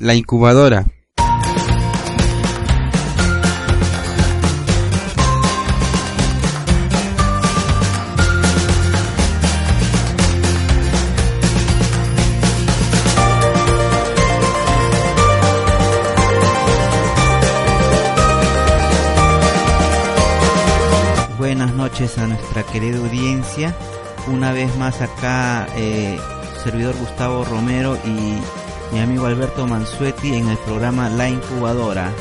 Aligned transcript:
La 0.00 0.14
incubadora. 0.14 0.86
Buenas 21.36 21.74
noches 21.74 22.16
a 22.16 22.26
nuestra 22.26 22.62
querida 22.62 22.96
audiencia. 22.96 23.76
Una 24.28 24.52
vez 24.52 24.74
más 24.78 25.02
acá, 25.02 25.66
eh, 25.76 26.18
servidor 26.64 26.96
Gustavo 26.96 27.44
Romero 27.44 27.98
y 28.06 28.40
mi 28.92 28.98
amigo 28.98 29.26
Alberto 29.26 29.66
Mansuetti 29.66 30.34
en 30.34 30.48
el 30.48 30.58
programa 30.58 31.08
La 31.10 31.28
Incubadora. 31.28 32.12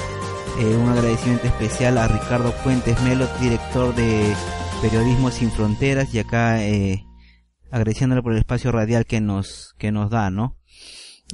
Eh, 0.60 0.76
un 0.76 0.90
agradecimiento 0.90 1.48
especial 1.48 1.98
a 1.98 2.08
Ricardo 2.08 2.52
Fuentes 2.52 3.02
Melo, 3.02 3.28
director 3.40 3.96
de 3.96 4.34
Periodismo 4.82 5.32
Sin 5.32 5.52
Fronteras, 5.52 6.14
y 6.14 6.20
acá 6.20 6.64
eh, 6.64 7.06
agradeciéndole 7.72 8.22
por 8.22 8.34
el 8.34 8.40
espacio 8.40 8.72
radial 8.72 9.06
que 9.06 9.20
nos, 9.20 9.74
que 9.78 9.92
nos 9.92 10.10
da, 10.10 10.30
¿no? 10.30 10.58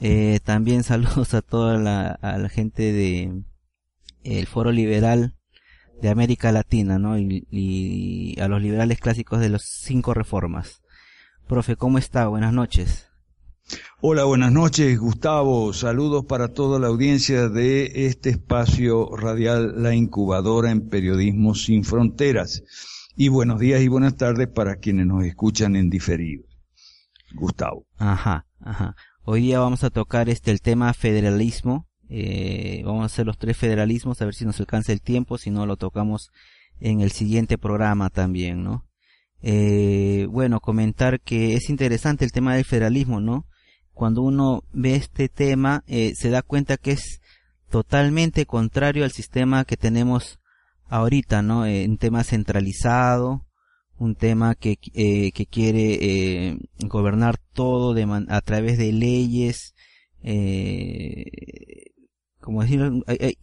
Eh, 0.01 0.39
también 0.43 0.83
saludos 0.83 1.33
a 1.33 1.41
toda 1.41 1.77
la, 1.77 2.07
a 2.07 2.37
la 2.37 2.49
gente 2.49 2.93
de 2.93 3.43
el 4.23 4.47
Foro 4.47 4.71
Liberal 4.71 5.35
de 6.01 6.09
América 6.09 6.51
Latina, 6.51 6.97
¿no? 6.97 7.17
Y, 7.17 7.45
y 7.51 8.39
a 8.39 8.47
los 8.47 8.61
liberales 8.61 8.99
clásicos 8.99 9.39
de 9.39 9.49
los 9.49 9.63
cinco 9.63 10.13
reformas. 10.13 10.81
Profe, 11.47 11.75
¿cómo 11.75 11.97
está? 11.97 12.27
Buenas 12.27 12.53
noches. 12.53 13.09
Hola, 14.01 14.25
buenas 14.25 14.51
noches, 14.51 14.99
Gustavo. 14.99 15.73
Saludos 15.73 16.25
para 16.25 16.49
toda 16.49 16.79
la 16.79 16.87
audiencia 16.87 17.49
de 17.49 18.07
este 18.07 18.29
espacio 18.29 19.15
radial 19.15 19.81
La 19.81 19.95
Incubadora 19.95 20.69
en 20.69 20.89
Periodismo 20.89 21.55
Sin 21.55 21.83
Fronteras. 21.83 22.63
Y 23.15 23.29
buenos 23.29 23.59
días 23.59 23.81
y 23.81 23.87
buenas 23.87 24.17
tardes 24.17 24.47
para 24.47 24.75
quienes 24.75 25.07
nos 25.07 25.25
escuchan 25.25 25.75
en 25.75 25.89
diferido. 25.89 26.43
Gustavo. 27.33 27.87
Ajá, 27.97 28.45
ajá. 28.59 28.95
Hoy 29.23 29.41
día 29.41 29.59
vamos 29.59 29.83
a 29.83 29.89
tocar 29.89 30.29
este 30.29 30.51
el 30.51 30.61
tema 30.61 30.93
federalismo. 30.93 31.87
Eh, 32.07 32.83
vamos 32.85 33.01
a 33.01 33.05
hacer 33.05 33.25
los 33.25 33.39
tres 33.39 33.57
federalismos 33.57 34.21
a 34.21 34.25
ver 34.25 34.35
si 34.35 34.45
nos 34.45 34.59
alcanza 34.59 34.91
el 34.91 35.01
tiempo, 35.01 35.39
si 35.39 35.49
no 35.49 35.65
lo 35.65 35.77
tocamos 35.77 36.29
en 36.79 37.01
el 37.01 37.09
siguiente 37.11 37.57
programa 37.57 38.11
también, 38.11 38.63
¿no? 38.63 38.85
Eh, 39.41 40.27
bueno, 40.29 40.59
comentar 40.59 41.19
que 41.21 41.55
es 41.55 41.69
interesante 41.69 42.25
el 42.25 42.31
tema 42.31 42.55
del 42.55 42.65
federalismo, 42.65 43.19
¿no? 43.19 43.47
Cuando 43.95 44.21
uno 44.21 44.63
ve 44.73 44.95
este 44.95 45.29
tema, 45.29 45.83
eh, 45.87 46.13
se 46.15 46.29
da 46.29 46.41
cuenta 46.41 46.75
que 46.77 46.91
es 46.91 47.21
totalmente 47.69 48.45
contrario 48.45 49.05
al 49.05 49.11
sistema 49.11 49.63
que 49.63 49.77
tenemos 49.77 50.39
ahorita, 50.89 51.41
¿no? 51.41 51.65
Eh, 51.65 51.85
un 51.87 51.97
tema 51.97 52.23
centralizado, 52.25 53.45
un 53.97 54.15
tema 54.15 54.55
que, 54.55 54.77
eh, 54.93 55.31
que 55.31 55.45
quiere 55.45 55.93
eh, 56.01 56.57
gobernar 56.79 57.37
todo 57.53 57.93
de 57.93 58.05
man 58.05 58.27
a 58.29 58.41
través 58.41 58.77
de 58.77 58.91
leyes, 58.91 59.73
eh, 60.23 61.25
como 62.41 62.61
decir, 62.61 62.81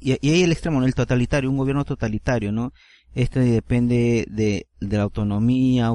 y, 0.00 0.18
y 0.20 0.30
hay 0.30 0.42
el 0.42 0.52
extremo, 0.52 0.80
¿no? 0.80 0.86
el 0.86 0.94
totalitario, 0.94 1.50
un 1.50 1.56
gobierno 1.56 1.84
totalitario, 1.84 2.52
¿no? 2.52 2.72
Este 3.14 3.40
depende 3.40 4.26
de, 4.30 4.66
de 4.80 4.96
la 4.96 5.02
autonomía, 5.02 5.90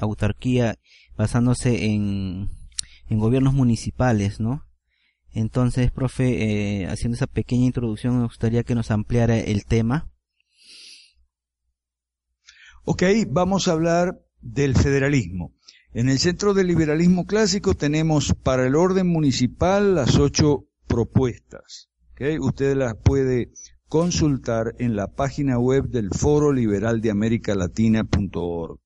autarquía 0.00 0.78
basándose 1.16 1.86
en, 1.86 2.50
en 3.08 3.18
gobiernos 3.18 3.54
municipales, 3.54 4.40
¿no? 4.40 4.64
Entonces, 5.32 5.90
profe, 5.90 6.82
eh, 6.82 6.86
haciendo 6.86 7.16
esa 7.16 7.26
pequeña 7.26 7.66
introducción, 7.66 8.16
me 8.18 8.24
gustaría 8.24 8.64
que 8.64 8.74
nos 8.74 8.90
ampliara 8.90 9.38
el 9.38 9.66
tema. 9.66 10.10
Ok, 12.84 13.02
vamos 13.28 13.68
a 13.68 13.72
hablar 13.72 14.22
del 14.40 14.76
federalismo. 14.76 15.52
En 15.92 16.08
el 16.08 16.18
Centro 16.18 16.54
del 16.54 16.68
Liberalismo 16.68 17.26
Clásico 17.26 17.74
tenemos 17.74 18.34
para 18.42 18.66
el 18.66 18.76
orden 18.76 19.08
municipal 19.08 19.94
las 19.94 20.16
ocho 20.16 20.66
propuestas. 20.86 21.90
Okay, 22.12 22.38
usted 22.38 22.76
las 22.76 22.94
puede 22.96 23.50
consultar 23.88 24.74
en 24.78 24.96
la 24.96 25.08
página 25.08 25.58
web 25.58 25.88
del 25.88 26.10
Foro 26.10 26.52
Liberal 26.52 27.00
de 27.00 27.10
América 27.10 27.54
Latina.org. 27.54 28.80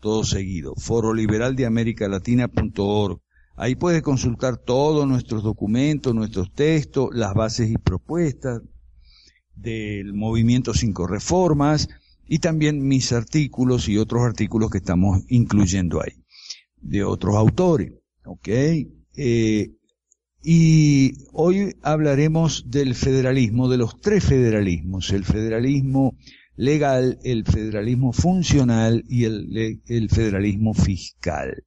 Todo 0.00 0.24
seguido, 0.24 0.74
Foro 0.76 1.12
Liberal 1.12 1.56
de 1.56 1.66
América 1.66 2.08
Latina.org. 2.08 3.20
Ahí 3.56 3.74
puede 3.74 4.02
consultar 4.02 4.58
todos 4.58 5.08
nuestros 5.08 5.42
documentos, 5.42 6.14
nuestros 6.14 6.52
textos, 6.52 7.08
las 7.12 7.34
bases 7.34 7.70
y 7.70 7.78
propuestas 7.78 8.62
del 9.54 10.12
movimiento 10.12 10.74
Cinco 10.74 11.06
Reformas 11.06 11.88
y 12.28 12.38
también 12.38 12.86
mis 12.86 13.12
artículos 13.12 13.88
y 13.88 13.98
otros 13.98 14.22
artículos 14.22 14.70
que 14.70 14.78
estamos 14.78 15.22
incluyendo 15.28 16.02
ahí, 16.02 16.22
de 16.80 17.04
otros 17.04 17.36
autores. 17.36 17.92
¿Ok? 18.24 18.48
Eh, 18.48 19.72
y 20.42 21.14
hoy 21.32 21.74
hablaremos 21.82 22.70
del 22.70 22.94
federalismo, 22.94 23.68
de 23.68 23.78
los 23.78 24.00
tres 24.00 24.24
federalismos, 24.24 25.10
el 25.10 25.24
federalismo 25.24 26.16
legal, 26.56 27.18
el 27.24 27.44
federalismo 27.44 28.12
funcional 28.12 29.04
y 29.08 29.24
el, 29.24 30.08
federalismo 30.08 30.74
fiscal. 30.74 31.64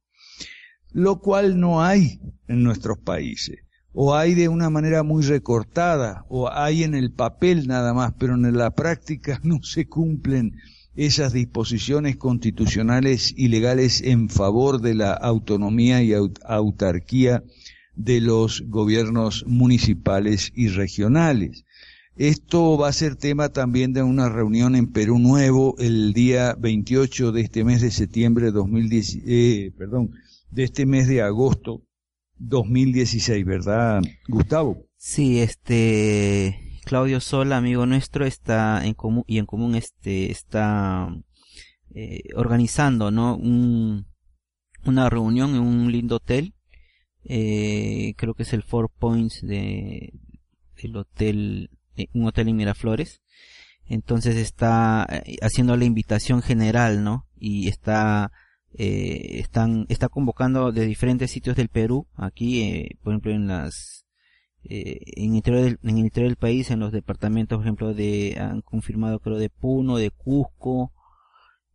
Lo 0.92 1.20
cual 1.20 1.60
no 1.60 1.82
hay 1.82 2.20
en 2.48 2.62
nuestros 2.62 2.98
países. 2.98 3.58
O 3.92 4.14
hay 4.14 4.34
de 4.34 4.48
una 4.48 4.70
manera 4.70 5.02
muy 5.02 5.24
recortada, 5.24 6.24
o 6.28 6.48
hay 6.50 6.84
en 6.84 6.94
el 6.94 7.12
papel 7.12 7.66
nada 7.66 7.92
más, 7.92 8.14
pero 8.18 8.34
en 8.34 8.56
la 8.56 8.70
práctica 8.70 9.40
no 9.44 9.62
se 9.62 9.86
cumplen 9.86 10.56
esas 10.94 11.32
disposiciones 11.32 12.16
constitucionales 12.16 13.32
y 13.36 13.48
legales 13.48 14.02
en 14.02 14.28
favor 14.28 14.80
de 14.80 14.94
la 14.94 15.12
autonomía 15.12 16.02
y 16.02 16.12
autarquía 16.12 17.42
de 17.94 18.20
los 18.20 18.64
gobiernos 18.66 19.44
municipales 19.46 20.52
y 20.54 20.68
regionales. 20.68 21.64
Esto 22.16 22.76
va 22.76 22.88
a 22.88 22.92
ser 22.92 23.16
tema 23.16 23.50
también 23.50 23.92
de 23.92 24.02
una 24.02 24.28
reunión 24.28 24.74
en 24.74 24.88
Perú 24.88 25.18
Nuevo 25.18 25.76
el 25.78 26.12
día 26.12 26.54
28 26.58 27.32
de 27.32 27.40
este 27.40 27.64
mes 27.64 27.80
de 27.80 27.90
septiembre 27.90 28.46
de 28.46 28.52
2010, 28.52 29.18
eh, 29.26 29.72
perdón, 29.78 30.10
de 30.50 30.64
este 30.64 30.86
mes 30.86 31.08
de 31.08 31.22
agosto 31.22 31.82
2016, 32.38 33.44
¿verdad, 33.44 34.02
Gustavo? 34.28 34.86
Sí, 34.96 35.40
este 35.40 36.80
Claudio 36.84 37.20
Sola, 37.20 37.56
amigo 37.56 37.86
nuestro, 37.86 38.26
está 38.26 38.84
en 38.84 38.94
común 38.94 39.24
y 39.26 39.38
en 39.38 39.46
común 39.46 39.74
este 39.74 40.30
está 40.30 41.08
eh, 41.94 42.22
organizando, 42.34 43.10
¿no? 43.10 43.36
Un, 43.36 44.06
una 44.84 45.08
reunión 45.10 45.54
en 45.54 45.62
un 45.62 45.92
lindo 45.92 46.16
hotel 46.16 46.54
eh, 47.24 48.14
creo 48.16 48.34
que 48.34 48.44
es 48.44 48.52
el 48.52 48.62
Four 48.62 48.90
Points 48.90 49.40
de 49.42 50.12
el 50.76 50.96
hotel, 50.96 51.70
eh, 51.96 52.08
un 52.14 52.26
hotel 52.26 52.48
en 52.48 52.56
Miraflores. 52.56 53.20
Entonces 53.86 54.36
está 54.36 55.06
eh, 55.10 55.36
haciendo 55.42 55.76
la 55.76 55.84
invitación 55.84 56.42
general, 56.42 57.04
¿no? 57.04 57.26
Y 57.38 57.68
está, 57.68 58.32
eh, 58.74 59.38
están, 59.40 59.86
está 59.88 60.08
convocando 60.08 60.72
de 60.72 60.86
diferentes 60.86 61.30
sitios 61.30 61.56
del 61.56 61.68
Perú, 61.68 62.06
aquí, 62.14 62.62
eh, 62.62 62.96
por 63.02 63.12
ejemplo, 63.12 63.32
en 63.32 63.46
las, 63.46 64.06
eh, 64.64 64.98
en, 65.16 65.30
el 65.30 65.36
interior 65.36 65.62
del, 65.64 65.78
en 65.82 65.98
el 65.98 66.04
interior 66.04 66.30
del 66.30 66.36
país, 66.36 66.70
en 66.70 66.80
los 66.80 66.92
departamentos, 66.92 67.56
por 67.58 67.66
ejemplo, 67.66 67.94
de, 67.94 68.36
han 68.38 68.62
confirmado 68.62 69.18
creo 69.20 69.38
de 69.38 69.50
Puno, 69.50 69.96
de 69.96 70.10
Cusco, 70.10 70.92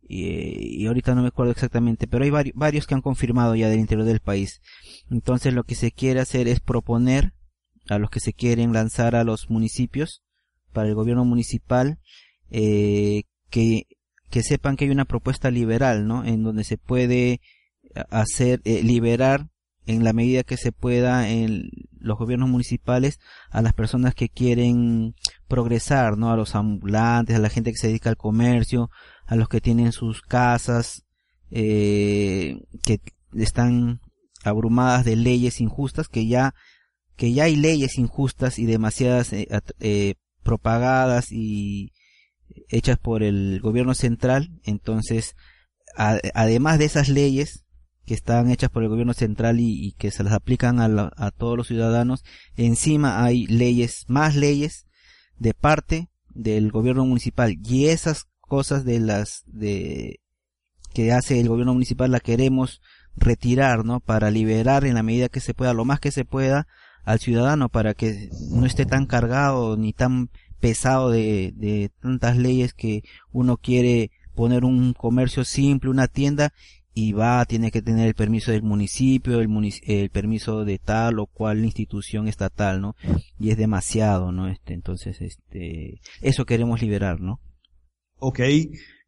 y, 0.08 0.82
y, 0.82 0.86
ahorita 0.86 1.14
no 1.14 1.22
me 1.22 1.28
acuerdo 1.28 1.52
exactamente, 1.52 2.06
pero 2.06 2.24
hay 2.24 2.30
varios, 2.30 2.54
varios 2.56 2.86
que 2.86 2.94
han 2.94 3.02
confirmado 3.02 3.56
ya 3.56 3.68
del 3.68 3.80
interior 3.80 4.06
del 4.06 4.20
país. 4.20 4.60
Entonces 5.10 5.52
lo 5.52 5.64
que 5.64 5.74
se 5.74 5.90
quiere 5.90 6.20
hacer 6.20 6.46
es 6.46 6.60
proponer 6.60 7.32
a 7.88 7.98
los 7.98 8.10
que 8.10 8.20
se 8.20 8.32
quieren 8.32 8.72
lanzar 8.72 9.16
a 9.16 9.24
los 9.24 9.50
municipios, 9.50 10.22
para 10.72 10.88
el 10.88 10.94
gobierno 10.94 11.24
municipal, 11.24 11.98
eh, 12.50 13.24
que, 13.50 13.86
que 14.30 14.42
sepan 14.42 14.76
que 14.76 14.84
hay 14.84 14.90
una 14.90 15.04
propuesta 15.04 15.50
liberal, 15.50 16.06
¿no? 16.06 16.24
En 16.24 16.42
donde 16.42 16.64
se 16.64 16.78
puede 16.78 17.40
hacer, 18.10 18.60
eh, 18.64 18.82
liberar 18.82 19.48
en 19.86 20.04
la 20.04 20.12
medida 20.12 20.42
que 20.42 20.56
se 20.56 20.72
pueda 20.72 21.28
en 21.28 21.70
los 21.98 22.18
gobiernos 22.18 22.48
municipales 22.48 23.18
a 23.50 23.62
las 23.62 23.72
personas 23.72 24.14
que 24.14 24.28
quieren 24.28 25.14
progresar, 25.48 26.18
¿no? 26.18 26.30
A 26.30 26.36
los 26.36 26.54
ambulantes, 26.54 27.36
a 27.36 27.40
la 27.40 27.50
gente 27.50 27.70
que 27.70 27.78
se 27.78 27.88
dedica 27.88 28.10
al 28.10 28.16
comercio, 28.16 28.90
a 29.26 29.36
los 29.36 29.48
que 29.48 29.60
tienen 29.60 29.92
sus 29.92 30.22
casas 30.22 31.04
eh, 31.50 32.60
que 32.82 33.00
están 33.34 34.00
abrumadas 34.44 35.04
de 35.04 35.16
leyes 35.16 35.60
injustas 35.60 36.08
que 36.08 36.26
ya 36.26 36.54
que 37.16 37.32
ya 37.32 37.44
hay 37.44 37.56
leyes 37.56 37.98
injustas 37.98 38.58
y 38.58 38.66
demasiadas 38.66 39.32
eh, 39.32 39.48
eh, 39.80 40.14
propagadas 40.42 41.32
y 41.32 41.92
hechas 42.68 42.98
por 42.98 43.22
el 43.22 43.60
gobierno 43.60 43.94
central 43.94 44.60
entonces 44.64 45.36
además 45.96 46.78
de 46.78 46.84
esas 46.84 47.08
leyes 47.08 47.64
que 48.06 48.14
están 48.14 48.50
hechas 48.50 48.70
por 48.70 48.84
el 48.84 48.88
gobierno 48.88 49.14
central 49.14 49.58
y, 49.58 49.92
que 49.98 50.10
se 50.10 50.22
las 50.22 50.32
aplican 50.32 50.80
a, 50.80 51.10
a 51.16 51.30
todos 51.32 51.56
los 51.56 51.66
ciudadanos. 51.66 52.24
Encima 52.56 53.24
hay 53.24 53.46
leyes, 53.46 54.04
más 54.06 54.36
leyes 54.36 54.86
de 55.38 55.54
parte 55.54 56.08
del 56.28 56.70
gobierno 56.70 57.04
municipal 57.04 57.56
y 57.64 57.86
esas 57.86 58.28
cosas 58.40 58.84
de 58.84 59.00
las 59.00 59.42
de 59.46 60.20
que 60.94 61.12
hace 61.12 61.40
el 61.40 61.48
gobierno 61.48 61.74
municipal 61.74 62.10
la 62.10 62.20
queremos 62.20 62.80
retirar, 63.16 63.84
¿no? 63.84 64.00
Para 64.00 64.30
liberar 64.30 64.84
en 64.84 64.94
la 64.94 65.02
medida 65.02 65.28
que 65.28 65.40
se 65.40 65.52
pueda, 65.52 65.74
lo 65.74 65.84
más 65.84 65.98
que 65.98 66.12
se 66.12 66.24
pueda, 66.24 66.68
al 67.04 67.18
ciudadano 67.18 67.68
para 67.68 67.94
que 67.94 68.30
no 68.50 68.66
esté 68.66 68.86
tan 68.86 69.06
cargado 69.06 69.76
ni 69.76 69.92
tan 69.92 70.30
pesado 70.60 71.10
de, 71.10 71.52
de 71.56 71.90
tantas 72.00 72.36
leyes 72.36 72.74
que 72.74 73.02
uno 73.32 73.56
quiere 73.56 74.10
poner 74.34 74.64
un 74.64 74.92
comercio 74.92 75.44
simple, 75.44 75.90
una 75.90 76.08
tienda 76.08 76.52
y 76.98 77.12
va, 77.12 77.44
tiene 77.44 77.70
que 77.70 77.82
tener 77.82 78.06
el 78.06 78.14
permiso 78.14 78.52
del 78.52 78.62
municipio, 78.62 79.40
el, 79.40 79.50
el 79.82 80.08
permiso 80.08 80.64
de 80.64 80.78
tal 80.78 81.18
o 81.18 81.26
cual 81.26 81.62
institución 81.62 82.26
estatal, 82.26 82.80
¿no? 82.80 82.96
Y 83.38 83.50
es 83.50 83.58
demasiado, 83.58 84.32
¿no? 84.32 84.48
Este, 84.48 84.72
entonces, 84.72 85.20
este, 85.20 86.00
eso 86.22 86.46
queremos 86.46 86.80
liberar, 86.80 87.20
¿no? 87.20 87.38
Ok, 88.18 88.40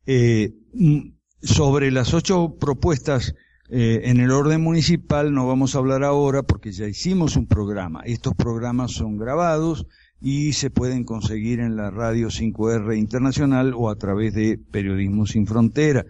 eh, 0.05 0.53
mm, 0.75 0.99
sobre 1.41 1.91
las 1.91 2.13
ocho 2.13 2.57
propuestas 2.61 3.35
eh, 3.71 4.01
en 4.05 4.21
el 4.21 4.33
orden 4.33 4.63
municipal 4.63 5.33
no 5.33 5.47
vamos 5.47 5.75
a 5.75 5.79
hablar 5.79 6.05
ahora 6.05 6.43
porque 6.43 6.73
ya 6.73 6.87
hicimos 6.87 7.37
un 7.37 7.47
programa. 7.47 8.03
Estos 8.05 8.35
programas 8.35 8.93
son 8.93 9.17
grabados 9.17 9.87
y 10.21 10.53
se 10.53 10.71
pueden 10.71 11.05
conseguir 11.05 11.61
en 11.61 11.77
la 11.77 11.91
radio 11.91 12.29
5R 12.29 12.97
internacional 12.99 13.73
o 13.75 13.91
a 13.91 13.97
través 13.97 14.35
de 14.35 14.59
Periodismo 14.59 15.27
Sin 15.27 15.47
Frontera. 15.47 16.05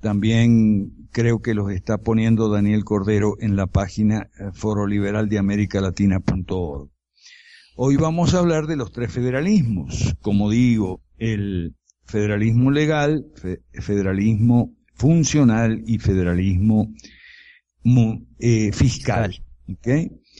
También 0.00 1.08
creo 1.12 1.40
que 1.40 1.54
los 1.54 1.70
está 1.72 1.98
poniendo 1.98 2.50
Daniel 2.50 2.84
Cordero 2.84 3.36
en 3.40 3.56
la 3.56 3.66
página 3.66 4.28
eh, 4.38 4.50
Foro 4.52 4.86
Liberal 4.86 5.28
de 5.28 5.38
América 5.38 5.80
Latina.org. 5.80 6.90
Hoy 7.76 7.96
vamos 7.96 8.34
a 8.34 8.38
hablar 8.38 8.66
de 8.66 8.76
los 8.76 8.92
tres 8.92 9.10
federalismos. 9.10 10.14
Como 10.20 10.50
digo, 10.50 11.02
el 11.18 11.74
federalismo 12.04 12.70
legal, 12.70 13.26
federalismo 13.72 14.76
funcional 14.94 15.82
y 15.86 15.98
federalismo 15.98 16.92
eh, 18.38 18.70
fiscal. 18.72 19.42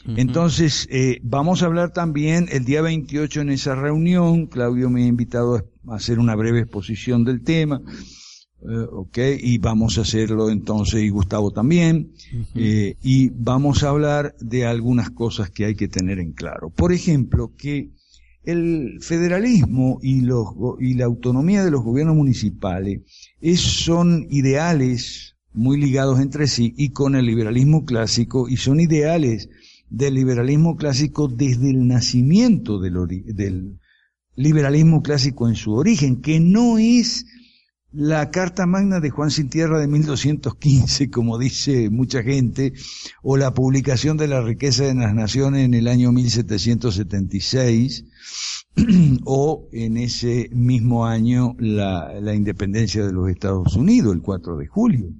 Entonces, 0.06 0.86
eh, 0.90 1.18
vamos 1.22 1.62
a 1.62 1.66
hablar 1.66 1.92
también 1.92 2.48
el 2.50 2.64
día 2.64 2.82
28 2.82 3.40
en 3.40 3.50
esa 3.50 3.74
reunión. 3.74 4.46
Claudio 4.46 4.90
me 4.90 5.04
ha 5.04 5.06
invitado 5.06 5.56
a 5.88 5.94
hacer 5.94 6.18
una 6.18 6.34
breve 6.34 6.60
exposición 6.60 7.24
del 7.24 7.42
tema. 7.42 7.80
Eh, 9.16 9.38
y 9.42 9.58
vamos 9.58 9.98
a 9.98 10.02
hacerlo 10.02 10.48
entonces, 10.48 11.02
y 11.02 11.10
Gustavo 11.10 11.50
también, 11.50 12.12
eh, 12.54 12.96
y 13.02 13.28
vamos 13.28 13.82
a 13.82 13.90
hablar 13.90 14.34
de 14.40 14.64
algunas 14.64 15.10
cosas 15.10 15.50
que 15.50 15.66
hay 15.66 15.74
que 15.74 15.88
tener 15.88 16.18
en 16.18 16.32
claro. 16.32 16.70
Por 16.70 16.92
ejemplo, 16.92 17.52
que 17.58 17.90
el 18.42 18.98
federalismo 19.02 19.98
y, 20.02 20.22
los, 20.22 20.46
y 20.80 20.94
la 20.94 21.04
autonomía 21.04 21.62
de 21.62 21.70
los 21.70 21.82
gobiernos 21.82 22.16
municipales 22.16 23.02
es, 23.40 23.60
son 23.60 24.26
ideales 24.30 25.36
muy 25.52 25.78
ligados 25.78 26.20
entre 26.20 26.46
sí 26.46 26.74
y 26.76 26.90
con 26.90 27.14
el 27.14 27.26
liberalismo 27.26 27.84
clásico 27.84 28.48
y 28.48 28.56
son 28.56 28.80
ideales 28.80 29.48
del 29.90 30.14
liberalismo 30.14 30.76
clásico 30.76 31.28
desde 31.28 31.70
el 31.70 31.86
nacimiento 31.86 32.80
del, 32.80 33.78
liberalismo 34.36 35.02
clásico 35.02 35.48
en 35.48 35.54
su 35.54 35.72
origen, 35.72 36.20
que 36.20 36.40
no 36.40 36.78
es 36.78 37.26
la 37.92 38.30
Carta 38.32 38.66
Magna 38.66 38.98
de 38.98 39.10
Juan 39.10 39.30
Sin 39.30 39.48
Tierra 39.48 39.78
de 39.78 39.86
1215, 39.86 41.10
como 41.10 41.38
dice 41.38 41.90
mucha 41.90 42.24
gente, 42.24 42.72
o 43.22 43.36
la 43.36 43.54
publicación 43.54 44.16
de 44.16 44.26
la 44.26 44.42
riqueza 44.42 44.84
de 44.84 44.94
las 44.94 45.14
naciones 45.14 45.64
en 45.64 45.74
el 45.74 45.86
año 45.86 46.10
1776, 46.10 48.04
o 49.24 49.68
en 49.72 49.96
ese 49.96 50.50
mismo 50.52 51.06
año 51.06 51.54
la, 51.60 52.20
la 52.20 52.34
independencia 52.34 53.06
de 53.06 53.12
los 53.12 53.30
Estados 53.30 53.76
Unidos, 53.76 54.12
el 54.12 54.22
4 54.22 54.56
de 54.56 54.66
julio. 54.66 55.12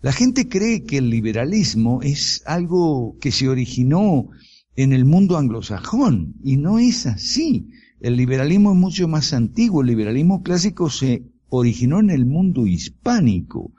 La 0.00 0.12
gente 0.12 0.48
cree 0.48 0.84
que 0.84 0.98
el 0.98 1.10
liberalismo 1.10 2.00
es 2.02 2.42
algo 2.46 3.16
que 3.20 3.32
se 3.32 3.48
originó 3.48 4.28
en 4.76 4.92
el 4.92 5.04
mundo 5.04 5.38
anglosajón, 5.38 6.34
y 6.44 6.56
no 6.56 6.78
es 6.78 7.06
así. 7.06 7.68
El 8.00 8.16
liberalismo 8.16 8.72
es 8.72 8.78
mucho 8.78 9.08
más 9.08 9.32
antiguo, 9.32 9.80
el 9.80 9.88
liberalismo 9.88 10.42
clásico 10.42 10.90
se 10.90 11.22
originó 11.48 12.00
en 12.00 12.10
el 12.10 12.26
mundo 12.26 12.66
hispánico. 12.66 13.72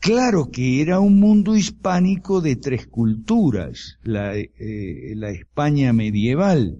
Claro 0.00 0.50
que 0.50 0.80
era 0.82 1.00
un 1.00 1.18
mundo 1.18 1.56
hispánico 1.56 2.40
de 2.40 2.56
tres 2.56 2.86
culturas, 2.86 3.98
la, 4.02 4.36
eh, 4.36 5.14
la 5.16 5.30
España 5.30 5.92
medieval, 5.92 6.78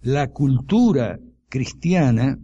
la 0.00 0.28
cultura 0.28 1.18
cristiana, 1.48 2.38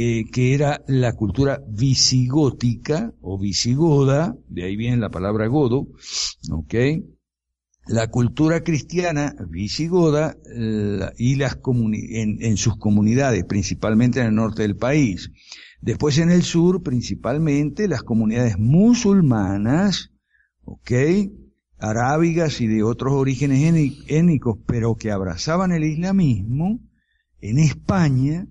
eh, 0.00 0.26
que 0.30 0.54
era 0.54 0.84
la 0.86 1.14
cultura 1.14 1.60
visigótica 1.68 3.12
o 3.20 3.36
visigoda, 3.36 4.36
de 4.48 4.62
ahí 4.62 4.76
viene 4.76 4.98
la 4.98 5.10
palabra 5.10 5.48
godo, 5.48 5.88
¿ok? 6.52 6.74
La 7.88 8.06
cultura 8.06 8.62
cristiana 8.62 9.34
visigoda 9.48 10.36
y 11.16 11.34
las 11.34 11.58
en, 11.64 12.36
en 12.42 12.56
sus 12.58 12.76
comunidades, 12.76 13.44
principalmente 13.44 14.20
en 14.20 14.26
el 14.26 14.34
norte 14.36 14.62
del 14.62 14.76
país. 14.76 15.32
Después 15.80 16.18
en 16.18 16.30
el 16.30 16.42
sur, 16.42 16.82
principalmente, 16.82 17.88
las 17.88 18.02
comunidades 18.02 18.56
musulmanas, 18.56 20.12
¿ok? 20.62 20.92
Arábigas 21.78 22.60
y 22.60 22.68
de 22.68 22.84
otros 22.84 23.14
orígenes 23.14 23.74
étnicos, 24.06 24.58
pero 24.64 24.94
que 24.94 25.10
abrazaban 25.10 25.72
el 25.72 25.82
islamismo, 25.82 26.78
en 27.40 27.58
España, 27.58 28.46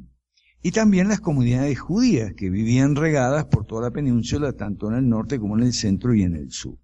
y 0.61 0.71
también 0.71 1.07
las 1.07 1.19
comunidades 1.19 1.79
judías 1.79 2.33
que 2.33 2.49
vivían 2.49 2.95
regadas 2.95 3.45
por 3.45 3.65
toda 3.65 3.83
la 3.83 3.91
península, 3.91 4.53
tanto 4.53 4.89
en 4.89 4.97
el 4.97 5.09
norte 5.09 5.39
como 5.39 5.57
en 5.57 5.63
el 5.63 5.73
centro 5.73 6.13
y 6.13 6.23
en 6.23 6.35
el 6.35 6.51
sur. 6.51 6.77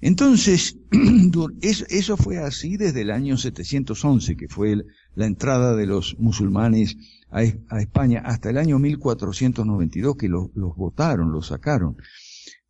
Entonces, 0.00 0.78
eso, 1.60 2.16
fue 2.16 2.38
así 2.38 2.76
desde 2.76 3.02
el 3.02 3.10
año 3.10 3.36
711, 3.36 4.36
que 4.36 4.48
fue 4.48 4.84
la 5.14 5.26
entrada 5.26 5.76
de 5.76 5.86
los 5.86 6.16
musulmanes 6.18 6.96
a, 7.30 7.42
España 7.42 8.22
hasta 8.24 8.50
el 8.50 8.58
año 8.58 8.78
1492 8.78 10.16
que 10.16 10.28
los 10.28 10.50
votaron, 10.54 11.32
los 11.32 11.48
sacaron. 11.48 11.96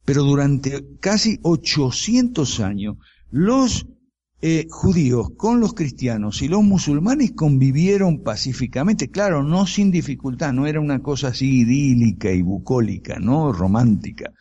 Pero 0.05 0.23
durante 0.23 0.85
casi 1.00 1.38
800 1.43 2.61
años 2.61 2.97
los 3.31 3.87
eh, 4.46 4.67
judíos 4.69 5.31
con 5.38 5.58
los 5.58 5.73
cristianos 5.73 6.43
y 6.43 6.49
los 6.49 6.62
musulmanes 6.62 7.32
convivieron 7.32 8.23
pacíficamente, 8.23 9.09
claro, 9.09 9.42
no 9.42 9.66
sin 9.66 9.90
dificultad, 9.90 10.52
no 10.52 10.66
era 10.66 10.80
una 10.80 10.99
cosa 10.99 11.28
así 11.28 11.61
idílica 11.61 12.30
y 12.30 12.42
bucólica, 12.42 13.18
no 13.18 13.54
romántica, 13.54 14.35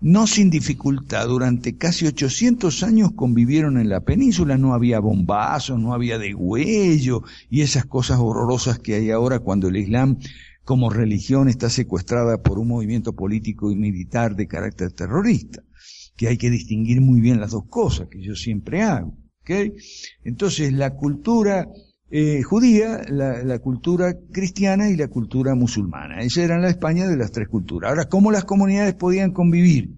no 0.00 0.26
sin 0.26 0.50
dificultad, 0.50 1.28
durante 1.28 1.76
casi 1.76 2.08
800 2.08 2.82
años 2.82 3.12
convivieron 3.14 3.78
en 3.78 3.88
la 3.88 4.00
península, 4.00 4.58
no 4.58 4.74
había 4.74 4.98
bombazos, 4.98 5.78
no 5.78 5.94
había 5.94 6.18
degüello 6.18 7.22
y 7.48 7.60
esas 7.60 7.84
cosas 7.84 8.18
horrorosas 8.18 8.80
que 8.80 8.96
hay 8.96 9.12
ahora 9.12 9.38
cuando 9.38 9.68
el 9.68 9.76
Islam 9.76 10.18
como 10.64 10.90
religión 10.90 11.48
está 11.48 11.70
secuestrada 11.70 12.42
por 12.42 12.58
un 12.58 12.66
movimiento 12.66 13.12
político 13.12 13.70
y 13.70 13.76
militar 13.76 14.34
de 14.34 14.48
carácter 14.48 14.90
terrorista, 14.90 15.62
que 16.16 16.26
hay 16.26 16.36
que 16.36 16.50
distinguir 16.50 17.00
muy 17.00 17.20
bien 17.20 17.38
las 17.38 17.52
dos 17.52 17.66
cosas, 17.68 18.08
que 18.08 18.20
yo 18.20 18.34
siempre 18.34 18.82
hago. 18.82 19.16
Entonces 20.24 20.72
la 20.72 20.94
cultura 20.94 21.68
eh, 22.08 22.42
judía, 22.42 23.02
la, 23.08 23.58
cultura 23.58 24.16
cristiana 24.30 24.90
y 24.90 24.96
la 24.96 25.08
cultura 25.08 25.56
musulmana. 25.56 26.20
Esa 26.20 26.42
era 26.42 26.58
la 26.58 26.70
España 26.70 27.08
de 27.08 27.16
las 27.16 27.32
tres 27.32 27.48
culturas. 27.48 27.90
Ahora, 27.90 28.08
¿cómo 28.08 28.30
las 28.30 28.44
comunidades 28.44 28.94
podían 28.94 29.32
convivir 29.32 29.96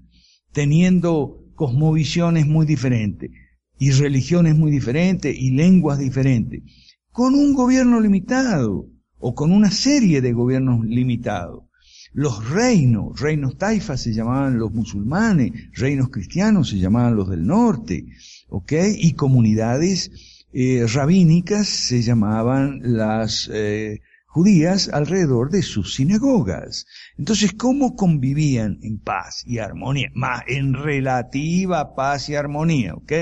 teniendo 0.52 1.44
cosmovisiones 1.54 2.46
muy 2.46 2.64
diferentes 2.64 3.30
y 3.78 3.90
religiones 3.90 4.56
muy 4.56 4.70
diferentes 4.70 5.36
y 5.38 5.50
lenguas 5.50 5.98
diferentes? 5.98 6.62
Con 7.12 7.34
un 7.34 7.52
gobierno 7.52 8.00
limitado 8.00 8.88
o 9.18 9.34
con 9.34 9.52
una 9.52 9.70
serie 9.70 10.22
de 10.22 10.32
gobiernos 10.32 10.86
limitados. 10.86 11.64
Los 12.14 12.48
reinos, 12.48 13.20
reinos 13.20 13.58
taifas 13.58 14.00
se 14.00 14.14
llamaban 14.14 14.58
los 14.58 14.72
musulmanes, 14.72 15.52
reinos 15.74 16.08
cristianos 16.08 16.70
se 16.70 16.78
llamaban 16.78 17.16
los 17.16 17.28
del 17.28 17.46
norte. 17.46 18.06
¿Ok? 18.48 18.72
Y 18.96 19.12
comunidades 19.14 20.10
eh, 20.52 20.86
rabínicas 20.92 21.68
se 21.68 22.02
llamaban 22.02 22.80
las 22.82 23.50
eh, 23.52 24.00
judías 24.26 24.88
alrededor 24.92 25.50
de 25.50 25.62
sus 25.62 25.94
sinagogas. 25.94 26.86
Entonces, 27.16 27.52
¿cómo 27.54 27.96
convivían 27.96 28.78
en 28.82 28.98
paz 28.98 29.42
y 29.46 29.58
armonía? 29.58 30.10
Más 30.14 30.42
en 30.46 30.74
relativa 30.74 31.94
paz 31.94 32.28
y 32.28 32.34
armonía, 32.34 32.94
¿ok? 32.94 33.12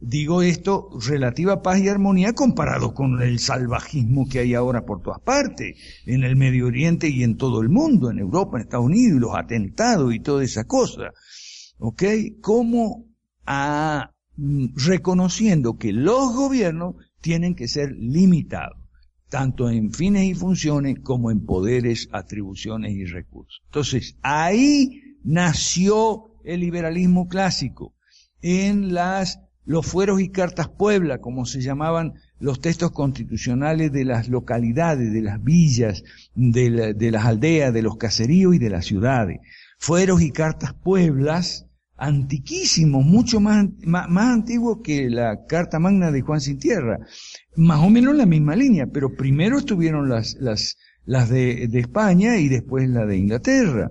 Digo 0.00 0.42
esto, 0.42 0.90
relativa 1.08 1.60
paz 1.60 1.80
y 1.80 1.88
armonía 1.88 2.32
comparado 2.32 2.94
con 2.94 3.20
el 3.20 3.40
salvajismo 3.40 4.28
que 4.28 4.38
hay 4.38 4.54
ahora 4.54 4.84
por 4.84 5.02
todas 5.02 5.20
partes, 5.20 5.76
en 6.06 6.22
el 6.22 6.36
Medio 6.36 6.66
Oriente 6.66 7.08
y 7.08 7.24
en 7.24 7.36
todo 7.36 7.60
el 7.60 7.68
mundo, 7.68 8.08
en 8.10 8.20
Europa, 8.20 8.58
en 8.58 8.62
Estados 8.62 8.86
Unidos, 8.86 9.16
y 9.16 9.20
los 9.20 9.34
atentados 9.34 10.14
y 10.14 10.20
toda 10.20 10.44
esa 10.44 10.64
cosa. 10.64 11.12
¿Ok? 11.78 12.04
¿Cómo 12.40 13.06
a 13.44 14.12
mm, 14.12 14.17
reconociendo 14.76 15.76
que 15.76 15.92
los 15.92 16.34
gobiernos 16.34 16.94
tienen 17.20 17.54
que 17.54 17.66
ser 17.66 17.92
limitados, 17.96 18.78
tanto 19.28 19.68
en 19.68 19.92
fines 19.92 20.24
y 20.24 20.34
funciones 20.34 21.00
como 21.02 21.30
en 21.30 21.44
poderes, 21.44 22.08
atribuciones 22.12 22.92
y 22.92 23.04
recursos. 23.04 23.60
Entonces, 23.66 24.16
ahí 24.22 25.16
nació 25.24 26.30
el 26.44 26.60
liberalismo 26.60 27.28
clásico, 27.28 27.94
en 28.40 28.94
las, 28.94 29.40
los 29.64 29.84
fueros 29.84 30.20
y 30.20 30.28
cartas 30.28 30.68
Puebla, 30.68 31.20
como 31.20 31.44
se 31.44 31.60
llamaban 31.60 32.14
los 32.38 32.60
textos 32.60 32.92
constitucionales 32.92 33.90
de 33.92 34.04
las 34.04 34.28
localidades, 34.28 35.12
de 35.12 35.22
las 35.22 35.42
villas, 35.42 36.04
de, 36.36 36.94
de 36.94 37.10
las 37.10 37.26
aldeas, 37.26 37.74
de 37.74 37.82
los 37.82 37.96
caseríos 37.96 38.54
y 38.54 38.58
de 38.58 38.70
las 38.70 38.86
ciudades. 38.86 39.40
Fueros 39.78 40.22
y 40.22 40.30
cartas 40.30 40.72
Pueblas, 40.72 41.67
antiquísimos, 41.98 43.04
mucho 43.04 43.40
más, 43.40 43.66
más, 43.84 44.08
antiguos 44.08 44.78
que 44.82 45.10
la 45.10 45.44
Carta 45.46 45.78
Magna 45.80 46.12
de 46.12 46.22
Juan 46.22 46.40
Sin 46.40 46.58
Tierra. 46.58 46.98
Más 47.56 47.80
o 47.80 47.90
menos 47.90 48.14
la 48.14 48.24
misma 48.24 48.54
línea, 48.54 48.86
pero 48.86 49.14
primero 49.14 49.58
estuvieron 49.58 50.08
las, 50.08 50.36
las, 50.40 50.78
las 51.04 51.28
de, 51.28 51.66
de 51.68 51.80
España 51.80 52.38
y 52.38 52.48
después 52.48 52.88
la 52.88 53.04
de 53.04 53.16
Inglaterra. 53.16 53.90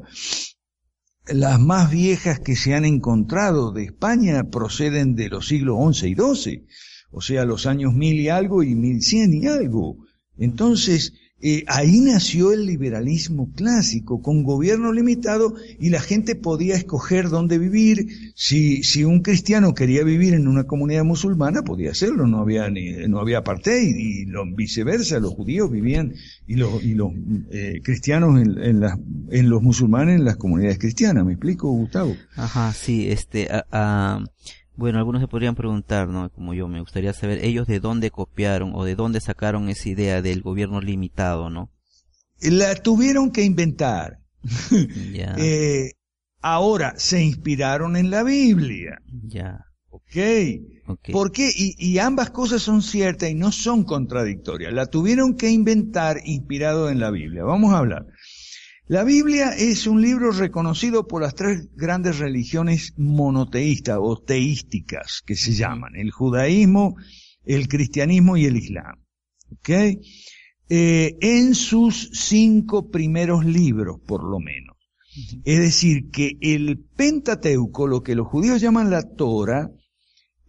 Las 1.28 1.60
más 1.60 1.92
viejas 1.92 2.40
que 2.40 2.56
se 2.56 2.74
han 2.74 2.86
encontrado 2.86 3.74
de 3.74 3.84
España 3.84 4.46
proceden 4.46 5.16
de 5.16 5.28
los 5.28 5.50
siglos 5.50 5.98
XI 5.98 6.08
y 6.08 6.16
XII, 6.16 6.66
o 7.12 7.22
sea, 7.22 7.44
los 7.44 7.66
años 7.66 7.94
mil 7.94 8.18
y 8.20 8.30
algo 8.30 8.64
y 8.64 8.74
mil 8.76 9.02
cien 9.02 9.34
y 9.34 9.48
algo. 9.48 9.98
Entonces, 10.38 11.14
eh, 11.40 11.64
ahí 11.68 12.00
nació 12.00 12.52
el 12.52 12.66
liberalismo 12.66 13.52
clásico, 13.56 14.24
con 14.24 14.44
gobierno 14.44 14.92
limitado 14.92 15.54
y 15.80 15.90
la 15.90 16.02
gente 16.02 16.36
podía 16.36 16.76
escoger 16.76 17.30
dónde 17.30 17.60
vivir. 17.60 18.08
Si, 18.36 18.84
si 18.84 19.04
un 19.04 19.22
cristiano 19.22 19.76
quería 19.76 20.04
vivir 20.04 20.34
en 20.34 20.48
una 20.48 20.64
comunidad 20.64 21.04
musulmana, 21.04 21.64
podía 21.64 21.92
hacerlo, 21.92 22.26
no 22.26 22.40
había, 22.40 22.70
ni, 22.70 22.92
no 23.08 23.20
había 23.20 23.40
apartheid 23.40 23.96
y 23.96 24.26
lo, 24.26 24.46
viceversa, 24.52 25.20
los 25.20 25.34
judíos 25.34 25.70
vivían 25.70 26.14
y 26.48 26.56
los, 26.56 26.84
y 26.84 26.96
los 26.96 27.12
eh, 27.52 27.82
cristianos 27.84 28.42
en, 28.42 28.58
en, 28.58 28.80
la, 28.80 29.00
en 29.30 29.50
los 29.50 29.62
musulmanes 29.62 30.16
en 30.16 30.26
las 30.26 30.38
comunidades 30.38 30.80
cristianas. 30.80 31.24
¿Me 31.24 31.34
explico, 31.34 31.70
Gustavo? 31.70 32.16
Ajá, 32.36 32.74
sí, 32.74 33.10
este, 33.10 33.48
uh, 33.52 34.26
bueno, 34.78 35.00
algunos 35.00 35.22
se 35.22 35.28
podrían 35.28 35.56
preguntar, 35.56 36.08
¿no? 36.08 36.30
Como 36.30 36.54
yo, 36.54 36.68
me 36.68 36.80
gustaría 36.80 37.12
saber 37.12 37.44
ellos 37.44 37.66
de 37.66 37.80
dónde 37.80 38.12
copiaron 38.12 38.74
o 38.76 38.86
de 38.86 38.96
dónde 38.96 39.20
sacaron 39.20 39.70
esa 39.70 39.90
idea 39.90 40.22
del 40.22 40.44
gobierno 40.44 40.80
limitado, 40.82 41.50
¿no? 41.50 41.72
La 42.40 42.76
tuvieron 42.76 43.32
que 43.32 43.44
inventar. 43.44 44.20
Ya. 45.12 45.36
eh, 45.38 45.94
ahora, 46.42 46.94
se 46.98 47.24
inspiraron 47.24 47.98
en 47.98 48.12
la 48.12 48.22
Biblia. 48.22 49.02
Ya. 49.24 49.66
Ok. 49.90 50.16
okay. 50.86 51.12
¿Por 51.12 51.32
qué? 51.32 51.50
Y, 51.54 51.76
y, 51.80 51.98
ambas 51.98 52.30
cosas 52.30 52.62
son 52.62 52.84
ciertas 52.84 53.32
y 53.32 53.34
no 53.34 53.52
son 53.52 53.84
contradictorias. 53.84 54.72
La 54.72 54.86
tuvieron 54.86 55.36
que 55.36 55.50
inventar 55.50 56.22
inspirado 56.24 56.90
en 56.90 57.00
la 57.00 57.10
Biblia. 57.10 57.44
Vamos 57.44 57.74
a 57.74 57.80
hablar. 57.80 58.06
La 58.90 59.04
Biblia 59.04 59.50
es 59.50 59.86
un 59.86 60.02
libro 60.02 60.32
reconocido 60.32 61.08
por 61.08 61.22
las 61.22 61.36
tres 61.36 61.68
grandes 61.76 62.20
religiones 62.20 62.94
monoteístas 62.96 63.98
o 64.00 64.16
teísticas 64.18 65.22
que 65.26 65.36
se 65.36 65.52
llaman, 65.52 65.98
el 65.98 66.10
judaísmo, 66.10 66.96
el 67.44 67.68
cristianismo 67.68 68.38
y 68.38 68.46
el 68.46 68.56
islam. 68.56 68.96
¿Ok? 69.52 69.70
Eh, 70.70 71.18
en 71.20 71.54
sus 71.54 72.12
cinco 72.14 72.90
primeros 72.90 73.44
libros, 73.44 74.00
por 74.08 74.24
lo 74.24 74.40
menos. 74.40 74.78
Es 75.44 75.60
decir, 75.60 76.10
que 76.10 76.38
el 76.40 76.80
Pentateuco, 76.96 77.88
lo 77.88 78.04
que 78.04 78.16
los 78.16 78.28
judíos 78.28 78.62
llaman 78.62 78.90
la 78.90 79.04
Torah, 79.04 79.70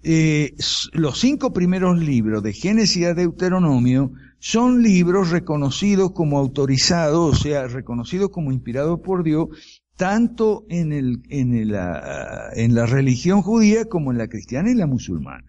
eh, 0.04 0.54
los 0.92 1.18
cinco 1.18 1.52
primeros 1.52 1.98
libros 1.98 2.42
de 2.44 2.52
Génesis 2.52 3.04
a 3.06 3.14
Deuteronomio 3.14 4.12
son 4.38 4.82
libros 4.82 5.30
reconocidos 5.30 6.12
como 6.12 6.38
autorizados, 6.38 7.32
o 7.32 7.36
sea, 7.36 7.66
reconocidos 7.66 8.30
como 8.30 8.52
inspirados 8.52 9.00
por 9.00 9.24
Dios, 9.24 9.48
tanto 9.96 10.64
en, 10.68 10.92
el, 10.92 11.22
en, 11.28 11.54
el, 11.54 11.74
en 12.54 12.74
la 12.74 12.86
religión 12.86 13.42
judía 13.42 13.86
como 13.86 14.12
en 14.12 14.18
la 14.18 14.28
cristiana 14.28 14.70
y 14.70 14.74
la 14.74 14.86
musulmana. 14.86 15.47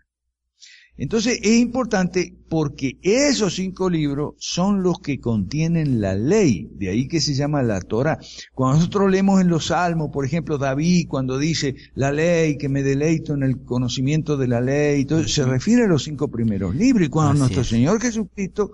Entonces 0.99 1.39
es 1.41 1.57
importante 1.57 2.35
porque 2.49 2.97
esos 3.01 3.55
cinco 3.55 3.89
libros 3.89 4.33
son 4.37 4.83
los 4.83 4.99
que 4.99 5.19
contienen 5.19 6.01
la 6.01 6.13
ley, 6.13 6.69
de 6.75 6.89
ahí 6.89 7.07
que 7.07 7.21
se 7.21 7.33
llama 7.33 7.63
la 7.63 7.79
Torah. 7.79 8.19
Cuando 8.53 8.79
nosotros 8.79 9.09
leemos 9.09 9.39
en 9.39 9.47
los 9.47 9.67
Salmos, 9.67 10.09
por 10.11 10.25
ejemplo, 10.25 10.57
David 10.57 11.07
cuando 11.07 11.37
dice 11.37 11.75
la 11.95 12.11
ley, 12.11 12.57
que 12.57 12.67
me 12.67 12.83
deleito 12.83 13.33
en 13.33 13.43
el 13.43 13.63
conocimiento 13.63 14.35
de 14.35 14.47
la 14.49 14.59
ley, 14.59 15.05
todo, 15.05 15.25
se 15.25 15.45
refiere 15.45 15.85
a 15.85 15.87
los 15.87 16.03
cinco 16.03 16.27
primeros 16.27 16.75
libros. 16.75 17.07
Y 17.07 17.09
cuando 17.09 17.31
Así 17.31 17.39
nuestro 17.39 17.61
es. 17.61 17.67
Señor 17.67 18.01
Jesucristo 18.01 18.71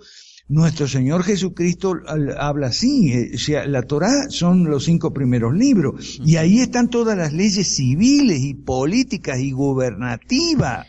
nuestro 0.47 0.87
Señor 0.87 1.23
Jesucristo 1.23 1.95
habla 2.37 2.67
así, 2.67 3.11
eh, 3.11 3.31
o 3.33 3.37
sea, 3.37 3.65
la 3.65 3.81
Torá 3.81 4.29
son 4.29 4.65
los 4.65 4.85
cinco 4.85 5.11
primeros 5.11 5.55
libros 5.55 6.21
y 6.23 6.35
ahí 6.35 6.59
están 6.59 6.89
todas 6.89 7.17
las 7.17 7.33
leyes 7.33 7.75
civiles 7.75 8.41
y 8.41 8.53
políticas 8.53 9.39
y 9.39 9.51
gubernativas. 9.51 10.85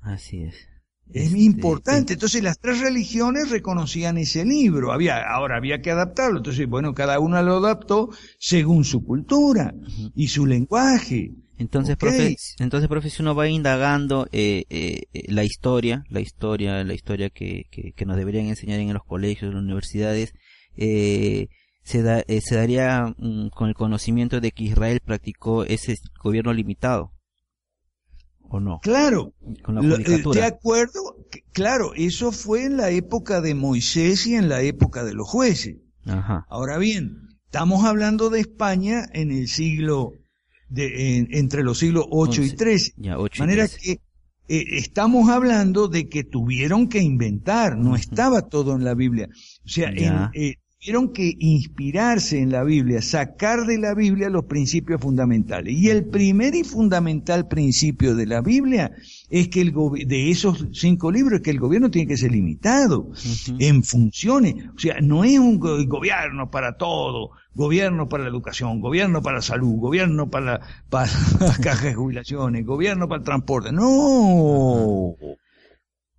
Así 0.00 0.42
es. 0.42 0.67
Es 1.12 1.28
este, 1.28 1.38
importante. 1.38 2.12
Entonces 2.14 2.42
las 2.42 2.58
tres 2.58 2.80
religiones 2.80 3.50
reconocían 3.50 4.18
ese 4.18 4.44
libro. 4.44 4.92
Había, 4.92 5.22
ahora 5.22 5.56
había 5.56 5.80
que 5.80 5.90
adaptarlo. 5.90 6.38
Entonces, 6.38 6.68
bueno, 6.68 6.94
cada 6.94 7.18
una 7.20 7.42
lo 7.42 7.56
adaptó 7.56 8.10
según 8.38 8.84
su 8.84 9.04
cultura 9.04 9.74
uh 9.74 9.80
-huh. 9.80 10.12
y 10.14 10.28
su 10.28 10.46
lenguaje. 10.46 11.32
Entonces, 11.58 11.96
okay. 11.96 12.08
profe, 12.08 12.36
entonces, 12.60 12.88
profe, 12.88 13.10
si 13.10 13.20
uno 13.20 13.34
va 13.34 13.48
indagando 13.48 14.28
eh, 14.30 14.64
eh, 14.70 15.02
la 15.26 15.42
historia, 15.42 16.04
la 16.08 16.20
historia, 16.20 16.84
la 16.84 16.94
historia 16.94 17.30
que, 17.30 17.66
que, 17.70 17.92
que, 17.92 18.06
nos 18.06 18.16
deberían 18.16 18.46
enseñar 18.46 18.78
en 18.78 18.92
los 18.92 19.02
colegios, 19.02 19.48
en 19.48 19.54
las 19.54 19.64
universidades, 19.64 20.34
eh, 20.76 21.48
se, 21.82 22.02
da, 22.02 22.22
eh, 22.28 22.40
se 22.40 22.54
daría 22.54 23.14
um, 23.18 23.50
con 23.50 23.68
el 23.68 23.74
conocimiento 23.74 24.40
de 24.40 24.52
que 24.52 24.64
Israel 24.64 25.00
practicó 25.04 25.64
ese 25.64 25.96
gobierno 26.22 26.52
limitado. 26.52 27.12
¿O 28.48 28.60
no? 28.60 28.78
Claro. 28.80 29.34
Con 29.62 29.74
la 29.74 29.82
de 29.82 30.42
acuerdo, 30.42 31.16
claro, 31.52 31.92
eso 31.94 32.32
fue 32.32 32.64
en 32.64 32.76
la 32.76 32.90
época 32.90 33.40
de 33.40 33.54
Moisés 33.54 34.26
y 34.26 34.34
en 34.34 34.48
la 34.48 34.62
época 34.62 35.04
de 35.04 35.14
los 35.14 35.28
jueces. 35.28 35.76
Ajá. 36.06 36.46
Ahora 36.48 36.78
bien, 36.78 37.28
estamos 37.44 37.84
hablando 37.84 38.30
de 38.30 38.40
España 38.40 39.06
en 39.12 39.30
el 39.30 39.48
siglo 39.48 40.12
de, 40.68 41.18
en, 41.18 41.28
entre 41.32 41.62
los 41.62 41.78
siglos 41.78 42.06
8 42.10 42.42
y 42.42 42.50
13. 42.52 42.92
Ya, 42.96 43.18
8 43.18 43.34
de 43.34 43.46
manera 43.46 43.68
13. 43.68 43.80
que 43.80 44.00
eh, 44.48 44.78
estamos 44.78 45.28
hablando 45.28 45.88
de 45.88 46.08
que 46.08 46.24
tuvieron 46.24 46.88
que 46.88 47.02
inventar, 47.02 47.76
no 47.76 47.96
estaba 47.96 48.42
todo 48.48 48.74
en 48.74 48.84
la 48.84 48.94
Biblia. 48.94 49.28
O 49.64 49.68
sea, 49.68 49.90
en, 49.90 50.30
eh, 50.32 50.56
tuvieron 50.80 51.12
que 51.12 51.34
inspirarse 51.40 52.40
en 52.40 52.52
la 52.52 52.62
Biblia, 52.62 53.02
sacar 53.02 53.66
de 53.66 53.78
la 53.78 53.94
Biblia 53.94 54.30
los 54.30 54.44
principios 54.44 55.00
fundamentales. 55.00 55.74
Y 55.74 55.88
el 55.88 56.04
primer 56.04 56.54
y 56.54 56.62
fundamental 56.62 57.48
principio 57.48 58.14
de 58.14 58.26
la 58.26 58.40
Biblia 58.42 58.92
es 59.28 59.48
que 59.48 59.60
el 59.60 59.74
de 60.06 60.30
esos 60.30 60.66
cinco 60.72 61.10
libros 61.10 61.38
es 61.38 61.42
que 61.42 61.50
el 61.50 61.58
gobierno 61.58 61.90
tiene 61.90 62.06
que 62.06 62.16
ser 62.16 62.30
limitado 62.30 63.00
uh 63.00 63.12
-huh. 63.12 63.56
en 63.58 63.82
funciones. 63.82 64.54
O 64.74 64.78
sea, 64.78 65.00
no 65.00 65.24
es 65.24 65.38
un 65.38 65.58
go 65.58 65.84
gobierno 65.84 66.48
para 66.50 66.76
todo, 66.76 67.30
gobierno 67.54 68.08
para 68.08 68.22
la 68.22 68.30
educación, 68.30 68.80
gobierno 68.80 69.20
para 69.20 69.38
la 69.38 69.42
salud, 69.42 69.80
gobierno 69.80 70.30
para, 70.30 70.60
para 70.90 71.10
las 71.40 71.58
cajas 71.58 71.84
de 71.84 71.94
jubilaciones, 71.94 72.64
gobierno 72.64 73.08
para 73.08 73.18
el 73.18 73.24
transporte. 73.24 73.72
No. 73.72 75.16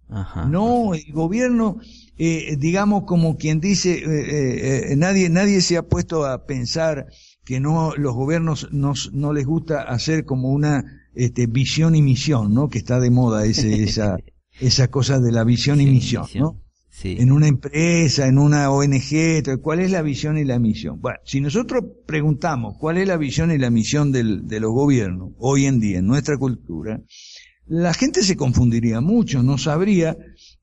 Ajá. 0.10 0.46
No, 0.46 0.96
el 0.96 1.12
gobierno, 1.13 1.78
eh, 2.18 2.56
digamos 2.58 3.04
como 3.06 3.38
quien 3.38 3.60
dice, 3.60 3.94
eh, 3.94 4.92
eh, 4.92 4.96
nadie, 4.96 5.30
nadie 5.30 5.62
se 5.62 5.78
ha 5.78 5.84
puesto 5.84 6.25
a 6.25 6.46
pensar 6.46 7.08
que 7.46 7.60
no, 7.60 7.96
los 7.96 8.16
gobiernos 8.16 8.70
no, 8.72 8.94
no 9.13 9.34
les 9.34 9.46
gusta 9.46 9.84
hacer 9.84 10.25
como 10.25 10.50
una 10.50 10.84
este, 11.13 11.46
visión 11.48 11.96
y 11.96 12.01
misión, 12.01 12.54
¿no? 12.54 12.70
Que 12.70 12.80
está 12.80 13.00
de 13.00 13.12
moda 13.12 13.46
ese, 13.46 13.84
esa, 13.84 14.18
esa 14.60 14.88
cosa 14.89 15.20
de 15.20 15.32
la 15.32 15.44
visión 15.44 15.78
sí, 15.78 15.84
y 15.84 15.92
misión, 15.92 16.24
misión. 16.24 16.44
¿no? 16.44 16.62
Sí. 16.89 17.16
En 17.20 17.32
una 17.32 17.48
empresa, 17.48 18.28
en 18.28 18.38
una 18.39 18.70
ONG, 18.72 19.62
¿cuál 19.62 19.80
es 19.80 19.92
la 19.92 20.01
visión 20.01 20.38
y 20.38 20.44
la 20.44 20.60
misión? 20.60 21.00
Bueno, 21.00 21.20
si 21.24 21.39
nosotros 21.39 21.84
preguntamos 22.06 22.75
cuál 22.78 22.98
es 22.98 23.08
la 23.08 23.16
visión 23.16 23.51
y 23.51 23.58
la 23.58 23.70
misión 23.70 24.12
del, 24.12 24.48
de 24.48 24.60
los 24.60 24.72
gobiernos 24.72 25.32
hoy 25.38 25.66
en 25.66 25.80
día 25.80 26.00
en 26.00 26.08
nuestra 26.08 26.38
cultura, 26.38 27.00
la 27.70 27.94
gente 27.94 28.24
se 28.24 28.36
confundiría 28.36 29.00
mucho, 29.00 29.44
no 29.44 29.60
sabría 29.60 30.18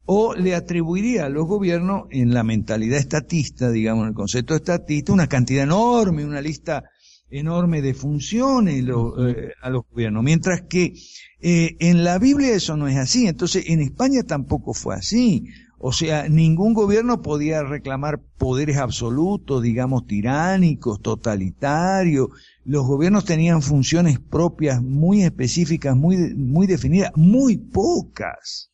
o 0.05 0.35
le 0.35 0.55
atribuiría 0.57 1.27
a 1.27 1.29
los 1.29 1.47
gobiernos 1.47 2.05
en 2.11 2.35
la 2.35 2.43
mentalidad 2.43 2.99
estatista, 2.99 3.71
digamos, 3.71 4.03
en 4.03 4.09
el 4.09 4.15
concepto 4.15 4.57
estatista, 4.57 5.13
una 5.13 5.29
cantidad 5.29 5.63
enorme, 5.63 6.25
una 6.25 6.41
lista 6.41 6.85
enorme 7.31 7.81
de 7.81 7.95
funciones 7.95 8.85
eh, 8.85 9.53
a 9.63 9.71
los 9.71 9.83
gobiernos, 9.89 10.25
mientras 10.25 10.63
que 10.63 10.95
eh, 11.41 11.77
en 11.79 12.03
la 12.03 12.19
Biblia 12.19 12.55
eso 12.55 12.77
no 12.77 12.89
es 12.89 12.97
así, 12.97 13.29
entonces 13.29 13.65
en 13.69 13.81
España 13.81 14.23
tampoco 14.25 14.75
fue 14.75 14.97
así. 14.97 15.45
O 15.89 15.93
sea, 15.93 16.29
ningún 16.29 16.75
gobierno 16.75 17.23
podía 17.23 17.63
reclamar 17.63 18.21
poderes 18.39 18.77
absolutos, 18.77 19.63
digamos, 19.63 20.05
tiránicos, 20.05 21.01
totalitarios. 21.01 22.31
Los 22.65 22.85
gobiernos 22.85 23.25
tenían 23.25 23.63
funciones 23.63 24.19
propias 24.19 24.83
muy 24.83 25.23
específicas, 25.23 25.95
muy, 25.95 26.35
muy 26.35 26.67
definidas, 26.67 27.13
muy 27.15 27.59
pocas. 27.59 28.73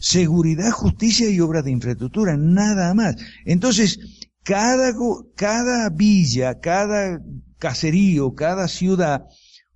Seguridad, 0.00 0.72
justicia 0.72 1.30
y 1.30 1.38
obras 1.38 1.64
de 1.64 1.70
infraestructura, 1.70 2.36
nada 2.36 2.94
más. 2.94 3.14
Entonces, 3.44 4.00
cada, 4.42 4.92
cada 5.36 5.88
villa, 5.90 6.58
cada 6.58 7.22
caserío, 7.60 8.34
cada 8.34 8.66
ciudad, 8.66 9.22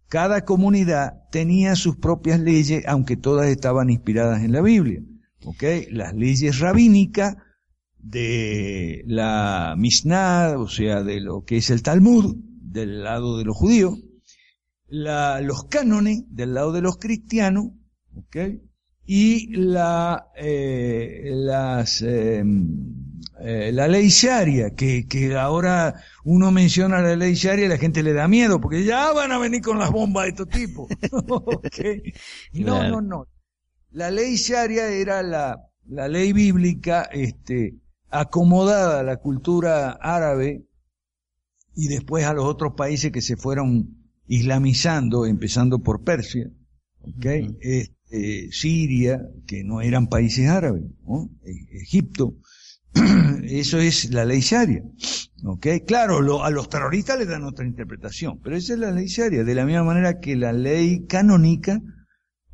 cada 0.08 0.44
comunidad 0.44 1.20
tenía 1.30 1.76
sus 1.76 1.98
propias 1.98 2.40
leyes, 2.40 2.82
aunque 2.88 3.16
todas 3.16 3.46
estaban 3.46 3.90
inspiradas 3.90 4.42
en 4.42 4.50
la 4.50 4.60
Biblia. 4.60 5.04
¿Ok? 5.44 5.62
Las 5.90 6.14
leyes 6.14 6.58
rabínicas 6.58 7.36
de 7.98 9.02
la 9.06 9.74
Mishnah, 9.76 10.58
o 10.58 10.68
sea, 10.68 11.02
de 11.02 11.20
lo 11.20 11.44
que 11.44 11.56
es 11.58 11.70
el 11.70 11.82
Talmud, 11.82 12.36
del 12.36 13.02
lado 13.02 13.38
de 13.38 13.44
los 13.44 13.56
judíos, 13.56 13.98
la, 14.88 15.40
los 15.40 15.64
cánones 15.64 16.24
del 16.28 16.54
lado 16.54 16.72
de 16.72 16.82
los 16.82 16.98
cristianos, 16.98 17.68
¿ok? 18.14 18.36
Y 19.06 19.54
la, 19.56 20.28
eh, 20.36 21.30
las, 21.34 22.02
em, 22.02 22.94
eh, 23.40 23.70
la 23.72 23.88
ley 23.88 24.08
sharia, 24.08 24.74
que, 24.74 25.06
que 25.06 25.36
ahora 25.36 25.94
uno 26.24 26.50
menciona 26.50 27.00
la 27.00 27.16
ley 27.16 27.34
sharia 27.34 27.66
y 27.66 27.68
la 27.68 27.78
gente 27.78 28.02
le 28.02 28.12
da 28.12 28.28
miedo, 28.28 28.60
porque 28.60 28.84
ya 28.84 29.12
van 29.12 29.32
a 29.32 29.38
venir 29.38 29.62
con 29.62 29.78
las 29.78 29.90
bombas 29.90 30.24
de 30.24 30.30
estos 30.30 30.48
tipos. 30.48 30.88
No, 32.52 32.88
no, 32.88 33.00
no. 33.00 33.26
La 33.94 34.10
ley 34.10 34.36
sharia 34.36 34.88
era 34.88 35.22
la, 35.22 35.70
la 35.86 36.08
ley 36.08 36.32
bíblica, 36.32 37.04
este, 37.04 37.76
acomodada 38.10 39.00
a 39.00 39.02
la 39.04 39.16
cultura 39.18 39.90
árabe 39.92 40.66
y 41.74 41.88
después 41.88 42.24
a 42.24 42.34
los 42.34 42.44
otros 42.44 42.74
países 42.76 43.12
que 43.12 43.22
se 43.22 43.36
fueron 43.36 43.96
islamizando, 44.26 45.26
empezando 45.26 45.78
por 45.78 46.02
Persia, 46.02 46.50
okay, 47.00 47.56
este, 47.60 48.50
Siria, 48.50 49.20
que 49.46 49.64
no 49.64 49.80
eran 49.80 50.08
países 50.08 50.48
árabes, 50.48 50.82
e, 51.44 51.78
Egipto, 51.80 52.36
Eso 53.44 53.78
es 53.78 54.12
la 54.12 54.24
ley 54.24 54.40
sharia. 54.40 54.82
¿Ok? 55.44 55.66
Claro, 55.86 56.42
a 56.42 56.50
los 56.50 56.68
terroristas 56.68 57.18
les 57.18 57.28
dan 57.28 57.44
otra 57.44 57.66
interpretación, 57.66 58.40
pero 58.42 58.56
esa 58.56 58.74
es 58.74 58.78
la 58.78 58.90
ley 58.90 59.06
sharia, 59.06 59.44
de 59.44 59.54
la 59.54 59.66
misma 59.66 59.84
manera 59.84 60.20
que 60.20 60.36
la 60.36 60.52
ley 60.52 61.06
canónica, 61.06 61.80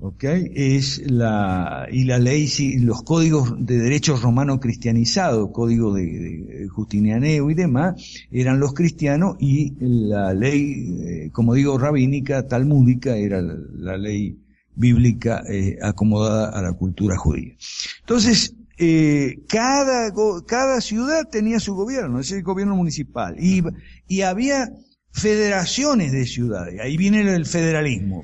¿ok? 0.00 0.24
Es 0.54 1.02
la, 1.10 1.86
y 1.90 2.04
la 2.04 2.18
ley, 2.18 2.48
los 2.80 3.02
códigos 3.02 3.54
de 3.58 3.78
derechos 3.78 4.22
romanos 4.22 4.58
cristianizados, 4.60 5.50
código 5.52 5.94
de, 5.94 6.68
Justinianeo 6.70 7.50
y 7.50 7.54
demás, 7.54 8.02
eran 8.30 8.60
los 8.60 8.74
cristianos 8.74 9.36
y 9.38 9.74
la 9.80 10.32
ley, 10.34 10.98
eh, 11.02 11.30
como 11.32 11.54
digo, 11.54 11.78
rabínica, 11.78 12.46
talmúdica, 12.46 13.16
era 13.16 13.42
la, 13.42 13.96
ley 13.96 14.38
bíblica 14.74 15.42
eh, 15.48 15.78
acomodada 15.82 16.50
a 16.50 16.62
la 16.62 16.72
cultura 16.72 17.16
judía. 17.16 17.54
Entonces, 18.00 18.54
eh, 18.78 19.40
cada, 19.48 20.12
cada 20.46 20.80
ciudad 20.80 21.28
tenía 21.30 21.60
su 21.60 21.74
gobierno, 21.74 22.20
es 22.20 22.32
el 22.32 22.42
gobierno 22.42 22.76
municipal, 22.76 23.36
y, 23.38 23.62
y 24.08 24.22
había 24.22 24.70
federaciones 25.12 26.12
de 26.12 26.24
ciudades, 26.24 26.80
ahí 26.80 26.96
viene 26.96 27.20
el 27.20 27.46
federalismo. 27.46 28.22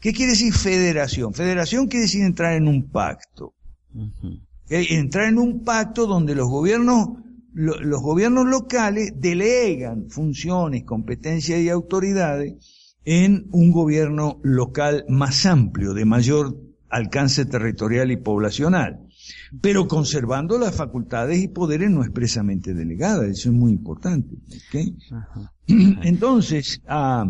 ¿Qué 0.00 0.12
quiere 0.12 0.32
decir 0.32 0.52
federación? 0.52 1.34
Federación 1.34 1.86
quiere 1.88 2.04
decir 2.04 2.22
entrar 2.22 2.54
en 2.54 2.68
un 2.68 2.90
pacto. 2.90 3.54
Entrar 4.68 5.28
en 5.28 5.38
un 5.38 5.64
pacto 5.64 6.06
donde 6.06 6.34
los 6.34 6.48
gobiernos, 6.48 7.08
los 7.52 8.00
gobiernos 8.00 8.46
locales 8.46 9.12
delegan 9.16 10.08
funciones, 10.08 10.84
competencias 10.84 11.60
y 11.60 11.68
autoridades 11.68 12.96
en 13.04 13.48
un 13.52 13.72
gobierno 13.72 14.40
local 14.42 15.04
más 15.08 15.44
amplio, 15.46 15.92
de 15.92 16.04
mayor 16.04 16.56
alcance 16.88 17.44
territorial 17.44 18.10
y 18.10 18.16
poblacional 18.16 19.10
pero 19.60 19.86
conservando 19.88 20.58
las 20.58 20.74
facultades 20.74 21.42
y 21.42 21.48
poderes 21.48 21.90
no 21.90 22.02
expresamente 22.02 22.74
delegadas. 22.74 23.28
Eso 23.28 23.50
es 23.50 23.54
muy 23.54 23.72
importante. 23.72 24.36
Entonces, 25.66 26.82
ah, 26.88 27.26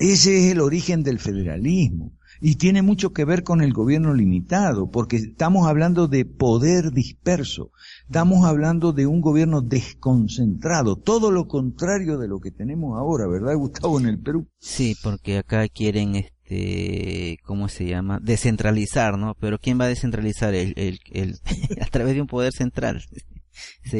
ese 0.00 0.38
es 0.38 0.52
el 0.52 0.60
origen 0.60 1.02
del 1.02 1.18
federalismo 1.18 2.12
y 2.40 2.56
tiene 2.56 2.80
mucho 2.80 3.12
que 3.12 3.26
ver 3.26 3.42
con 3.42 3.60
el 3.60 3.72
gobierno 3.72 4.14
limitado, 4.14 4.90
porque 4.90 5.16
estamos 5.16 5.66
hablando 5.66 6.08
de 6.08 6.24
poder 6.24 6.90
disperso, 6.90 7.70
estamos 8.06 8.46
hablando 8.46 8.92
de 8.92 9.06
un 9.06 9.20
gobierno 9.20 9.60
desconcentrado, 9.60 10.96
todo 10.96 11.30
lo 11.30 11.46
contrario 11.46 12.16
de 12.16 12.28
lo 12.28 12.40
que 12.40 12.50
tenemos 12.50 12.98
ahora, 12.98 13.26
¿verdad, 13.26 13.54
Gustavo, 13.56 14.00
en 14.00 14.06
el 14.06 14.18
Perú? 14.18 14.48
Sí, 14.58 14.96
porque 15.02 15.36
acá 15.36 15.68
quieren 15.68 16.16
este, 16.16 17.38
¿cómo 17.44 17.68
se 17.68 17.86
llama? 17.86 18.18
Descentralizar, 18.22 19.18
¿no? 19.18 19.34
Pero 19.38 19.58
¿quién 19.58 19.78
va 19.78 19.84
a 19.84 19.88
descentralizar? 19.88 20.54
El, 20.54 20.72
el, 20.76 20.98
el 21.12 21.38
a 21.80 21.86
través 21.86 22.14
de 22.14 22.22
un 22.22 22.26
poder 22.26 22.52
central. 22.52 23.02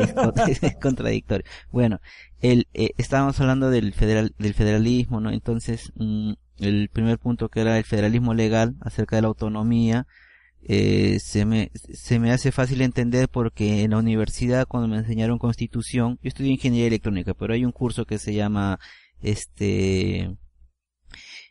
es, 0.49 0.77
contradictorio. 0.81 1.45
Bueno, 1.71 2.01
el, 2.41 2.69
eh, 2.75 2.91
estábamos 2.99 3.41
hablando 3.41 3.71
del 3.71 3.93
federal, 3.93 4.35
del 4.39 4.55
federalismo, 4.55 5.21
¿no? 5.21 5.31
Entonces, 5.31 5.93
mm, 5.97 6.33
el 6.59 6.89
primer 6.91 7.19
punto 7.19 7.49
que 7.49 7.61
era 7.61 7.79
el 7.79 7.85
federalismo 7.85 8.35
legal 8.35 8.77
acerca 8.81 9.17
de 9.17 9.23
la 9.23 9.29
autonomía, 9.29 10.07
eh, 10.63 11.19
se 11.21 11.47
me, 11.47 11.71
se 11.75 12.19
me 12.19 12.33
hace 12.33 12.53
fácil 12.53 12.83
entender 12.83 13.29
porque 13.29 13.83
en 13.83 13.93
la 13.93 13.99
universidad 13.99 14.67
cuando 14.67 14.89
me 14.89 14.99
enseñaron 14.99 15.39
constitución, 15.39 16.19
yo 16.23 16.29
estudié 16.29 16.53
ingeniería 16.53 16.89
electrónica, 16.89 17.35
pero 17.35 17.55
hay 17.55 17.65
un 17.65 17.73
curso 17.73 18.05
que 18.05 18.19
se 18.19 18.35
llama, 18.35 18.79
este, 19.23 20.37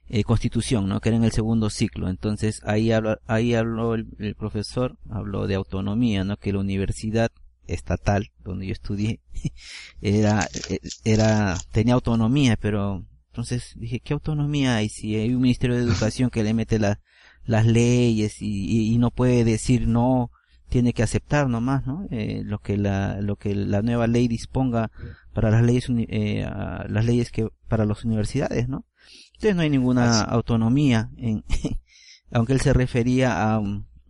eh, 0.09 0.23
constitución, 0.23 0.87
¿no? 0.87 0.99
Que 1.01 1.09
era 1.09 1.17
en 1.17 1.23
el 1.23 1.31
segundo 1.31 1.69
ciclo. 1.69 2.09
Entonces 2.09 2.61
ahí 2.65 2.91
habló, 2.91 3.17
ahí 3.27 3.53
habló 3.53 3.93
el, 3.93 4.35
profesor, 4.35 4.97
habló 5.09 5.45
de 5.45 5.55
autonomía, 5.55 6.23
¿no? 6.23 6.37
Que 6.37 6.51
la 6.51 6.59
universidad 6.59 7.31
estatal 7.73 8.31
donde 8.43 8.67
yo 8.67 8.73
estudié 8.73 9.19
era, 10.01 10.47
eh, 10.69 10.79
era, 11.03 11.57
tenía 11.71 11.93
autonomía, 11.93 12.57
pero 12.57 13.05
entonces 13.27 13.73
dije, 13.75 13.99
¿qué 13.99 14.13
autonomía 14.13 14.77
hay 14.77 14.89
si 14.89 15.15
hay 15.15 15.33
un 15.33 15.41
ministerio 15.41 15.75
de 15.75 15.83
educación 15.89 16.29
que 16.29 16.43
le 16.43 16.53
mete 16.53 16.79
las 16.79 16.97
las 17.45 17.65
leyes 17.65 18.41
y, 18.41 18.93
y, 18.93 18.97
no 18.99 19.09
puede 19.09 19.43
decir 19.43 19.87
no, 19.87 20.29
tiene 20.69 20.93
que 20.93 21.01
aceptar 21.01 21.49
nomás, 21.49 21.85
¿no? 21.85 22.07
Eh, 22.11 22.43
lo 22.45 22.59
que 22.59 22.77
la, 22.77 23.21
lo 23.21 23.37
que 23.37 23.55
la 23.55 23.81
nueva 23.81 24.05
ley 24.05 24.27
disponga 24.27 24.91
para 25.33 25.49
las 25.49 25.63
leyes, 25.63 25.87
eh, 25.89 26.47
las 26.87 27.05
leyes 27.05 27.31
que, 27.31 27.49
para 27.67 27.85
las 27.85 28.05
universidades, 28.05 28.69
¿no? 28.69 28.85
Entonces 29.33 29.55
no 29.55 29.63
hay 29.63 29.69
ninguna 29.69 30.21
autonomía, 30.21 31.09
en, 31.17 31.43
aunque 32.31 32.53
él 32.53 32.61
se 32.61 32.73
refería 32.73 33.55
a, 33.55 33.61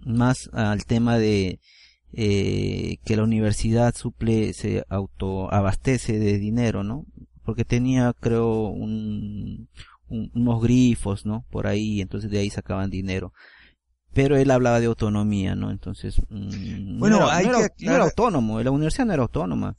más 0.02 0.50
al 0.52 0.86
tema 0.86 1.18
de 1.18 1.60
eh, 2.14 2.98
que 3.06 3.16
la 3.16 3.24
universidad 3.24 3.96
suple, 3.96 4.54
se 4.54 4.84
autoabastece 4.90 6.20
de 6.20 6.38
dinero, 6.38 6.84
¿no? 6.84 7.06
Porque 7.44 7.66
tenía, 7.66 8.14
creo, 8.20 8.68
un, 8.68 9.70
unos 10.08 10.62
grifos, 10.62 11.26
¿no? 11.26 11.46
Por 11.50 11.68
ahí, 11.68 12.02
entonces 12.02 12.30
de 12.32 12.40
ahí 12.40 12.50
sacaban 12.50 12.90
dinero. 12.90 13.34
Pero 14.14 14.38
él 14.38 14.50
hablaba 14.50 14.80
de 14.80 14.88
autonomía, 14.88 15.56
¿no? 15.56 15.72
Entonces, 15.72 16.20
mm, 16.30 17.00
bueno, 17.00 17.30
hay 17.30 17.46
que 17.46 17.86
no 17.86 17.94
era 17.94 18.04
autónomo, 18.04 18.62
la 18.62 18.72
universidad 18.72 19.06
no 19.06 19.14
era 19.14 19.24
autónoma. 19.24 19.76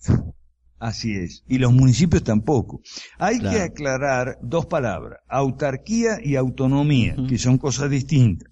Así 0.78 1.14
es. 1.14 1.44
Y 1.46 1.58
los 1.58 1.72
municipios 1.72 2.24
tampoco. 2.24 2.80
Hay 3.18 3.38
que 3.38 3.60
aclarar 3.60 4.38
dos 4.40 4.66
palabras, 4.66 5.20
autarquía 5.28 6.18
y 6.22 6.36
autonomía, 6.36 7.16
que 7.28 7.38
son 7.38 7.58
cosas 7.58 7.90
distintas. 7.90 8.50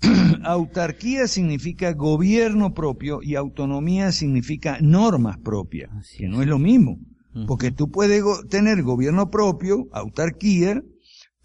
autarquía 0.44 1.26
significa 1.26 1.92
gobierno 1.92 2.74
propio 2.74 3.20
y 3.22 3.34
autonomía 3.34 4.12
significa 4.12 4.78
normas 4.80 5.38
propias, 5.38 5.90
que 6.16 6.28
no 6.28 6.42
es 6.42 6.48
lo 6.48 6.58
mismo. 6.58 6.98
Porque 7.46 7.70
tú 7.70 7.90
puedes 7.90 8.24
tener 8.48 8.82
gobierno 8.82 9.30
propio, 9.30 9.86
autarquía, 9.92 10.82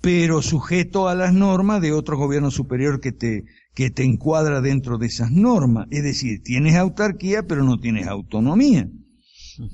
pero 0.01 0.41
sujeto 0.41 1.07
a 1.07 1.13
las 1.13 1.33
normas 1.33 1.81
de 1.81 1.91
otro 1.91 2.17
gobierno 2.17 2.49
superior 2.49 2.99
que 2.99 3.11
te, 3.11 3.43
que 3.75 3.91
te 3.91 4.03
encuadra 4.03 4.59
dentro 4.59 4.97
de 4.97 5.05
esas 5.07 5.31
normas. 5.31 5.87
Es 5.91 6.03
decir, 6.03 6.41
tienes 6.43 6.75
autarquía, 6.75 7.43
pero 7.43 7.63
no 7.63 7.79
tienes 7.79 8.07
autonomía. 8.07 8.89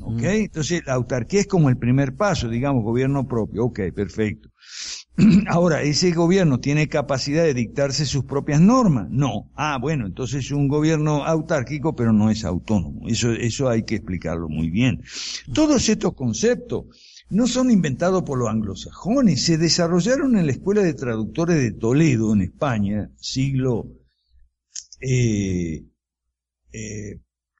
¿Ok? 0.01 0.23
Entonces, 0.23 0.81
la 0.85 0.93
autarquía 0.93 1.41
es 1.41 1.47
como 1.47 1.69
el 1.69 1.77
primer 1.77 2.15
paso, 2.15 2.49
digamos, 2.49 2.83
gobierno 2.83 3.27
propio. 3.27 3.65
Ok, 3.65 3.79
perfecto. 3.95 4.49
Ahora, 5.47 5.81
¿ese 5.81 6.11
gobierno 6.11 6.59
tiene 6.59 6.87
capacidad 6.87 7.43
de 7.43 7.53
dictarse 7.53 8.05
sus 8.05 8.25
propias 8.25 8.61
normas? 8.61 9.07
No. 9.09 9.51
Ah, 9.55 9.77
bueno, 9.79 10.05
entonces 10.05 10.45
es 10.45 10.51
un 10.51 10.67
gobierno 10.67 11.25
autárquico, 11.25 11.95
pero 11.95 12.13
no 12.13 12.29
es 12.29 12.45
autónomo. 12.45 13.07
Eso, 13.07 13.31
eso 13.31 13.69
hay 13.69 13.83
que 13.83 13.95
explicarlo 13.95 14.47
muy 14.49 14.69
bien. 14.69 15.03
Todos 15.53 15.89
estos 15.89 16.13
conceptos 16.13 16.85
no 17.29 17.47
son 17.47 17.69
inventados 17.71 18.23
por 18.23 18.39
los 18.39 18.49
anglosajones, 18.49 19.45
se 19.45 19.57
desarrollaron 19.57 20.37
en 20.37 20.45
la 20.45 20.51
Escuela 20.51 20.81
de 20.81 20.93
Traductores 20.93 21.57
de 21.57 21.71
Toledo, 21.71 22.33
en 22.33 22.41
España, 22.41 23.11
siglo 23.17 23.85
eh, 25.01 25.85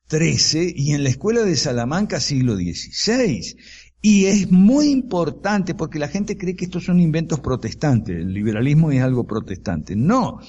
XIII 0.10 0.74
y 0.76 0.93
en 0.93 1.04
la 1.04 1.10
escuela 1.10 1.43
de 1.43 1.56
Salamanca 1.56 2.19
siglo 2.19 2.56
XVI. 2.56 3.56
Y 4.02 4.26
es 4.26 4.50
muy 4.50 4.88
importante 4.88 5.76
porque 5.76 6.00
la 6.00 6.08
gente 6.08 6.38
cree 6.38 6.56
que 6.56 6.65
estos 6.65 6.86
son 6.86 7.02
inventos 7.02 7.41
protestantes, 7.41 8.15
el 8.15 8.34
liberalismo 8.34 8.91
es 8.91 9.02
algo 9.02 9.28
protestante. 9.28 9.95
No. 9.95 10.39